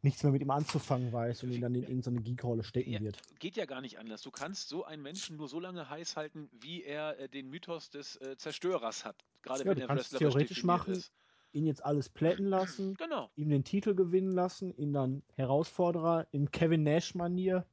[0.01, 3.25] nichts mehr mit ihm anzufangen weiß und ihn dann in irgendeine Geekrolle stecken Ja, wird.
[3.39, 4.21] geht ja gar nicht anders.
[4.21, 7.89] Du kannst so einen Menschen nur so lange heiß halten, wie er äh, den Mythos
[7.89, 9.25] des äh, Zerstörers hat.
[9.41, 11.13] Gerade Ja, wenn du er kannst wrestlerisch theoretisch machen, ist.
[11.53, 13.29] Ihn jetzt alles plätten lassen, Genau.
[13.35, 17.65] ihm den Titel gewinnen lassen, ihn dann Herausforderer in Kevin Nash-Manier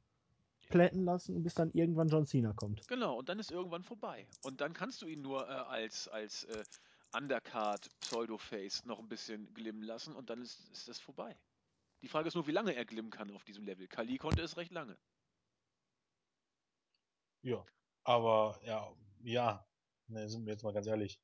[0.69, 2.87] plätten lassen, bis dann irgendwann John Cena kommt.
[2.87, 4.27] Genau, und dann ist irgendwann vorbei.
[4.43, 6.63] Und dann kannst du ihn nur äh, als, als äh,
[7.17, 11.35] Undercard Pseudo-Face noch ein bisschen glimmen lassen und dann ist, ist das vorbei.
[12.01, 13.87] Die Frage ist nur, wie lange er glimmen kann auf diesem Level.
[13.87, 14.97] Kali konnte es recht lange.
[17.41, 17.65] Ja.
[18.03, 18.91] Aber, ja,
[19.23, 19.65] ja.
[20.07, 21.19] Ne, sind wir jetzt mal ganz ehrlich.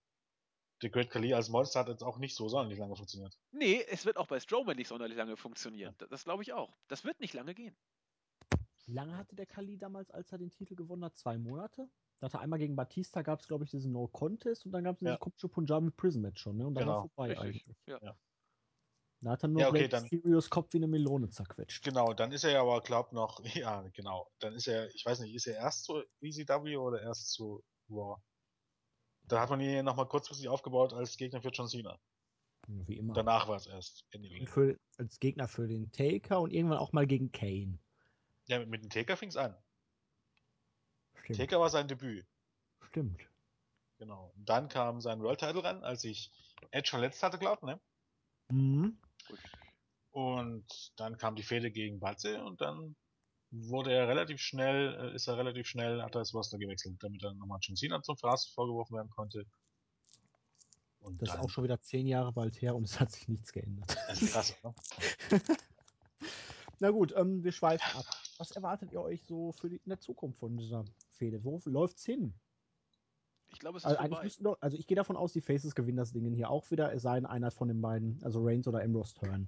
[0.81, 3.37] The Great Khali als Monster hat jetzt auch nicht so sonderlich lange funktioniert.
[3.51, 5.95] Nee, es wird auch bei Strowman nicht sonderlich lange funktionieren.
[5.97, 6.77] Das, das glaube ich auch.
[6.87, 7.75] Das wird nicht lange gehen.
[8.85, 11.15] Wie lange hatte der Kali damals, als er den Titel gewonnen hat?
[11.17, 11.89] Zwei Monate?
[12.19, 15.01] Da hatte einmal gegen Batista gab es, glaube ich, diesen No-Contest und dann gab es
[15.01, 15.09] Ja.
[15.11, 16.65] dieses komische Punjabi Prison Match schon, ne?
[16.67, 17.65] Und dann war Genau, vorbei Richtig.
[17.67, 17.77] eigentlich.
[17.87, 17.99] Ja.
[18.01, 18.17] Ja.
[19.21, 21.83] Da hat er nur Ja, okay, dann- Mysterios Kopf wie eine Melone zerquetscht.
[21.83, 24.29] Genau, dann ist er ja aber, glaub noch, ja, genau.
[24.39, 28.21] Dann ist er, ich weiß nicht, ist er erst zu ECW oder erst zu Raw?
[29.27, 31.99] Da hat man ihn ja nochmal kurzfristig aufgebaut als Gegner für John Cena.
[32.67, 33.13] Wie immer.
[33.13, 34.05] Danach war es erst
[34.45, 37.79] für, als Gegner für den Taker und irgendwann auch mal gegen Kane.
[38.47, 39.55] Ja, mit dem Taker fing's an.
[41.23, 41.39] Stimmt.
[41.39, 42.25] Taker war sein Debüt.
[42.89, 43.21] Stimmt.
[43.97, 44.31] Genau.
[44.35, 46.31] Und dann kam sein World Title ran, als ich
[46.71, 47.79] Edge verletzt hatte, glaubt, ne?
[48.49, 48.97] Mhm.
[50.11, 52.95] Und dann kam die Fehde gegen Batze und dann
[53.51, 57.23] wurde er relativ schnell, äh, ist er relativ schnell, hat er das Roster gewechselt, damit
[57.23, 59.45] er nochmal John Cena zum Fraß vorgeworfen werden konnte.
[60.99, 63.27] Und Das ist dann, auch schon wieder zehn Jahre bald her und es hat sich
[63.27, 63.95] nichts geändert.
[64.07, 64.75] das ist krass, oder?
[66.79, 68.05] Na gut, ähm, wir schweifen ab.
[68.37, 71.43] Was erwartet ihr euch so für die, in der Zukunft von dieser Fehde?
[71.43, 72.33] Wo läuft's hin?
[73.49, 74.23] Ich glaube, es ist Also, eigentlich vorbei.
[74.25, 76.93] müssten doch, also ich gehe davon aus, die Faces gewinnen das Ding hier auch wieder,
[76.93, 79.47] es sei denn einer von den beiden, also Reigns oder Ambrose Turn.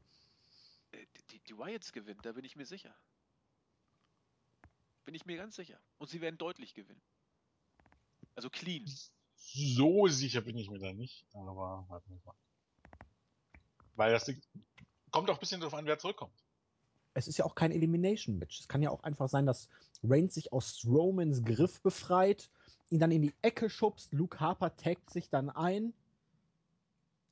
[0.92, 2.96] Äh, Die, die, die Wyatts gewinnen, da bin ich mir sicher.
[5.10, 5.80] Bin ich mir ganz sicher.
[5.98, 7.02] Und sie werden deutlich gewinnen.
[8.36, 8.86] Also clean.
[9.34, 12.36] So sicher bin ich mir da nicht, aber warten wir mal.
[13.96, 14.40] Weil das Ding-
[15.10, 16.46] kommt auch ein bisschen darauf an, wer zurückkommt.
[17.16, 18.60] es ist ja auch kein Elimination-Match.
[18.60, 19.68] Es kann ja auch einfach sein, dass
[20.04, 22.52] Reigns sich aus Strowmans Griff befreit,
[22.92, 25.96] ihn dann in die Ecke schubst, Luke Harper taggt sich dann ein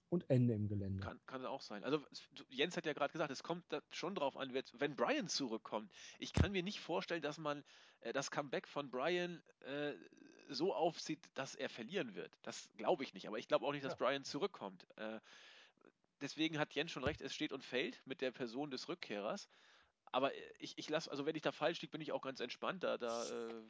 [0.10, 1.04] und Ende im Gelände.
[1.04, 1.84] Kann, kann auch sein.
[1.84, 2.06] Also
[2.50, 5.92] Jens hat ja gerade gesagt, es kommt schon drauf an, wenn Brian zurückkommt.
[6.20, 7.64] Ich kann mir nicht vorstellen, dass man
[8.02, 9.94] äh, das Comeback von Brian äh,
[10.50, 12.32] so aufsieht, dass er verlieren wird.
[12.44, 13.28] Das glaube ich nicht.
[13.28, 13.98] Aber ich glaube auch nicht, dass ja.
[13.98, 14.88] Brian zurückkommt.
[14.96, 15.20] Äh,
[16.22, 19.50] deswegen hat Jens schon recht, es steht und fällt mit der Person des Rückkehrers.
[20.12, 22.40] Aber äh, ich, ich lasse, also wenn ich da falsch liege, bin ich auch ganz
[22.40, 22.84] entspannt.
[22.84, 23.64] Da, da äh,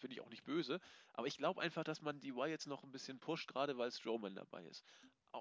[0.00, 0.80] bin ich auch nicht böse.
[1.12, 4.34] Aber ich glaube einfach, dass man die Wyatts noch ein bisschen pusht, gerade weil Strowman
[4.34, 4.84] dabei ist.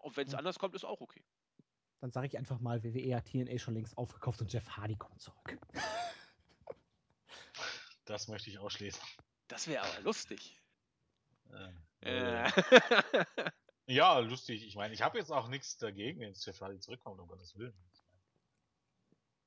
[0.01, 1.23] Und wenn es anders kommt, ist auch okay.
[2.01, 5.21] Dann sage ich einfach mal, WWE hat TNA schon längst aufgekauft und Jeff Hardy kommt
[5.21, 5.57] zurück.
[8.05, 9.01] Das möchte ich ausschließen.
[9.47, 10.59] Das wäre aber lustig.
[12.01, 12.51] Äh, äh.
[13.85, 14.65] ja, lustig.
[14.67, 17.73] Ich meine, ich habe jetzt auch nichts dagegen, wenn Jeff Hardy zurückkommt, um Gottes Willen.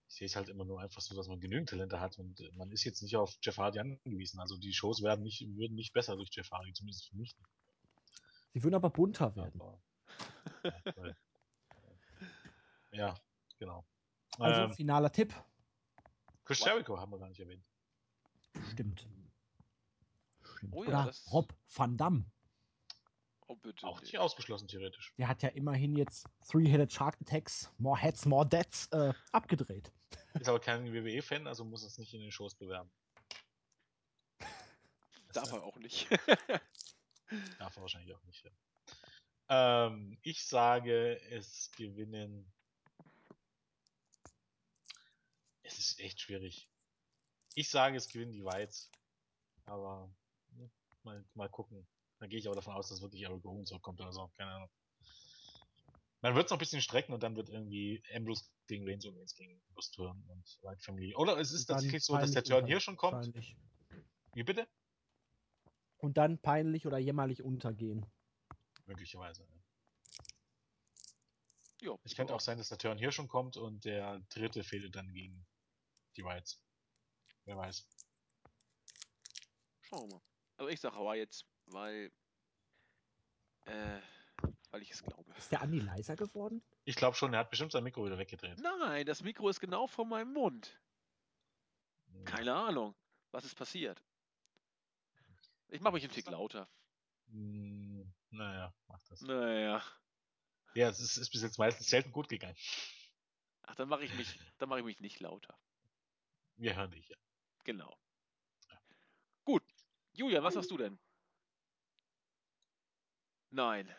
[0.08, 2.70] Ich sehe es halt immer nur einfach so, dass man genügend Talente hat und man
[2.70, 4.40] ist jetzt nicht auf Jeff Hardy angewiesen.
[4.40, 7.50] Also die Shows werden nicht, würden nicht besser durch Jeff Hardy, zumindest für mich nicht.
[8.54, 9.60] Sie würden aber bunter werden.
[9.60, 9.82] Aber,
[12.92, 13.14] ja,
[13.58, 13.84] genau.
[14.38, 15.34] Also ähm, finaler Tipp.
[16.44, 17.64] Chris Jericho haben wir gar nicht erwähnt.
[18.72, 19.06] Stimmt.
[20.56, 20.74] Stimmt.
[20.74, 22.24] Oh ja, Oder Rob Van Damme.
[23.48, 23.86] Oh, bitte.
[23.86, 25.14] Auch nicht ausgeschlossen, theoretisch.
[25.18, 29.92] Der hat ja immerhin jetzt Three-Headed Shark Attacks, More Heads, More Deaths äh, abgedreht.
[30.34, 32.90] Ist aber kein WWE-Fan, also muss es nicht in den Shows bewerben.
[35.32, 36.10] Darf er auch nicht.
[37.58, 38.50] Darf er wahrscheinlich auch nicht, ja.
[39.48, 42.52] Ähm, ich sage, es gewinnen.
[45.62, 46.68] Es ist echt schwierig.
[47.54, 48.90] Ich sage, es gewinnen die Whites.
[49.64, 50.10] Aber
[50.50, 50.70] ne,
[51.02, 51.86] mal, mal gucken.
[52.18, 54.28] Dann gehe ich aber davon aus, dass wirklich Eric Rowan zurückkommt oder so.
[54.36, 54.70] Keine Ahnung.
[56.22, 59.16] Man wird es noch ein bisschen strecken und dann wird irgendwie Ambrose gegen Reigns und
[59.16, 61.14] Reigns gegen Turn und White Family.
[61.14, 63.32] Oder es ist tatsächlich so, dass der Turn hier schon kommt.
[64.34, 64.66] Wie bitte?
[65.98, 68.06] Und dann peinlich oder jämmerlich untergehen.
[68.86, 69.46] Möglicherweise.
[71.80, 74.94] Jo, es könnte auch sein, dass der Turn hier schon kommt und der dritte fehlt
[74.94, 75.46] dann gegen
[76.16, 76.62] die Whites.
[77.44, 77.86] Wer weiß.
[79.82, 80.22] Schauen wir mal.
[80.56, 82.10] Also ich sage Hawaii jetzt, weil
[83.66, 84.00] äh,
[84.70, 85.32] weil ich es glaube.
[85.36, 86.62] Ist der Andi leiser geworden?
[86.84, 88.58] Ich glaube schon, er hat bestimmt sein Mikro wieder weggedreht.
[88.60, 90.78] Nein, das Mikro ist genau vor meinem Mund.
[92.24, 92.94] Keine Ahnung,
[93.30, 94.02] was ist passiert.
[95.68, 96.68] Ich mache mich ein Tick lauter.
[98.36, 99.22] Naja, mach das.
[99.22, 99.82] Naja.
[100.74, 102.56] Ja, es ist, ist bis jetzt meistens selten gut gegangen.
[103.62, 105.58] Ach, dann mache ich mich, dann mache ich mich nicht lauter.
[106.56, 107.16] Wir hören dich, ja.
[107.64, 107.96] Genau.
[108.70, 108.78] Ja.
[109.44, 109.62] Gut.
[110.12, 110.98] Julia, was hast du denn?
[113.50, 113.94] Nein.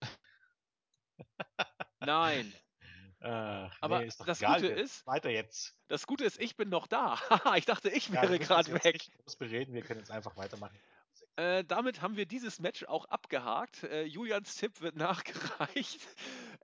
[2.00, 2.52] Nein.
[3.20, 4.60] Äh, Aber nee, das egal.
[4.60, 5.76] Gute ist, weiter jetzt.
[5.88, 7.20] Das Gute ist, ich bin noch da.
[7.56, 9.10] ich dachte, ich wäre ja, gerade weg.
[9.24, 10.78] Groß bereden, wir können jetzt einfach weitermachen.
[11.36, 13.82] Äh, damit haben wir dieses Match auch abgehakt.
[13.84, 16.00] Äh, Julians Tipp wird nachgereicht.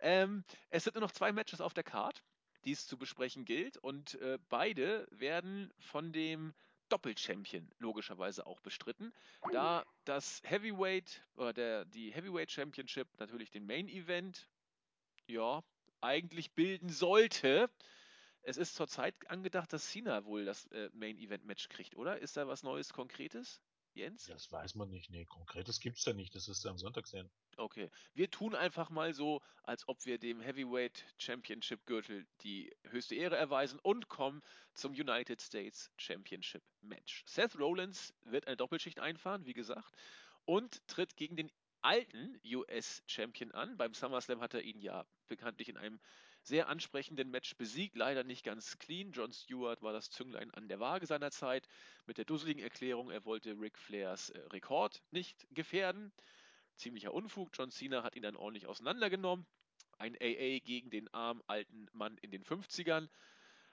[0.01, 2.23] ähm, es sind nur noch zwei Matches auf der Card,
[2.65, 3.77] die es zu besprechen gilt.
[3.77, 6.55] Und äh, beide werden von dem
[6.89, 9.15] Doppelchampion logischerweise auch bestritten,
[9.51, 14.47] da das Heavyweight oder der, die Heavyweight Championship natürlich den Main Event
[15.27, 15.63] ja
[16.03, 17.71] eigentlich bilden sollte.
[18.43, 22.19] Es ist zurzeit angedacht, dass Cena wohl das äh, Main Event Match kriegt, oder?
[22.19, 23.63] Ist da was Neues Konkretes?
[23.95, 24.27] Jens?
[24.27, 25.11] Das weiß man nicht.
[25.11, 26.35] Nee, Konkretes gibt es ja nicht.
[26.35, 27.31] Das ist ja am Sonntag sehen.
[27.57, 27.91] Okay.
[28.15, 33.37] Wir tun einfach mal so, als ob wir dem Heavyweight Championship Gürtel die höchste Ehre
[33.37, 34.43] erweisen und kommen
[34.75, 37.25] zum United States Championship Match.
[37.27, 39.95] Seth Rollins wird eine Doppelschicht einfahren, wie gesagt,
[40.45, 41.51] und tritt gegen den
[41.83, 43.77] alten US Champion an.
[43.77, 46.01] Beim SummerSlam hat er ihn ja bekanntlich in einem
[46.43, 49.13] sehr ansprechenden Match besiegt, leider nicht ganz clean.
[49.13, 51.69] John Stewart war das Zünglein an der Waage seiner Zeit
[52.07, 56.13] mit der dusseligen Erklärung, er wollte Ric Flairs äh, Rekord nicht gefährden.
[56.77, 57.51] Ziemlicher Unfug.
[57.53, 59.47] John Cena hat ihn dann ordentlich auseinandergenommen.
[59.99, 63.09] Ein AA gegen den armen alten Mann in den 50ern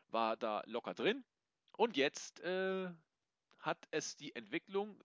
[0.09, 1.23] war da locker drin.
[1.77, 2.89] Und jetzt äh,
[3.59, 5.01] hat es die Entwicklung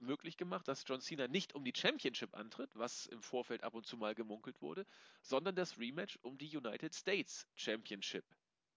[0.00, 3.86] möglich gemacht, dass John Cena nicht um die Championship antritt, was im Vorfeld ab und
[3.86, 4.86] zu mal gemunkelt wurde,
[5.22, 8.24] sondern das Rematch um die United States Championship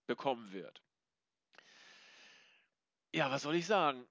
[0.06, 0.82] bekommen wird.
[3.14, 4.06] Ja, was soll ich sagen?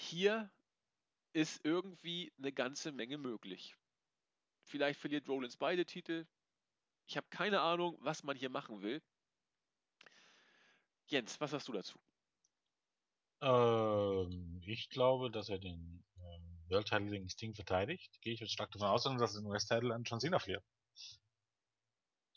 [0.00, 0.50] Hier
[1.32, 3.76] ist irgendwie eine ganze Menge möglich.
[4.64, 6.26] Vielleicht verliert Rollins beide Titel.
[7.06, 9.02] Ich habe keine Ahnung, was man hier machen will.
[11.06, 11.98] Jens, was hast du dazu?
[13.40, 16.04] Ähm, ich glaube, dass er den
[16.70, 19.66] World Title gegen Sting verteidigt, gehe ich jetzt stark davon aus, dass er den US
[19.66, 20.64] Title an John Cena verliert.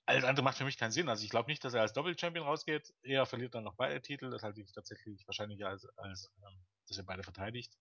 [0.06, 1.10] Alles andere macht für mich keinen Sinn.
[1.10, 2.94] Also ich glaube nicht, dass er als Doppel-Champion rausgeht.
[3.03, 4.30] Er verliert dann noch beide Titel.
[4.30, 7.78] Das halte ich tatsächlich wahrscheinlich als, als ähm, dass er beide verteidigt.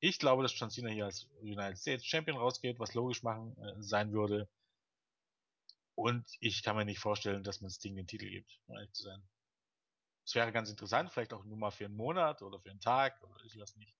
[0.00, 3.74] Ich glaube, dass John Cena hier als United States Champion rausgeht, was logisch machen äh,
[3.82, 4.48] sein würde.
[5.96, 9.04] Und ich kann mir nicht vorstellen, dass man Sting den Titel gibt, um ehrlich zu
[9.04, 9.22] sein.
[10.26, 13.22] Es wäre ganz interessant, vielleicht auch nur mal für einen Monat oder für einen Tag
[13.22, 13.94] oder ich weiß nicht.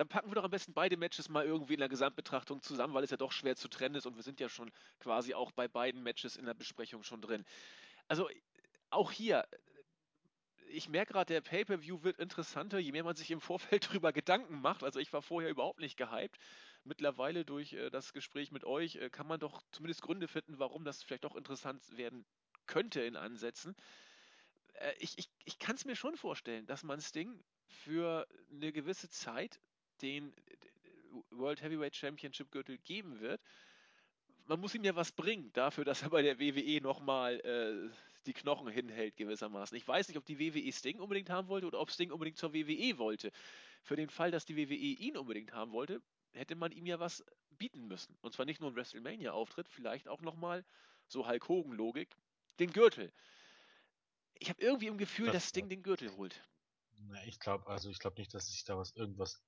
[0.00, 3.04] Dann packen wir doch am besten beide Matches mal irgendwie in der Gesamtbetrachtung zusammen, weil
[3.04, 5.68] es ja doch schwer zu trennen ist und wir sind ja schon quasi auch bei
[5.68, 7.44] beiden Matches in der Besprechung schon drin.
[8.08, 8.26] Also
[8.88, 9.46] auch hier,
[10.70, 14.62] ich merke gerade, der Pay-per-View wird interessanter, je mehr man sich im Vorfeld darüber Gedanken
[14.62, 14.84] macht.
[14.84, 16.38] Also ich war vorher überhaupt nicht gehypt.
[16.82, 20.82] Mittlerweile durch äh, das Gespräch mit euch äh, kann man doch zumindest Gründe finden, warum
[20.82, 22.24] das vielleicht doch interessant werden
[22.64, 23.76] könnte in Ansätzen.
[24.76, 29.10] Äh, ich ich, ich kann es mir schon vorstellen, dass man Sting für eine gewisse
[29.10, 29.60] Zeit
[30.02, 30.32] den
[31.30, 33.40] World Heavyweight Championship Gürtel geben wird.
[34.46, 37.94] Man muss ihm ja was bringen dafür, dass er bei der WWE nochmal äh,
[38.26, 39.76] die Knochen hinhält gewissermaßen.
[39.76, 42.52] Ich weiß nicht, ob die WWE Sting unbedingt haben wollte oder ob Sting unbedingt zur
[42.52, 43.30] WWE wollte.
[43.82, 46.02] Für den Fall, dass die WWE ihn unbedingt haben wollte,
[46.32, 48.16] hätte man ihm ja was bieten müssen.
[48.20, 50.64] Und zwar nicht nur ein WrestleMania-Auftritt, vielleicht auch nochmal,
[51.06, 52.16] so Hulk Hogan-Logik,
[52.58, 53.12] den Gürtel.
[54.38, 56.42] Ich habe irgendwie im Gefühl, das dass Sting den Gürtel holt.
[57.08, 59.42] Na, ich glaube, also ich glaube nicht, dass sich da was irgendwas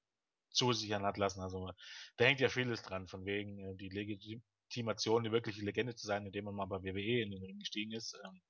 [0.53, 1.41] zusichern hat lassen.
[1.41, 1.73] Also
[2.17, 6.27] da hängt ja vieles dran, von wegen äh, die Legitimation, die wirkliche Legende zu sein,
[6.27, 8.41] indem man mal bei WWE in den Ring gestiegen ist, ähm,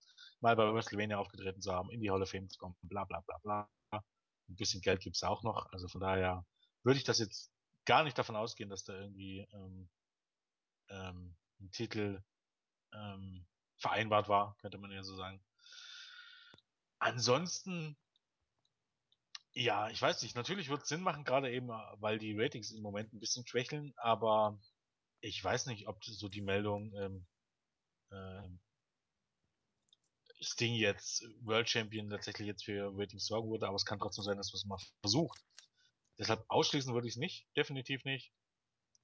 [0.40, 3.20] mal bei WrestleMania aufgetreten zu haben, in die Hall of Fame zu kommen, bla bla
[3.20, 3.68] bla bla.
[3.92, 5.70] Ein bisschen Geld gibt's auch noch.
[5.72, 6.44] Also von daher
[6.82, 7.52] würde ich das jetzt
[7.84, 9.88] gar nicht davon ausgehen, dass da irgendwie ähm,
[10.88, 12.22] ähm, ein Titel
[12.92, 13.46] ähm,
[13.78, 15.42] vereinbart war, könnte man ja so sagen.
[16.98, 17.96] Ansonsten
[19.54, 20.34] ja, ich weiß nicht.
[20.34, 23.92] Natürlich wird es Sinn machen, gerade eben, weil die Ratings im Moment ein bisschen schwächeln,
[23.96, 24.58] aber
[25.20, 27.26] ich weiß nicht, ob so die Meldung ähm,
[28.10, 28.48] äh,
[30.40, 34.36] Sting jetzt World Champion tatsächlich jetzt für Ratings sorgen würde, aber es kann trotzdem sein,
[34.36, 35.44] dass man es mal versucht.
[36.18, 38.32] Deshalb ausschließen würde ich es nicht, definitiv nicht.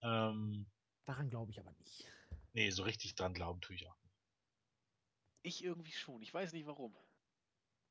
[0.03, 0.67] Ähm,
[1.05, 2.07] Daran glaube ich aber nicht.
[2.53, 4.15] Nee, so richtig dran glauben tue ich auch nicht.
[5.43, 6.97] Ich irgendwie schon, ich weiß nicht warum.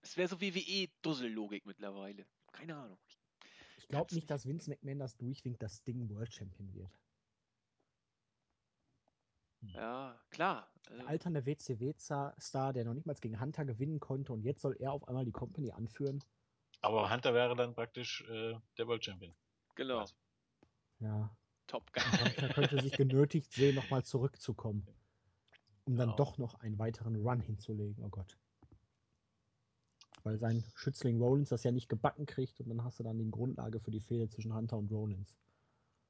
[0.02, 2.28] Es wäre so WWE-Dussel-Logik mittlerweile.
[2.52, 2.98] Keine Ahnung.
[3.78, 6.92] Ich glaube nicht, dass Vince McMahon das durchwinkt, dass Ding World Champion wird.
[9.62, 10.70] Ja, klar.
[10.90, 14.76] Der also alternde WCW-Star, der noch nicht mal gegen Hunter gewinnen konnte und jetzt soll
[14.80, 16.24] er auf einmal die Company anführen.
[16.82, 19.34] Aber Hunter wäre dann praktisch äh, der World Champion.
[19.76, 20.00] Genau.
[20.00, 20.16] Also.
[21.00, 21.36] Ja.
[21.66, 22.04] Top Guy.
[22.04, 24.88] Hunter könnte sich genötigt sehen, nochmal zurückzukommen.
[25.86, 26.06] Um genau.
[26.06, 28.04] dann doch noch einen weiteren Run hinzulegen.
[28.04, 28.38] Oh Gott
[30.28, 33.32] weil sein Schützling Rollins das ja nicht gebacken kriegt und dann hast du dann die
[33.32, 35.36] Grundlage für die Fehde zwischen Hunter und Rollins.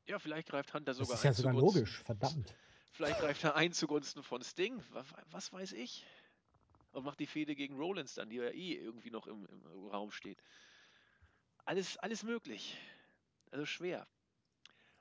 [0.07, 2.55] Ja, vielleicht greift Hunter sogar Das ist ja sogar logisch, verdammt.
[2.93, 4.81] Vielleicht greift er ein zugunsten von Sting,
[5.29, 6.03] was weiß ich.
[6.93, 10.09] Und macht die Fehde gegen Rollins dann, die ja eh irgendwie noch im, im Raum
[10.09, 10.41] steht.
[11.65, 12.75] Alles, alles möglich.
[13.51, 14.07] Also schwer.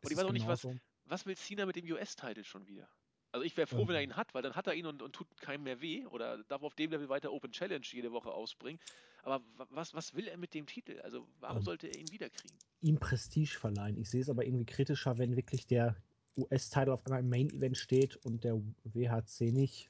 [0.03, 0.67] Und ich weiß auch nicht, was,
[1.07, 2.87] was will Cena mit dem US-Title schon wieder?
[3.33, 3.89] Also ich wäre froh, mhm.
[3.89, 6.07] wenn er ihn hat, weil dann hat er ihn und, und, tut keinem mehr weh
[6.07, 8.81] oder darf auf dem Level weiter Open Challenge jede Woche ausbringen.
[9.23, 11.01] Aber was, was will er mit dem Titel?
[11.01, 12.57] Also warum ähm, sollte er ihn wiederkriegen?
[12.81, 13.99] Ihm Prestige verleihen.
[13.99, 15.97] Ich sehe es aber irgendwie kritischer, wenn wirklich der
[16.37, 19.89] US-Title auf einmal im Main-Event steht und der WHC nicht.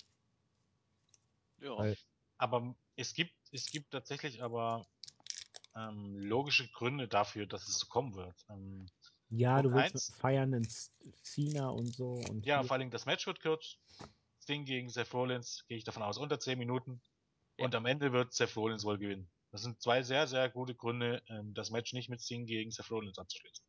[1.59, 1.77] Ja.
[1.77, 1.97] Weil,
[2.39, 4.87] aber es gibt, es gibt tatsächlich aber
[5.75, 8.35] ähm, logische Gründe dafür, dass es so kommen wird.
[8.49, 8.87] Ähm,
[9.31, 10.67] ja, Punkt du willst eins, feiern in
[11.23, 12.21] Cena und so.
[12.31, 12.69] Und ja, hier.
[12.69, 13.77] vor allem das Match wird kurz.
[14.41, 17.01] Sting gegen Seth Rollins, gehe ich davon aus, unter 10 Minuten.
[17.59, 17.65] Ja.
[17.65, 19.29] Und am Ende wird Seth Rollins wohl gewinnen.
[19.51, 22.91] Das sind zwei sehr, sehr gute Gründe, ähm, das Match nicht mit Sting gegen Seth
[22.91, 23.65] Rollins abzuschließen.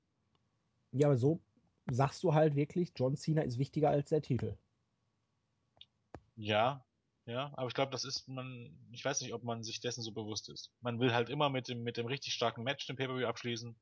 [0.92, 1.42] Ja, aber so
[1.90, 4.58] sagst du halt wirklich, John Cena ist wichtiger als der Titel.
[6.36, 6.86] Ja,
[7.26, 10.12] ja, aber ich glaube, das ist man, ich weiß nicht, ob man sich dessen so
[10.12, 10.72] bewusst ist.
[10.82, 13.76] Man will halt immer mit dem, mit dem richtig starken Match den Pay-Per-View abschließen.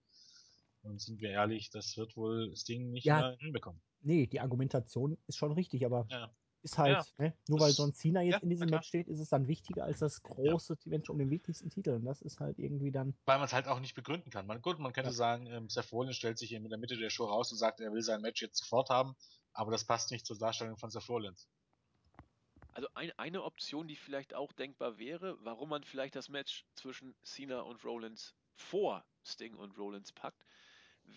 [0.86, 3.82] Und sind wir ehrlich, das wird wohl Sting nicht ja, mehr hinbekommen.
[4.02, 6.32] Nee, die Argumentation ist schon richtig, aber ja.
[6.62, 7.34] ist halt, ja, ne?
[7.48, 10.22] nur weil John Cena jetzt in diesem Match steht, ist es dann wichtiger als das
[10.22, 11.92] große Event um den wichtigsten Titel.
[11.92, 13.16] Und das ist halt irgendwie dann.
[13.26, 14.46] Weil man es halt auch nicht begründen kann.
[14.46, 17.26] Man, gut, man könnte sagen, ähm, Seth Rollins stellt sich in der Mitte der Show
[17.26, 19.16] raus und sagt, er will sein Match jetzt sofort haben,
[19.54, 21.50] aber das passt nicht zur Darstellung von Seth Rollins.
[22.74, 27.16] Also ein, eine Option, die vielleicht auch denkbar wäre, warum man vielleicht das Match zwischen
[27.24, 30.46] Cena und Rollins vor Sting und Rollins packt,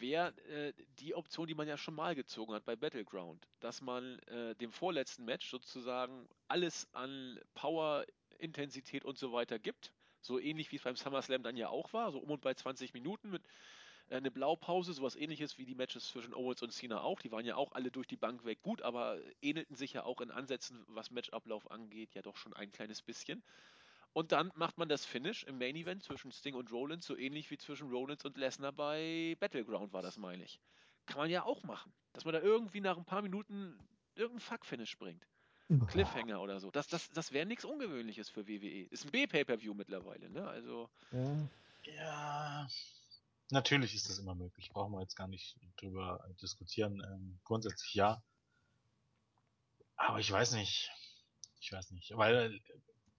[0.01, 4.19] wäre äh, die Option, die man ja schon mal gezogen hat bei Battleground, dass man
[4.21, 8.05] äh, dem vorletzten Match sozusagen alles an Power,
[8.39, 9.93] Intensität und so weiter gibt.
[10.21, 12.95] So ähnlich wie es beim SummerSlam dann ja auch war, so um und bei 20
[12.95, 13.43] Minuten mit
[14.09, 17.21] Äh, eine Blaupause, sowas ähnliches wie die Matches zwischen Owens und Cena auch.
[17.21, 20.21] Die waren ja auch alle durch die Bank weg gut, aber ähnelten sich ja auch
[20.21, 23.43] in Ansätzen, was Matchablauf angeht, ja doch schon ein kleines bisschen.
[24.19, 27.53] Und dann macht man das Finish im Main Event zwischen Sting und Rollins, so ähnlich
[27.53, 30.59] wie zwischen Rollins und Lesnar bei Battleground war das, meine ich.
[31.07, 31.93] Kann man ja auch machen.
[32.15, 33.79] Dass man da irgendwie nach ein paar Minuten
[34.17, 35.25] irgendein Fuck-Finish bringt.
[35.87, 36.73] Cliffhanger oder so.
[36.73, 38.89] Das, das, das wäre nichts Ungewöhnliches für WWE.
[38.91, 40.49] Ist ein B-Pay-Per-View mittlerweile, ne?
[40.49, 40.91] Also.
[41.13, 41.49] Ja.
[41.85, 42.69] Ja,
[43.51, 44.71] natürlich ist das immer möglich.
[44.71, 47.01] Brauchen wir jetzt gar nicht drüber diskutieren.
[47.09, 48.21] Ähm, grundsätzlich ja.
[49.95, 50.91] Aber ich weiß nicht.
[51.61, 52.17] Ich weiß nicht.
[52.17, 52.61] Weil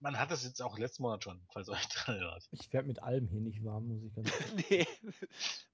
[0.00, 2.48] man hat das jetzt auch letzten Monat schon, falls euch dran erinnert.
[2.52, 4.86] Ich werde mit allem hier nicht warm, muss ich ganz ehrlich nee.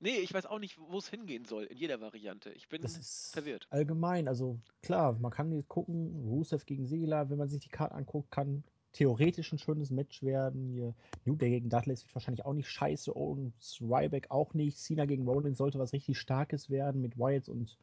[0.01, 2.51] nee, ich weiß auch nicht, wo es hingehen soll, in jeder Variante.
[2.51, 3.67] Ich bin Das ist verwirrt.
[3.71, 7.95] allgemein, also klar, man kann jetzt gucken, Rusev gegen Segler, wenn man sich die Karte
[7.95, 10.71] anguckt, kann theoretisch ein schönes Match werden.
[10.71, 10.95] Hier,
[11.25, 14.79] New Day gegen Dudley wird wahrscheinlich auch nicht scheiße und Ryback auch nicht.
[14.79, 17.77] Cena gegen Rollins sollte was richtig Starkes werden mit Wyatt und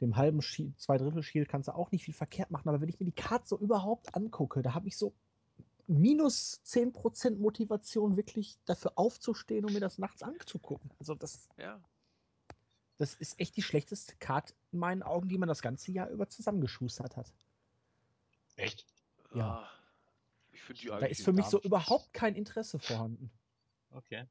[0.00, 2.68] dem halben Shield, zwei Drittel Shield kannst du auch nicht viel verkehrt machen.
[2.68, 5.12] Aber wenn ich mir die Karte so überhaupt angucke, da habe ich so
[5.86, 10.90] minus 10% Motivation, wirklich dafür aufzustehen und mir das nachts anzugucken.
[10.98, 11.80] Also das, Ja.
[12.96, 16.28] das ist echt die schlechteste Karte in meinen Augen, die man das ganze Jahr über
[16.28, 17.32] zusammengeschustert hat.
[18.56, 18.86] Echt?
[19.34, 19.60] Ja.
[19.60, 19.68] Ah,
[20.52, 23.30] Ich finde die Da ist für mich so überhaupt kein Interesse vorhanden.
[23.90, 24.26] Okay.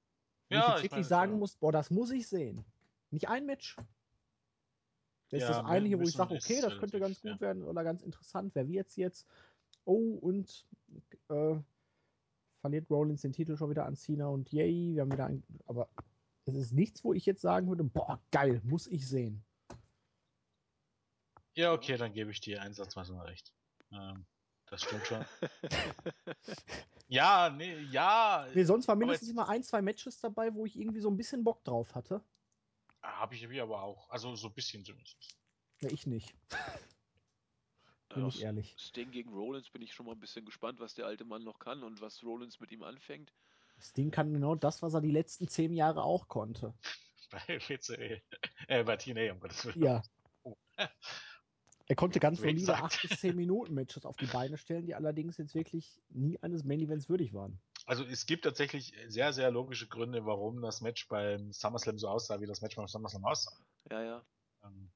[0.50, 1.38] Wo ich jetzt wirklich meine, sagen ja.
[1.40, 2.64] muss, boah, das muss ich sehen.
[3.12, 3.76] Nicht ein Match.
[5.30, 7.42] Das ist Ja, das eine hier, wo ich sage, ist okay, das könnte ganz gut
[7.42, 8.54] werden oder ganz interessant.
[8.56, 9.28] Wer wird's jetzt?
[9.85, 10.65] Oh, und
[11.30, 11.55] äh,
[12.61, 15.43] verliert Rollins den Titel schon wieder an Cena und yay, wir haben wieder ein.
[15.65, 15.89] Aber
[16.45, 19.43] es ist nichts, wo ich jetzt sagen würde, boah, geil, muss ich sehen.
[21.55, 23.53] Ja, okay, dann gebe ich dir einsatzweise mal recht.
[23.91, 24.26] Ähm,
[24.68, 25.26] das stimmt schon.
[27.07, 28.47] ja, nee, ja.
[28.55, 31.43] Nee, sonst war mindestens immer ein, zwei Matches dabei, wo ich irgendwie so ein bisschen
[31.43, 32.22] Bock drauf hatte.
[33.03, 34.10] Habe ich aber auch.
[34.10, 35.38] Also so ein bisschen zumindest.
[35.81, 36.34] Ne, ich nicht,
[38.14, 38.76] bin Ja, ich ehrlich.
[38.77, 41.60] Sting gegen Rollins bin ich schon mal ein bisschen gespannt, was der alte Mann noch
[41.60, 43.34] kann und was Rollins mit ihm anfängt.
[43.77, 46.73] Das Ding kann genau das, was er die letzten zehn Jahre auch konnte.
[47.31, 48.22] Bei WCW.
[48.68, 49.84] Äh, bei TNA, um Gottes Willen.
[49.84, 50.03] Ja.
[50.44, 50.56] Oh.
[51.88, 52.81] Er konnte ganz solide sagt?
[52.81, 56.64] 8 bis 10 Minuten Matches auf die Beine stellen, die allerdings jetzt wirklich nie eines
[56.64, 57.60] Main Events würdig waren.
[57.85, 62.40] Also es gibt tatsächlich sehr, sehr logische Gründe, warum das Match beim SummerSlam so aussah,
[62.40, 63.52] wie das Match beim SummerSlam aussah.
[63.91, 64.26] Ja, ja.
[64.64, 64.90] Ähm,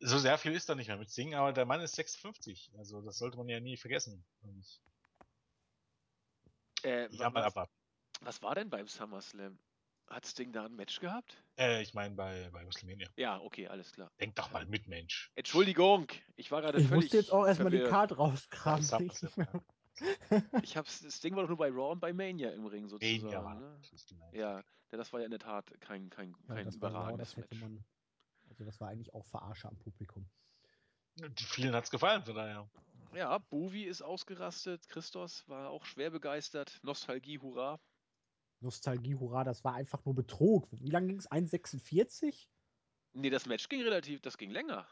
[0.00, 2.72] so sehr viel ist da nicht mehr mit Sting, aber der Mann ist 56.
[2.78, 4.24] Also das sollte man ja nie vergessen.
[4.42, 4.64] Und
[6.82, 7.72] Äh, ja, mal was, abwarten.
[8.20, 9.58] was war denn beim SummerSlam?
[10.08, 11.42] Hat Sting da ein Match gehabt?
[11.58, 13.08] Äh, ich meine bei, bei WrestleMania.
[13.16, 14.12] Ja, okay, alles klar.
[14.20, 15.32] Denk doch mal mit, Mensch.
[15.34, 16.06] Entschuldigung,
[16.36, 17.82] ich war gerade Ich völlig musste jetzt auch erstmal die.
[17.82, 18.86] Karte rauskramen.
[19.36, 19.62] Ja.
[20.62, 23.22] Ich hab's, Sting war doch nur bei Raw und bei Mania im Ring sozusagen.
[23.24, 23.80] Mania war ne?
[23.90, 24.06] das.
[24.32, 24.64] Ja, ja,
[24.98, 27.36] das war ja in der Tat kein, kein, Ja, kein das war genau, überragendes das
[27.36, 27.60] Match.
[27.60, 27.84] man.
[28.56, 30.26] Also das war eigentlich auch Verarsche am Publikum.
[31.16, 32.68] Die vielen hat's gefallen, von daher.
[33.14, 37.78] Ja, Bovi ist ausgerastet, Christos war auch schwer begeistert, Nostalgie, hurra.
[38.60, 40.68] Nostalgie, hurra, das war einfach nur Betrug.
[40.72, 41.30] Wie lange ging es?
[41.30, 42.48] 1,46?
[43.12, 44.86] Nee, das Match ging relativ, das ging länger.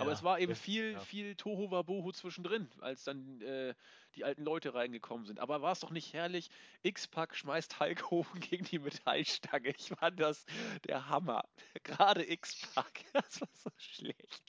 [0.00, 1.00] Aber es war eben viel, ja.
[1.00, 3.74] viel Toho Wabohu zwischendrin, als dann äh,
[4.16, 5.38] die alten Leute reingekommen sind.
[5.40, 6.50] Aber war es doch nicht herrlich?
[6.82, 9.70] X-Pack schmeißt Hulk Hogan gegen die Metallstange.
[9.76, 10.44] Ich fand das
[10.86, 11.44] der Hammer.
[11.84, 13.04] Gerade X-Pack.
[13.12, 14.42] Das war so schlecht.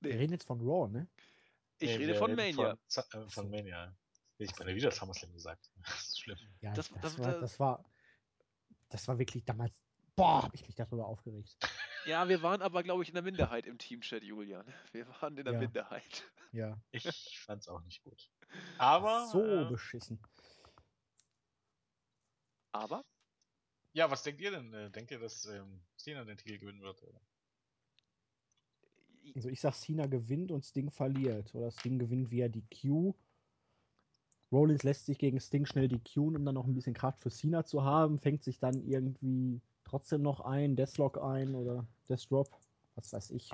[0.00, 1.08] Wir Nee, reden jetzt von Raw, ne?
[1.78, 2.78] ich Nee, rede wir von Mania.
[2.88, 3.96] Von, äh, von Mania.
[4.38, 5.70] Ich bin ja wieder SummerSlam gesagt.
[5.84, 6.38] Das ist schlimm.
[6.60, 7.84] Ja, Das- das, das- war, das war.
[8.88, 9.72] Das war wirklich damals.
[10.16, 11.56] Boah, hab ich mich darüber aufgeregt.
[12.04, 14.66] Ja, wir waren aber, glaube ich, in der Minderheit im Teamchat, Julian.
[14.92, 15.60] Wir waren in der Ja.
[15.60, 16.24] Minderheit.
[16.52, 16.78] Ja.
[16.90, 18.30] Ich fand's auch nicht gut.
[18.76, 19.26] Aber.
[19.28, 20.20] so äh, beschissen.
[22.72, 23.04] Aber
[23.94, 24.72] ja, was denkt ihr denn?
[24.72, 27.02] Äh, Denkt ihr, dass ähm, Cena den Titel gewinnen wird?
[27.02, 27.20] Oder?
[29.34, 31.54] Also ich sag, Cena gewinnt und Sting verliert.
[31.54, 33.14] Oder Sting gewinnt via die Q.
[34.50, 37.30] Rollins lässt sich gegen Sting schnell die Q, um dann noch ein bisschen Kraft für
[37.30, 38.18] Cena zu haben.
[38.18, 39.60] Fängt sich dann irgendwie
[39.92, 42.48] trotzdem noch ein, Deathlock ein oder Deathdrop.
[42.94, 43.50] Was weiß ich.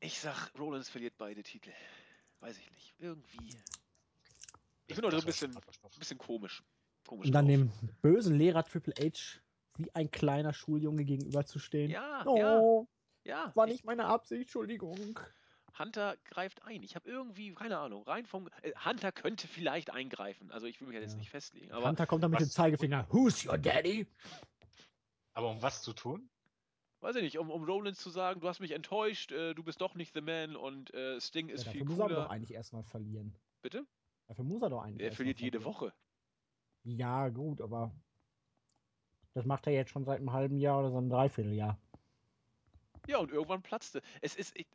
[0.00, 1.70] ich sag, Rollins verliert beide Titel.
[2.40, 2.94] Weiß ich nicht.
[2.98, 3.56] Irgendwie.
[4.86, 5.56] Ich bin so ein Das war bisschen,
[5.98, 6.62] bisschen komisch.
[7.06, 7.54] komisch Und dann drauf.
[7.56, 9.40] dem bösen Lehrer Triple H
[9.76, 11.90] wie ein kleiner Schuljunge gegenüberzustehen.
[11.90, 12.86] Ja, Oh,
[13.24, 13.52] ja.
[13.54, 15.18] war ich- nicht meine Absicht, Entschuldigung.
[15.82, 16.82] Hunter greift ein.
[16.82, 18.48] Ich habe irgendwie, keine Ahnung, rein vom.
[18.62, 20.50] Äh, Hunter könnte vielleicht eingreifen.
[20.50, 21.18] Also ich will mich jetzt Ja.
[21.18, 21.72] nicht festlegen.
[21.72, 23.06] Aber Hunter kommt dann mit dem Zeigefinger.
[23.10, 24.06] Who's your daddy?
[25.34, 26.28] Aber um was zu tun?
[27.00, 29.80] weiß ich nicht, um, um Rollins zu sagen, du hast mich enttäuscht, äh, du bist
[29.80, 32.30] doch nicht The Man und äh, Sting ist ja, viel dafür muss er doch cooler.
[32.30, 33.34] eigentlich erstmal verlieren.
[33.60, 33.84] Bitte?
[34.28, 35.04] Dafür muss er doch eigentlich.
[35.08, 35.64] Er verliert jede.
[35.64, 35.92] Woche.
[36.84, 37.90] Ja, gut, aber
[39.34, 41.76] das macht er jetzt schon seit einem halben Jahr oder so einem Dreivierteljahr.
[43.08, 44.00] Ja, und irgendwann platzte.
[44.20, 44.68] Es ist, ich,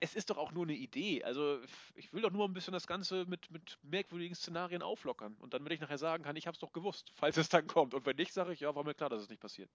[0.00, 1.24] es ist doch auch nur eine Idee.
[1.24, 1.60] Also
[1.94, 5.34] ich will doch nur ein bisschen das Ganze mit, mit merkwürdigen Szenarien auflockern.
[5.38, 7.66] Und dann, wenn ich nachher sagen kann, ich habe es doch gewusst, falls es dann
[7.66, 7.94] kommt.
[7.94, 9.70] Und wenn nicht, sage ich, ja, war mir klar, dass es nicht passiert.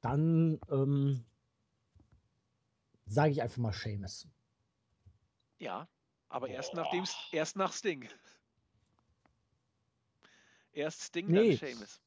[0.00, 1.24] Dann ähm,
[3.06, 4.26] sage ich einfach mal Seamus.
[5.58, 5.88] Ja,
[6.28, 6.82] aber erst, Boah.
[6.82, 8.08] nachdem, erst nach Sting.
[10.72, 11.56] Erst Sting, Nee.
[11.56, 12.00] dann Seamus.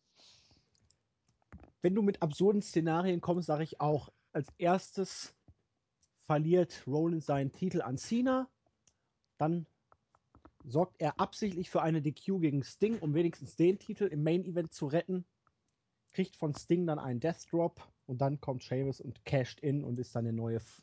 [1.81, 5.36] Wenn du mit absurden Szenarien kommst, sage ich auch, als erstes
[6.27, 8.47] verliert Rollins seinen Titel an Cena.
[9.37, 9.65] Dann
[10.65, 14.73] sorgt er absichtlich für eine DQ gegen Sting, um wenigstens den Titel im Main Event
[14.73, 15.25] zu retten.
[16.11, 19.97] Kriegt von Sting dann einen Death Drop und dann kommt Sheamus und casht in und
[19.99, 20.81] ist dann der neue F-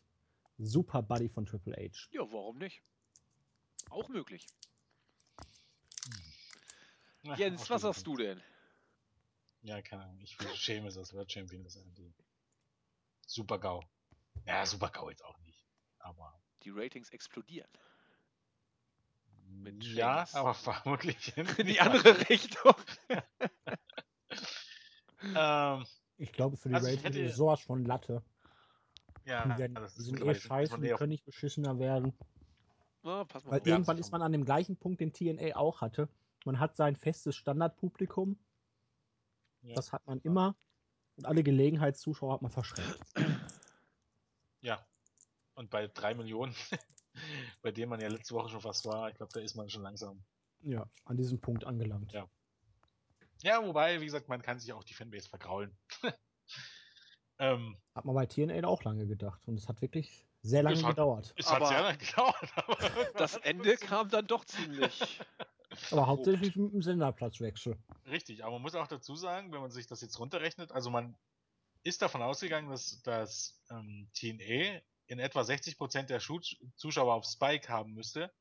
[0.59, 2.09] Super Buddy von Triple H.
[2.12, 2.83] Ja, warum nicht?
[3.91, 4.47] Auch möglich.
[7.23, 8.41] Na, Jens, was sagst du denn?
[9.62, 10.21] Ja, keine Ahnung.
[10.23, 11.93] Ich will Seamus als World Champion sein.
[11.97, 12.12] Die
[13.27, 13.83] Super GAU.
[14.47, 15.66] Ja, Super GAU jetzt auch nicht.
[15.98, 16.39] Aber.
[16.62, 17.69] Die Ratings explodieren.
[19.47, 22.74] Mit ja, aber vermutlich In die andere Richtung.
[25.36, 25.86] Ähm,
[26.19, 28.23] Ich glaube, für die Also Ratings hätte- ist sowas von Latte.
[29.24, 31.78] ja, Die, werden, das die ist sind eh mittlerweile- scheiße, die eh können nicht beschissener
[31.78, 32.12] werden.
[33.02, 33.66] Mal Weil auf.
[33.66, 36.09] Ja, irgendwann ist man an dem gleichen Punkt, den TNA auch hatte.
[36.44, 38.39] Man hat sein festes Standardpublikum,
[39.62, 39.74] Ja.
[39.77, 40.56] das hat man immer.
[41.16, 42.98] Und alle Gelegenheitszuschauer hat man verschreckt.
[44.65, 44.85] Ja.
[45.55, 46.55] Und bei drei Millionen,
[47.62, 49.82] bei denen man ja letzte Woche schon fast war, ich glaube, da ist man schon
[49.82, 50.24] langsam.
[50.62, 52.12] Ja, an diesem Punkt angelangt.
[52.12, 52.27] Ja.
[53.43, 55.77] Ja, wobei, wie gesagt, man kann sich auch die Fanbase vergraulen.
[57.39, 59.41] ähm, Hat man bei TNA auch lange gedacht.
[59.47, 61.35] Und es hat wirklich sehr lange Es hat- gedauert.
[61.36, 62.77] es Aber hat sehr lange gedauert, aber
[63.19, 65.20] Das Ende kam dann doch ziemlich.
[65.91, 67.77] Aber hauptsächlich mit dem Senderplatzwechsel.
[68.07, 71.16] Richtig, aber man muss auch dazu sagen, wenn man sich das jetzt runterrechnet, also man
[71.85, 76.40] ist davon ausgegangen, dass das ähm, TNA in etwa 60% der Schu-
[76.77, 78.32] Zuschauer auf Spike haben müsste,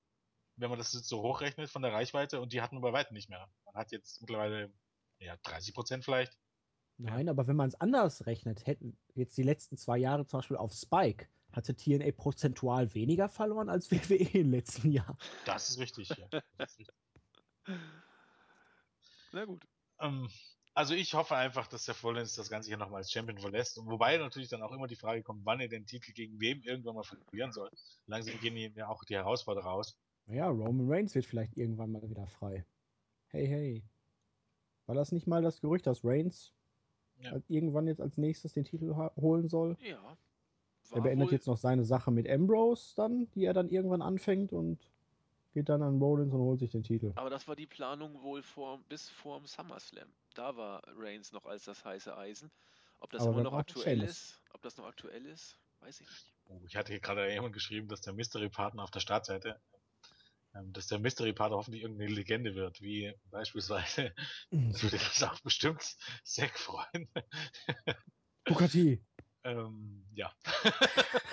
[0.55, 3.13] wenn man das jetzt so hochrechnet von der Reichweite und die hatten wir bei weitem
[3.13, 3.49] nicht mehr.
[3.65, 4.71] Man hat jetzt mittlerweile
[5.19, 6.37] ja 30% vielleicht.
[6.97, 10.57] Nein, aber wenn man es anders rechnet, hätten jetzt die letzten zwei Jahre zum Beispiel
[10.57, 15.17] auf Spike, hatte TNA prozentual weniger verloren als WWE im letzten Jahr.
[15.45, 16.27] Das ist richtig, ja.
[16.57, 16.95] Das ist richtig.
[19.33, 19.65] Na gut.
[19.99, 20.29] Ähm,
[20.73, 23.77] also ich hoffe einfach, dass der Rollins das Ganze hier nochmal als Champion verlässt.
[23.77, 26.61] Und wobei natürlich dann auch immer die Frage kommt, wann er den Titel gegen wem
[26.63, 27.69] irgendwann mal verlieren soll.
[28.07, 29.97] Langsam gehen ihm ja auch die Herausforderer aus.
[30.25, 32.65] Naja, Roman Reigns wird vielleicht irgendwann mal wieder frei.
[33.27, 33.83] Hey, hey.
[34.85, 36.53] War das nicht mal das Gerücht, dass Reigns
[37.19, 37.39] Ja.
[37.47, 39.77] irgendwann jetzt als nächstes den Titel holen soll?
[39.81, 40.17] Ja.
[40.91, 44.79] Er beendet jetzt noch seine Sache mit Ambrose dann, die er dann irgendwann anfängt und
[45.53, 47.13] geht dann an Rollins und holt sich den Titel.
[47.15, 50.11] Aber das war die Planung wohl vor, bis vorm SummerSlam.
[50.33, 52.51] Da war Reigns noch als das heiße Eisen.
[52.99, 54.09] Ob das Aber immer noch aktuell Sheamus.
[54.09, 56.33] ist, ob das noch aktuell ist, weiß ich nicht.
[56.45, 59.61] Oh, ich hatte hier gerade jemand geschrieben, dass der Mystery-Partner auf der Startseite,
[60.55, 64.13] ähm, dass der Mystery-Partner hoffentlich irgendeine Legende wird, wie beispielsweise,
[64.49, 65.83] das würde das auch bestimmt
[66.23, 67.09] Zack freuen.
[68.45, 69.03] T.
[69.43, 70.33] ähm, ja.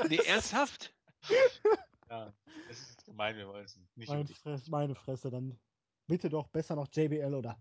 [0.09, 0.93] Nee, ernsthaft?
[2.11, 2.33] ja,
[2.69, 4.27] es ist gemein, wir wollen es nicht Meine.
[4.27, 5.59] Fresse, meine Fresse, dann
[6.07, 7.61] bitte doch besser noch JBL oder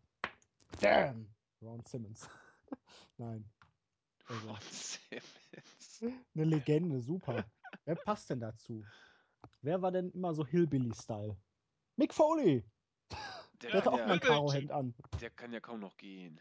[0.81, 1.33] Damn!
[1.61, 2.27] Ron Simmons.
[3.17, 3.49] Nein.
[4.27, 6.03] Also, Ron Simmons.
[6.35, 7.45] eine Legende, super.
[7.85, 8.83] Wer passt denn dazu?
[9.61, 11.37] Wer war denn immer so Hillbilly-Style?
[11.97, 12.63] Mick Foley!
[13.61, 14.95] Der, Der hatte auch kann mal ein Karohemd an.
[15.19, 16.39] der kann ja kaum noch gehen.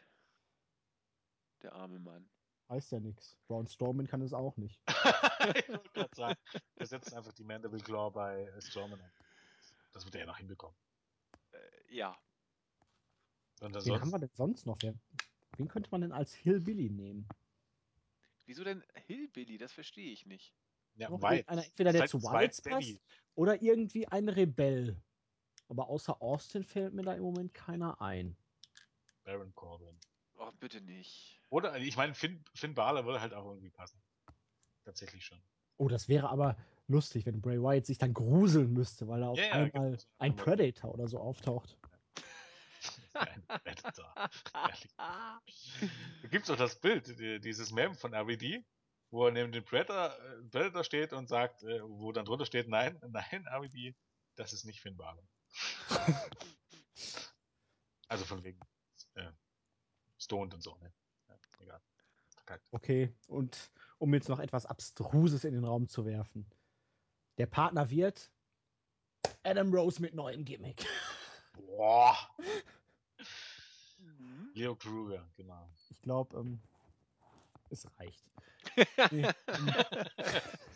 [1.63, 2.31] Der arme Mann.
[2.69, 3.37] Heißt ja nichts.
[3.47, 4.79] Braun Strowman kann es auch nicht.
[5.57, 6.39] ich wollte gerade sagen,
[6.77, 9.11] wir setzen einfach die Mandible Claw bei Strowman an.
[9.93, 10.77] Das wird er ja noch hinbekommen.
[11.53, 11.59] Äh,
[11.95, 12.11] ja.
[13.61, 14.77] Und Wen ansonsten, haben wir denn sonst noch?
[14.83, 14.95] Wer,
[15.57, 17.27] wen könnte man denn als Hillbilly nehmen?
[18.45, 19.57] Wieso denn Hillbilly?
[19.59, 20.55] Das verstehe ich nicht.
[20.95, 21.37] ja, Noch White.
[21.37, 22.61] irgendeiner, entweder der zu Steady.
[22.69, 23.01] passt
[23.35, 25.01] oder irgendwie ein Rebell.
[25.69, 28.37] Aber außer Austin fällt mir da im Moment keiner ein.
[29.25, 29.99] Baron Corbin.
[30.37, 31.38] Oh, bitte nicht.
[31.51, 34.01] Oder, ich meine, Finn, Finn Balor würde halt auch irgendwie passen.
[34.85, 35.41] Tatsächlich schon.
[35.79, 36.57] Oh, das wäre aber
[36.89, 40.37] lustig, wenn Bray Wyatt sich dann gruseln müsste, weil er auf ja, einmal genau, ein
[40.37, 41.79] Predator oder so auftaucht.
[43.15, 44.15] Ein Predator.
[44.55, 44.89] Ehrlich.
[44.97, 48.65] Da gibt's doch das Bild, die- dieses Mem von RVD,
[49.11, 52.69] wo er neben dem Predator, äh, Predator steht und sagt, äh, wo dann drunter steht,
[52.69, 53.95] nein, nein, RVD,
[54.37, 55.23] das ist nicht Finn Balor.
[58.09, 58.61] also von wegen
[59.15, 59.31] äh,
[60.19, 60.93] Stoned und so, ne?
[61.61, 61.81] Egal.
[62.71, 66.47] Okay, und um jetzt noch etwas Abstruses in den Raum zu werfen.
[67.37, 68.31] Der Partner wird
[69.45, 70.87] Adam Rose mit neuem Gimmick.
[71.55, 72.17] Boah.
[74.55, 75.69] Leo Kruger, genau.
[75.91, 76.61] Ich glaube, ähm,
[77.71, 78.25] es reicht.
[79.13, 79.67] Nee, ähm,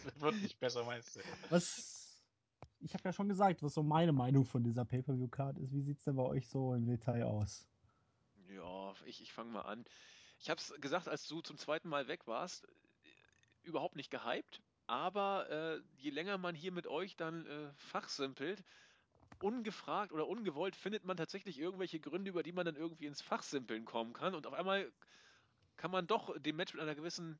[0.04, 1.20] Das wird nicht besser, meinst du?
[1.50, 1.98] was.
[2.80, 5.72] Ich habe ja schon gesagt, was so meine Meinung von dieser Pay-Per-View-Card ist.
[5.72, 7.66] Wie sieht es denn bei euch so im Detail aus?
[8.48, 9.84] Ja, ich, ich fange mal an.
[10.42, 12.68] Ich habe es gesagt, als du zum zweiten Mal weg warst, äh,
[13.62, 18.64] überhaupt nicht gehypt, aber äh, je länger man hier mit euch dann äh, fachsimpelt,
[19.38, 23.84] ungefragt oder ungewollt findet man tatsächlich irgendwelche Gründe, über die man dann irgendwie ins Fachsimpeln
[23.84, 24.90] kommen kann und auf einmal
[25.76, 27.38] kann man doch dem Match mit einer gewissen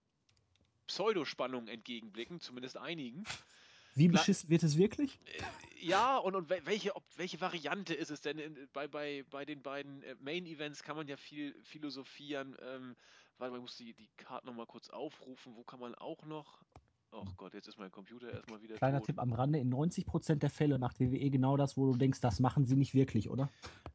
[0.87, 3.25] Pseudospannung entgegenblicken, zumindest einigen.
[3.95, 5.19] Wie beschissen wird es wirklich?
[5.27, 5.43] Äh,
[5.87, 8.69] Ja, und, und wel- welche, ob, welche Variante ist es denn?
[8.73, 12.57] Bei, bei, bei den beiden äh, Main-Events kann man ja viel philosophieren.
[12.63, 12.95] Ähm,
[13.39, 15.57] warte mal, ich muss die, die Karte nochmal kurz aufrufen.
[15.57, 16.63] Wo kann man auch noch?
[17.11, 19.07] Oh Gott, jetzt ist mein Computer erstmal wieder Kleiner tot.
[19.09, 22.41] Tipp am Rande: In 90% der Fälle macht WWE genau das, wo du denkst, das
[22.41, 23.51] machen sie nicht wirklich, oder?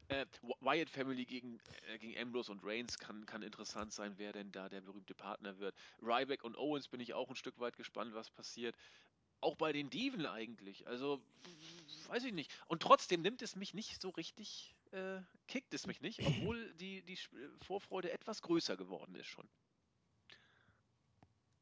[0.08, 1.58] Äh, Wy- Wyatt Family gegen,
[1.92, 5.58] äh, gegen Ambrose und Reigns kann, kann interessant sein, wer denn da der berühmte Partner
[5.58, 5.74] wird.
[6.00, 8.76] Ryback und Owens bin ich auch ein Stück weit gespannt, was passiert.
[9.40, 10.86] Auch bei den Diven eigentlich.
[10.86, 11.22] Also,
[12.08, 12.50] weiß ich nicht.
[12.66, 17.02] Und trotzdem nimmt es mich nicht so richtig, äh, kickt es mich nicht, obwohl die,
[17.02, 17.18] die
[17.62, 19.48] Vorfreude etwas größer geworden ist schon.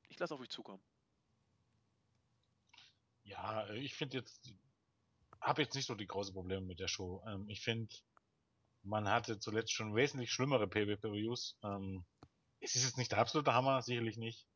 [0.09, 0.83] Ich lasse auf euch zukommen.
[3.25, 4.55] Ja, äh, ich finde jetzt,
[5.41, 7.23] habe jetzt nicht so die großen Probleme mit der Show.
[7.27, 7.95] Ähm, ich finde,
[8.83, 11.59] man hatte zuletzt schon wesentlich schlimmere PvP-Reviews.
[11.63, 12.05] Ähm,
[12.61, 14.47] es ist jetzt nicht der absolute Hammer, sicherlich nicht.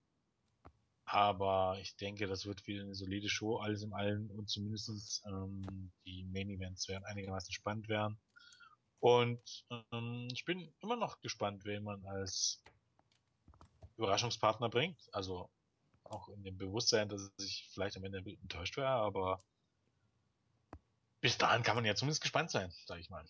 [1.12, 5.90] Aber ich denke, das wird wieder eine solide Show, alles im Allen und zumindestens ähm,
[6.06, 8.16] die Main Events werden einigermaßen spannend werden.
[9.00, 12.62] Und ähm, ich bin immer noch gespannt, wen man als
[13.96, 15.00] Überraschungspartner bringt.
[15.10, 15.50] Also
[16.04, 19.42] auch in dem Bewusstsein, dass ich vielleicht am Ende ein bisschen enttäuscht wäre, aber
[21.20, 23.26] bis dahin kann man ja zumindest gespannt sein, sag ich mal.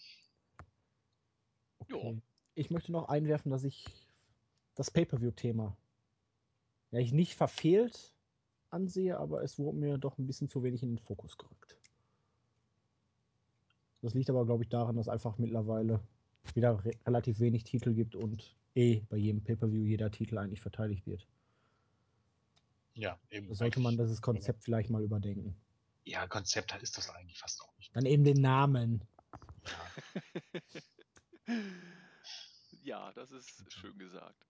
[1.89, 1.97] Jo.
[1.97, 2.23] Okay.
[2.57, 3.87] Ich möchte noch einwerfen, dass ich
[4.75, 5.75] das Pay-Per-View-Thema
[6.91, 8.15] ja, ich nicht verfehlt
[8.71, 11.77] ansehe, aber es wurde mir doch ein bisschen zu wenig in den Fokus gerückt.
[14.03, 16.01] Das liegt aber, glaube ich, daran, dass einfach mittlerweile
[16.55, 21.07] wieder re relativ wenig Titel gibt und eh bei jedem Pay-Per-View jeder Titel eigentlich verteidigt
[21.07, 21.27] wird.
[22.95, 23.49] Ja, eben.
[23.49, 25.55] Da sollte man dieses Konzept vielleicht mal überdenken.
[26.05, 27.95] Ja, Konzept ist das eigentlich fast auch nicht.
[27.95, 29.03] Dann eben den Namen.
[29.67, 29.91] Ja,
[32.83, 34.47] Ja, das ist schön gesagt.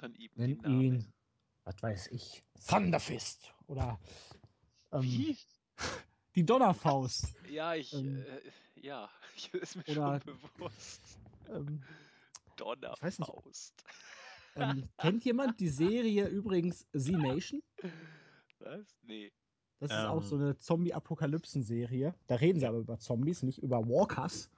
[0.00, 0.80] Dann eben Nenn den Namen.
[0.82, 1.12] ihn,
[1.64, 3.98] was weiß ich, Thunderfist oder
[4.92, 5.36] ähm, Wie?
[6.34, 7.34] die Donnerfaust.
[7.48, 9.08] Ja, ich, Ähm, äh, ja,
[9.52, 11.18] ist mir oder- schon bewusst.
[11.48, 11.82] Ähm.
[12.56, 13.84] Donnerfaust.
[14.56, 17.62] ähm, kennt jemand die Serie übrigens Z Nation?
[18.58, 18.86] Was?
[19.02, 19.32] Nee.
[19.78, 20.42] Das ist auch so Ähm.
[20.42, 22.14] eine Zombie-Apokalypsen-Serie.
[22.26, 24.50] Da reden sie aber über Zombies, nicht über Walkers.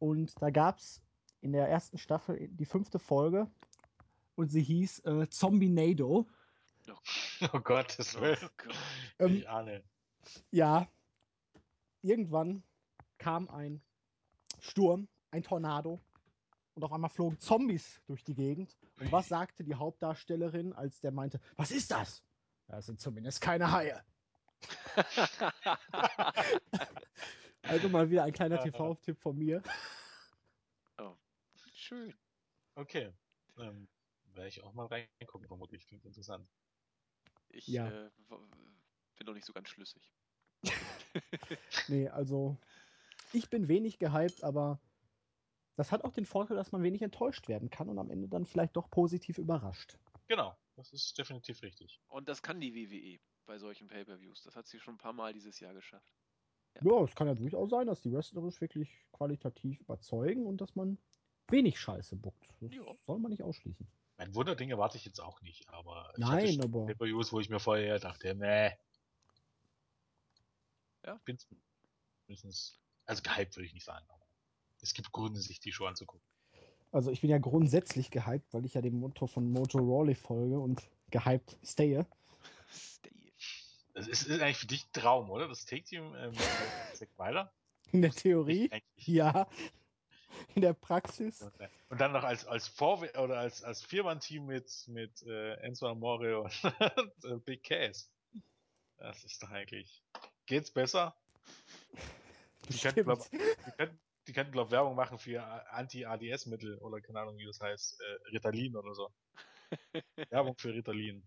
[0.00, 1.00] Und da gab es
[1.40, 3.48] in der ersten Staffel die fünfte Folge
[4.34, 6.26] und sie hieß äh, Zombinado.
[7.52, 8.36] oh Gott, das Oh will.
[8.56, 8.74] Gott.
[9.18, 9.82] Ähm, ich ahne.
[10.50, 10.88] Ja,
[12.02, 12.62] irgendwann
[13.18, 13.82] kam ein
[14.60, 16.00] Sturm, ein Tornado
[16.74, 18.76] und auf einmal flogen Zombies durch die Gegend.
[18.98, 22.22] Und was sagte die Hauptdarstellerin, als der meinte, was ist das?
[22.68, 24.02] Das sind zumindest keine Haie.
[27.64, 29.62] Also mal wieder ein kleiner TV-Tipp von mir.
[31.74, 32.12] Schön.
[32.74, 33.12] Okay.
[33.58, 33.86] Ähm,
[34.34, 35.86] Werde ich auch mal reingucken, vermutlich.
[35.86, 36.48] Klingt interessant.
[37.48, 37.88] Ich Ja.
[37.88, 40.12] äh, bin noch nicht so ganz schlüssig.
[41.88, 42.56] Nee, also
[43.32, 44.78] ich bin wenig gehypt, aber
[45.76, 48.46] das hat auch den Vorteil, dass man wenig enttäuscht werden kann und am Ende dann
[48.46, 49.98] vielleicht doch positiv überrascht.
[50.28, 52.00] Genau, das ist definitiv richtig.
[52.08, 54.42] Und das kann die WWE bei solchen Pay-Per-Views.
[54.42, 56.14] Das hat sie schon ein paar Mal dieses Jahr geschafft.
[56.82, 60.98] Ja, es kann ja durchaus sein, dass die wrestlerisch wirklich qualitativ überzeugen und dass man
[61.48, 62.48] wenig Scheiße buckt.
[62.60, 62.96] Das Ja.
[63.06, 63.86] soll man nicht ausschließen.
[64.22, 67.48] Mein Wunderding erwarte ich jetzt auch nicht, aber ich Nein, hatte schon aber- wo ich
[67.48, 68.70] mir vorher dachte, nee.
[71.04, 71.16] Ja.
[71.16, 71.36] Ich bin
[72.28, 74.24] zumindest, also gehypt würde ich nicht sagen, aber
[74.80, 76.24] es gibt Gründe, sich die Show anzugucken.
[76.92, 80.60] Also ich bin ja grundsätzlich gehypt, weil ich ja dem Motto von Mojo Rawley folge
[80.60, 82.06] und gehypt stehe.
[82.72, 83.10] Stay.
[83.94, 85.48] Das ist, ist eigentlich für dich ein Traum, oder?
[85.48, 86.32] Das Take-Team ähm,
[86.94, 87.52] Zack Ryder?
[87.90, 89.48] In der Theorie, Ich ja.
[90.54, 91.42] In der Praxis.
[91.88, 96.42] Und dann noch als, als Vorwe oder als, als Viermann-Team mit, mit äh, Enzo Amore
[96.96, 98.10] und äh, Big Cass.
[98.98, 100.02] Das ist doch eigentlich.
[100.46, 101.16] Geht's besser?
[102.68, 105.42] Die könnten, glaub, die könnten, die könnten glaub, Werbung machen für
[105.72, 108.00] Anti-ADS-Mittel oder keine Ahnung, wie das heißt.
[108.00, 109.10] Äh, Ritalin oder so.
[110.30, 111.26] Werbung für Ritalin.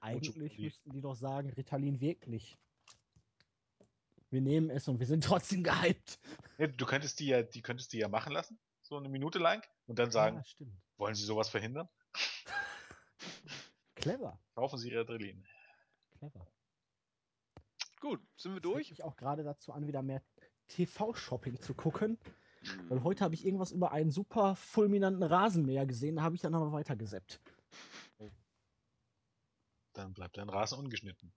[0.00, 2.58] Eigentlich müssten die doch sagen, Ritalin wirkt nicht.
[4.32, 6.18] Wir nehmen es und wir sind trotzdem gehypt.
[6.58, 8.58] Nee, du könntest die ja, die könntest die ja machen lassen.
[8.80, 10.74] so eine Minute lang und dann sagen, stimmt.
[10.96, 11.88] wollen Sie sowas verhindern?
[13.94, 14.40] Clever.
[14.54, 15.46] Kaufen Sie Adrenalin.
[16.18, 16.46] Clever.
[18.00, 18.90] Gut, sind wir Das durch?
[18.90, 20.22] mich auch gerade dazu an, wieder mehr
[20.68, 22.18] TV-Shopping zu gucken.
[22.62, 22.90] Hm.
[22.90, 26.54] Weil heute habe ich irgendwas über einen super fulminanten Rasenmäher gesehen, da habe ich dann
[26.54, 27.40] aber weiter gesappt.
[29.92, 31.32] Dann bleibt dein Rasen ungeschnitten.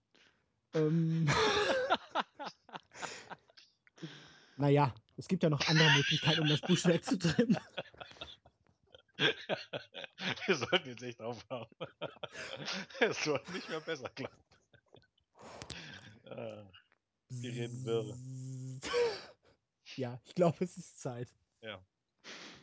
[0.73, 1.27] Ähm.
[4.57, 7.57] naja, es gibt ja noch andere Möglichkeiten, um das Busch wegzutrennen.
[10.45, 11.67] Wir sollten jetzt echt aufhören.
[12.99, 16.31] Es wird nicht mehr besser, glaube ich.
[16.31, 16.63] Äh,
[17.29, 18.17] Wir reden wirre.
[19.97, 21.29] Ja, ich glaube, es ist Zeit.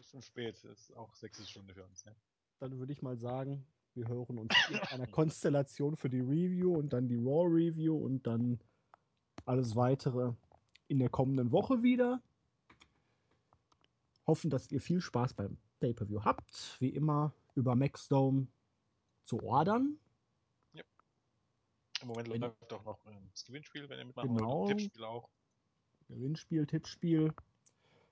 [0.00, 0.62] ist schon spät.
[0.64, 2.04] Ist auch sechste Stunde für uns.
[2.04, 2.14] Ja?
[2.58, 6.92] Dann würde ich mal sagen, wir hören uns in einer Konstellation für die Review und
[6.92, 8.60] dann die Raw Review und dann
[9.46, 10.34] alles weitere
[10.92, 12.22] in der kommenden Woche wieder.
[14.26, 16.76] Hoffen, dass ihr viel Spaß beim Pay-Per-View habt.
[16.80, 18.46] Wie immer über Maxdome
[19.24, 19.98] zu ordern.
[20.74, 22.98] Im Moment Wenn- läuft auch noch
[23.32, 24.66] das Gewinnspiel, wenn ihr mitmachen Genau.
[24.68, 25.28] Tippspiel auch.
[26.08, 27.32] Gewinnspiel, Tippspiel.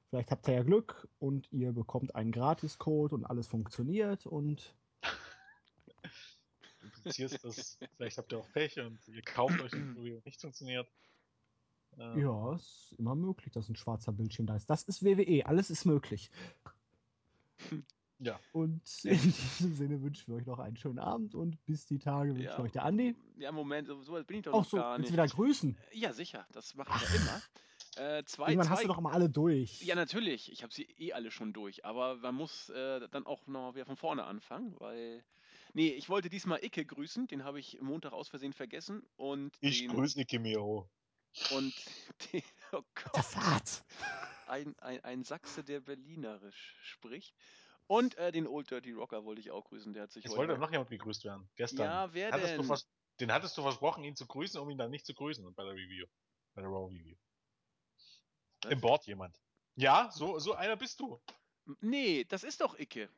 [0.08, 4.74] Vielleicht habt ihr ja Glück und ihr bekommt einen Gratiscode und alles funktioniert und
[6.80, 7.78] Du implizierst das.
[7.96, 10.88] Vielleicht habt ihr auch Pech und ihr kauft euch ein Review und nicht funktioniert.
[12.00, 14.68] Ähm, ja, ist immer möglich, dass ein schwarzer Bildschirm da ist.
[14.70, 16.30] Das ist WWE, alles ist möglich.
[18.22, 18.38] Ja.
[18.52, 22.34] Und in diesem Sinne wünschen wir euch noch einen schönen Abend und bis die Tage
[22.36, 22.60] wünscht Ja.
[22.60, 23.16] euch der Andi.
[23.38, 25.18] Ja, Moment, so bin ich doch Auch noch so, gar willst nicht.
[25.18, 25.78] du wieder grüßen?
[25.92, 27.42] Ja, sicher, das mache ich ja immer.
[28.18, 29.80] Äh, zwei, Irgendwann zwei, hast du doch mal alle durch.
[29.82, 30.52] Ja, natürlich.
[30.52, 31.86] Ich habe sie eh alle schon durch.
[31.86, 35.24] Aber man muss äh, dann auch noch wieder von vorne anfangen, weil.
[35.72, 37.26] Nee, ich wollte diesmal Icke grüßen.
[37.26, 39.02] Den habe ich Montag aus Versehen vergessen.
[39.16, 40.88] Und Ich den, grüße Ike Miro.
[41.50, 41.74] Und
[42.32, 42.42] den,
[42.72, 43.84] oh Gott, Fahrt.
[44.46, 47.34] ein, ein, ein Sachse, der Berlinerisch spricht.
[47.86, 49.92] Und äh, den Old Dirty Rocker wollte ich auch grüßen.
[49.92, 50.38] Der hat sich Es heute.
[50.48, 51.48] wollte noch jemand gegrüßt werden.
[51.56, 51.86] Gestern.
[51.86, 52.66] Ja, wer hattest Du denn?
[52.66, 52.88] vers
[53.18, 55.74] den hattest du versprochen, ihn zu grüßen, um ihn dann nicht zu grüßen bei der
[55.74, 56.06] Review.
[56.54, 57.16] Bei der Raw Review.
[58.62, 58.72] Was?
[58.72, 59.38] Im Board jemand.
[59.76, 61.20] Ja, so, so einer bist du.
[61.80, 63.10] Nee, das ist doch Icke.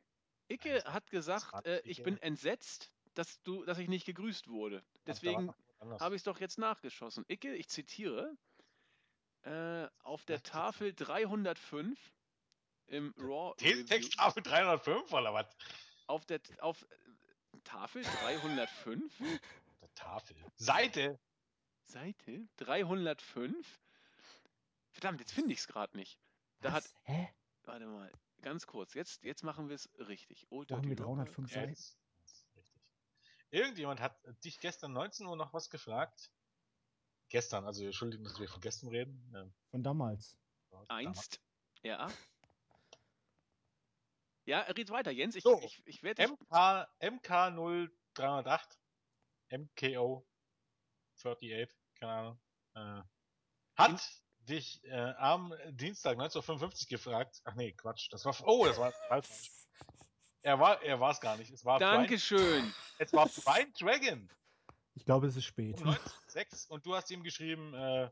[0.49, 2.03] Icke das hat gesagt, äh, ich Icke.
[2.03, 4.83] bin entsetzt, dass du, dass ich nicht gegrüßt wurde.
[5.07, 5.53] Deswegen
[5.99, 7.25] habe ich es doch jetzt nachgeschossen.
[7.27, 8.35] Icke, ich zitiere,
[9.43, 11.99] äh, auf der Tafel 305
[12.87, 15.47] im Raw Texttafel 305 oder was?
[16.07, 16.85] auf der auf
[17.63, 19.17] Tafel 305
[19.81, 20.35] Der Tafel.
[20.55, 21.19] Seite.
[21.85, 23.79] Seite 305
[24.91, 26.19] Verdammt, jetzt finde ich es gerade nicht.
[26.61, 26.95] Da hat Was?
[27.03, 27.29] Hä?
[27.63, 28.11] warte mal,
[28.41, 28.93] ganz kurz.
[28.93, 30.45] Jetzt jetzt machen wir es richtig.
[30.51, 31.69] Old Wo haben wir Rocker, 305 Seiten?
[31.69, 31.97] Jetzt.
[32.21, 32.81] Das ist richtig.
[33.53, 36.31] Irgendjemand hat dich gestern 19 Uhr noch was gefragt.
[37.29, 39.31] Gestern, also entschuldigen, dass wir von gestern reden.
[39.35, 40.35] Ähm, Von damals.
[40.87, 41.39] Einst.
[41.83, 42.11] Ja.
[44.45, 45.35] Ja, red weiter, Jens.
[45.35, 46.31] Ich, So, ich, ich werde dich.
[46.31, 48.77] MK, MK0308,
[49.51, 50.27] MKO
[51.23, 52.41] 38, keine Ahnung,
[52.73, 53.03] äh,
[53.75, 54.01] hat
[54.39, 57.39] dich äh, am Dienstag 1955 gefragt.
[57.43, 59.51] Ach nee, Quatsch, das war, oh, das war falsch.
[60.43, 61.51] Er war, er war es gar nicht.
[61.51, 62.73] Es war Brian, Dankeschön.
[62.99, 64.29] es war Brian Dragon
[64.93, 65.81] Ich glaube, es ist spät.
[65.81, 68.09] um 1906 und du hast ihm geschrieben, äh,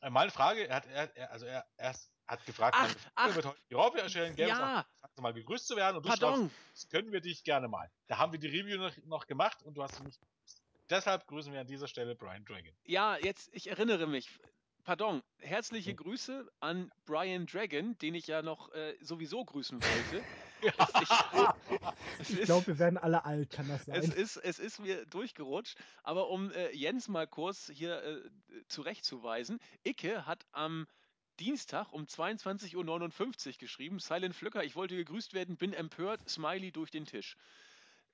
[0.00, 1.94] äh, mal eine Frage, er hat, er, er also er, er
[2.26, 3.34] hat gefragt, Ach, meine ach.
[3.36, 6.08] wird heute die Raw erstellen, gäbe es Ja, auch mal gegrüßt zu werden und du
[6.08, 6.50] pardon.
[6.50, 7.90] schreibst, das können wir dich gerne mal.
[8.08, 10.62] Da haben wir die Review noch, noch gemacht und du hast sie nicht gegrüßt.
[10.90, 12.74] Deshalb grüßen wir an dieser Stelle Brian Dragon.
[12.84, 14.28] Ja, jetzt, ich erinnere mich.
[14.84, 15.94] Pardon, herzliche.
[15.94, 20.24] Grüße an Brian Dragon, den ich ja noch äh, sowieso grüßen wollte.
[22.20, 24.12] Es Ich ist- glaube, wir werden alle alt, kann das Es sein?
[24.12, 28.30] ist, es ist mir durchgerutscht, aber um äh, Jens mal kurz hier äh,
[28.68, 30.86] zurechtzuweisen, Icke hat am
[31.38, 36.90] Dienstag um 22.59 Uhr geschrieben, Silent Flücker, ich wollte gegrüßt werden, bin empört, Smiley durch
[36.90, 37.36] den Tisch.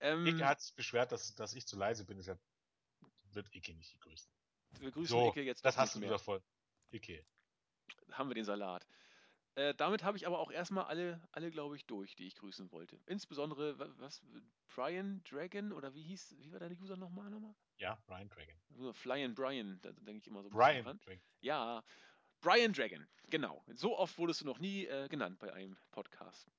[0.00, 2.38] Ähm, Icke hat sich beschwert, dass, dass ich zu leise bin, deshalb
[3.32, 4.28] wird Icke nicht gegrüßt.
[4.80, 6.42] wir grüßen So, Icke jetzt das hast du wieder voll.
[6.90, 7.24] Icke.
[8.12, 8.86] Haben wir den Salat.
[9.56, 12.72] Äh, damit habe ich aber auch erstmal alle, alle glaube ich, durch, die ich grüßen
[12.72, 12.98] wollte.
[13.06, 14.20] Insbesondere, wa- was,
[14.74, 17.30] Brian Dragon oder wie hieß, wie war deine User nochmal?
[17.30, 17.54] nochmal?
[17.78, 18.54] Ja, Brian Dragon.
[18.70, 20.98] Nur Flying Brian, da denke ich immer so ein bisschen Brian.
[21.04, 21.20] Dragon.
[21.40, 21.84] Ja,
[22.40, 23.62] Brian Dragon, genau.
[23.74, 26.50] So oft wurdest du noch nie äh, genannt bei einem Podcast.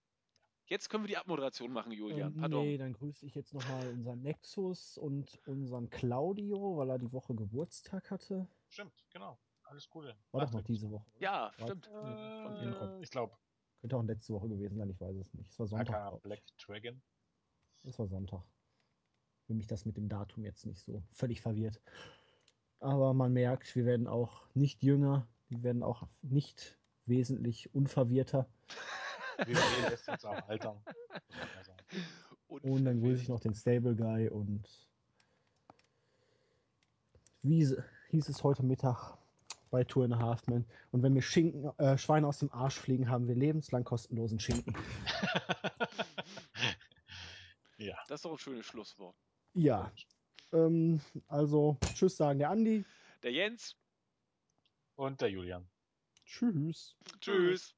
[0.68, 2.34] Jetzt können wir die Abmoderation machen, Julian.
[2.34, 2.66] Ähm, Pardon.
[2.66, 7.36] nee, dann grüße ich jetzt nochmal unseren Nexus und unseren Claudio, weil er die Woche
[7.36, 8.48] Geburtstag hatte.
[8.70, 9.38] Stimmt, genau.
[9.66, 10.08] Alles Gute.
[10.08, 10.66] War doch noch Nachträglich.
[10.80, 11.06] diese Woche.
[11.20, 11.90] Ja, War- stimmt.
[11.92, 13.00] Kopf.
[13.00, 13.36] Äh, ich glaube,
[13.82, 15.50] Könnte auch letzte Woche gewesen sein, ich weiß es nicht.
[15.52, 15.96] Es war Sonntag.
[15.96, 16.18] aka.
[16.18, 17.02] Black Dragon.
[17.84, 18.42] Es war Sonntag.
[19.48, 21.80] Wenn mich das mit dem Datum jetzt nicht so völlig verwirrt.
[22.80, 28.48] Aber man merkt, wir werden auch nicht jünger, wir werden auch nicht wesentlich unverwirrter.
[29.38, 30.82] WWE lässt uns auch altern.
[32.48, 34.68] Und dann grüße ich noch den Stable Guy und
[37.44, 37.68] wie
[38.10, 39.18] hieß es heute Mittag
[39.76, 40.66] bei Two and a Half Men.
[40.94, 44.74] Und wenn mir Schinken, äh, Schweine aus dem Arsch fliegen, haben wir lebenslang kostenlosen Schinken.
[47.78, 47.98] ja.
[48.08, 49.18] Das ist doch ein schönes Schlusswort.
[49.54, 49.92] Ja,
[50.54, 52.86] ähm, also tschüss sagen der Andi.
[53.22, 53.76] Der Jens.
[54.96, 55.68] Und der Julian.
[56.26, 56.96] Tschüss.
[57.20, 57.76] Tschüss.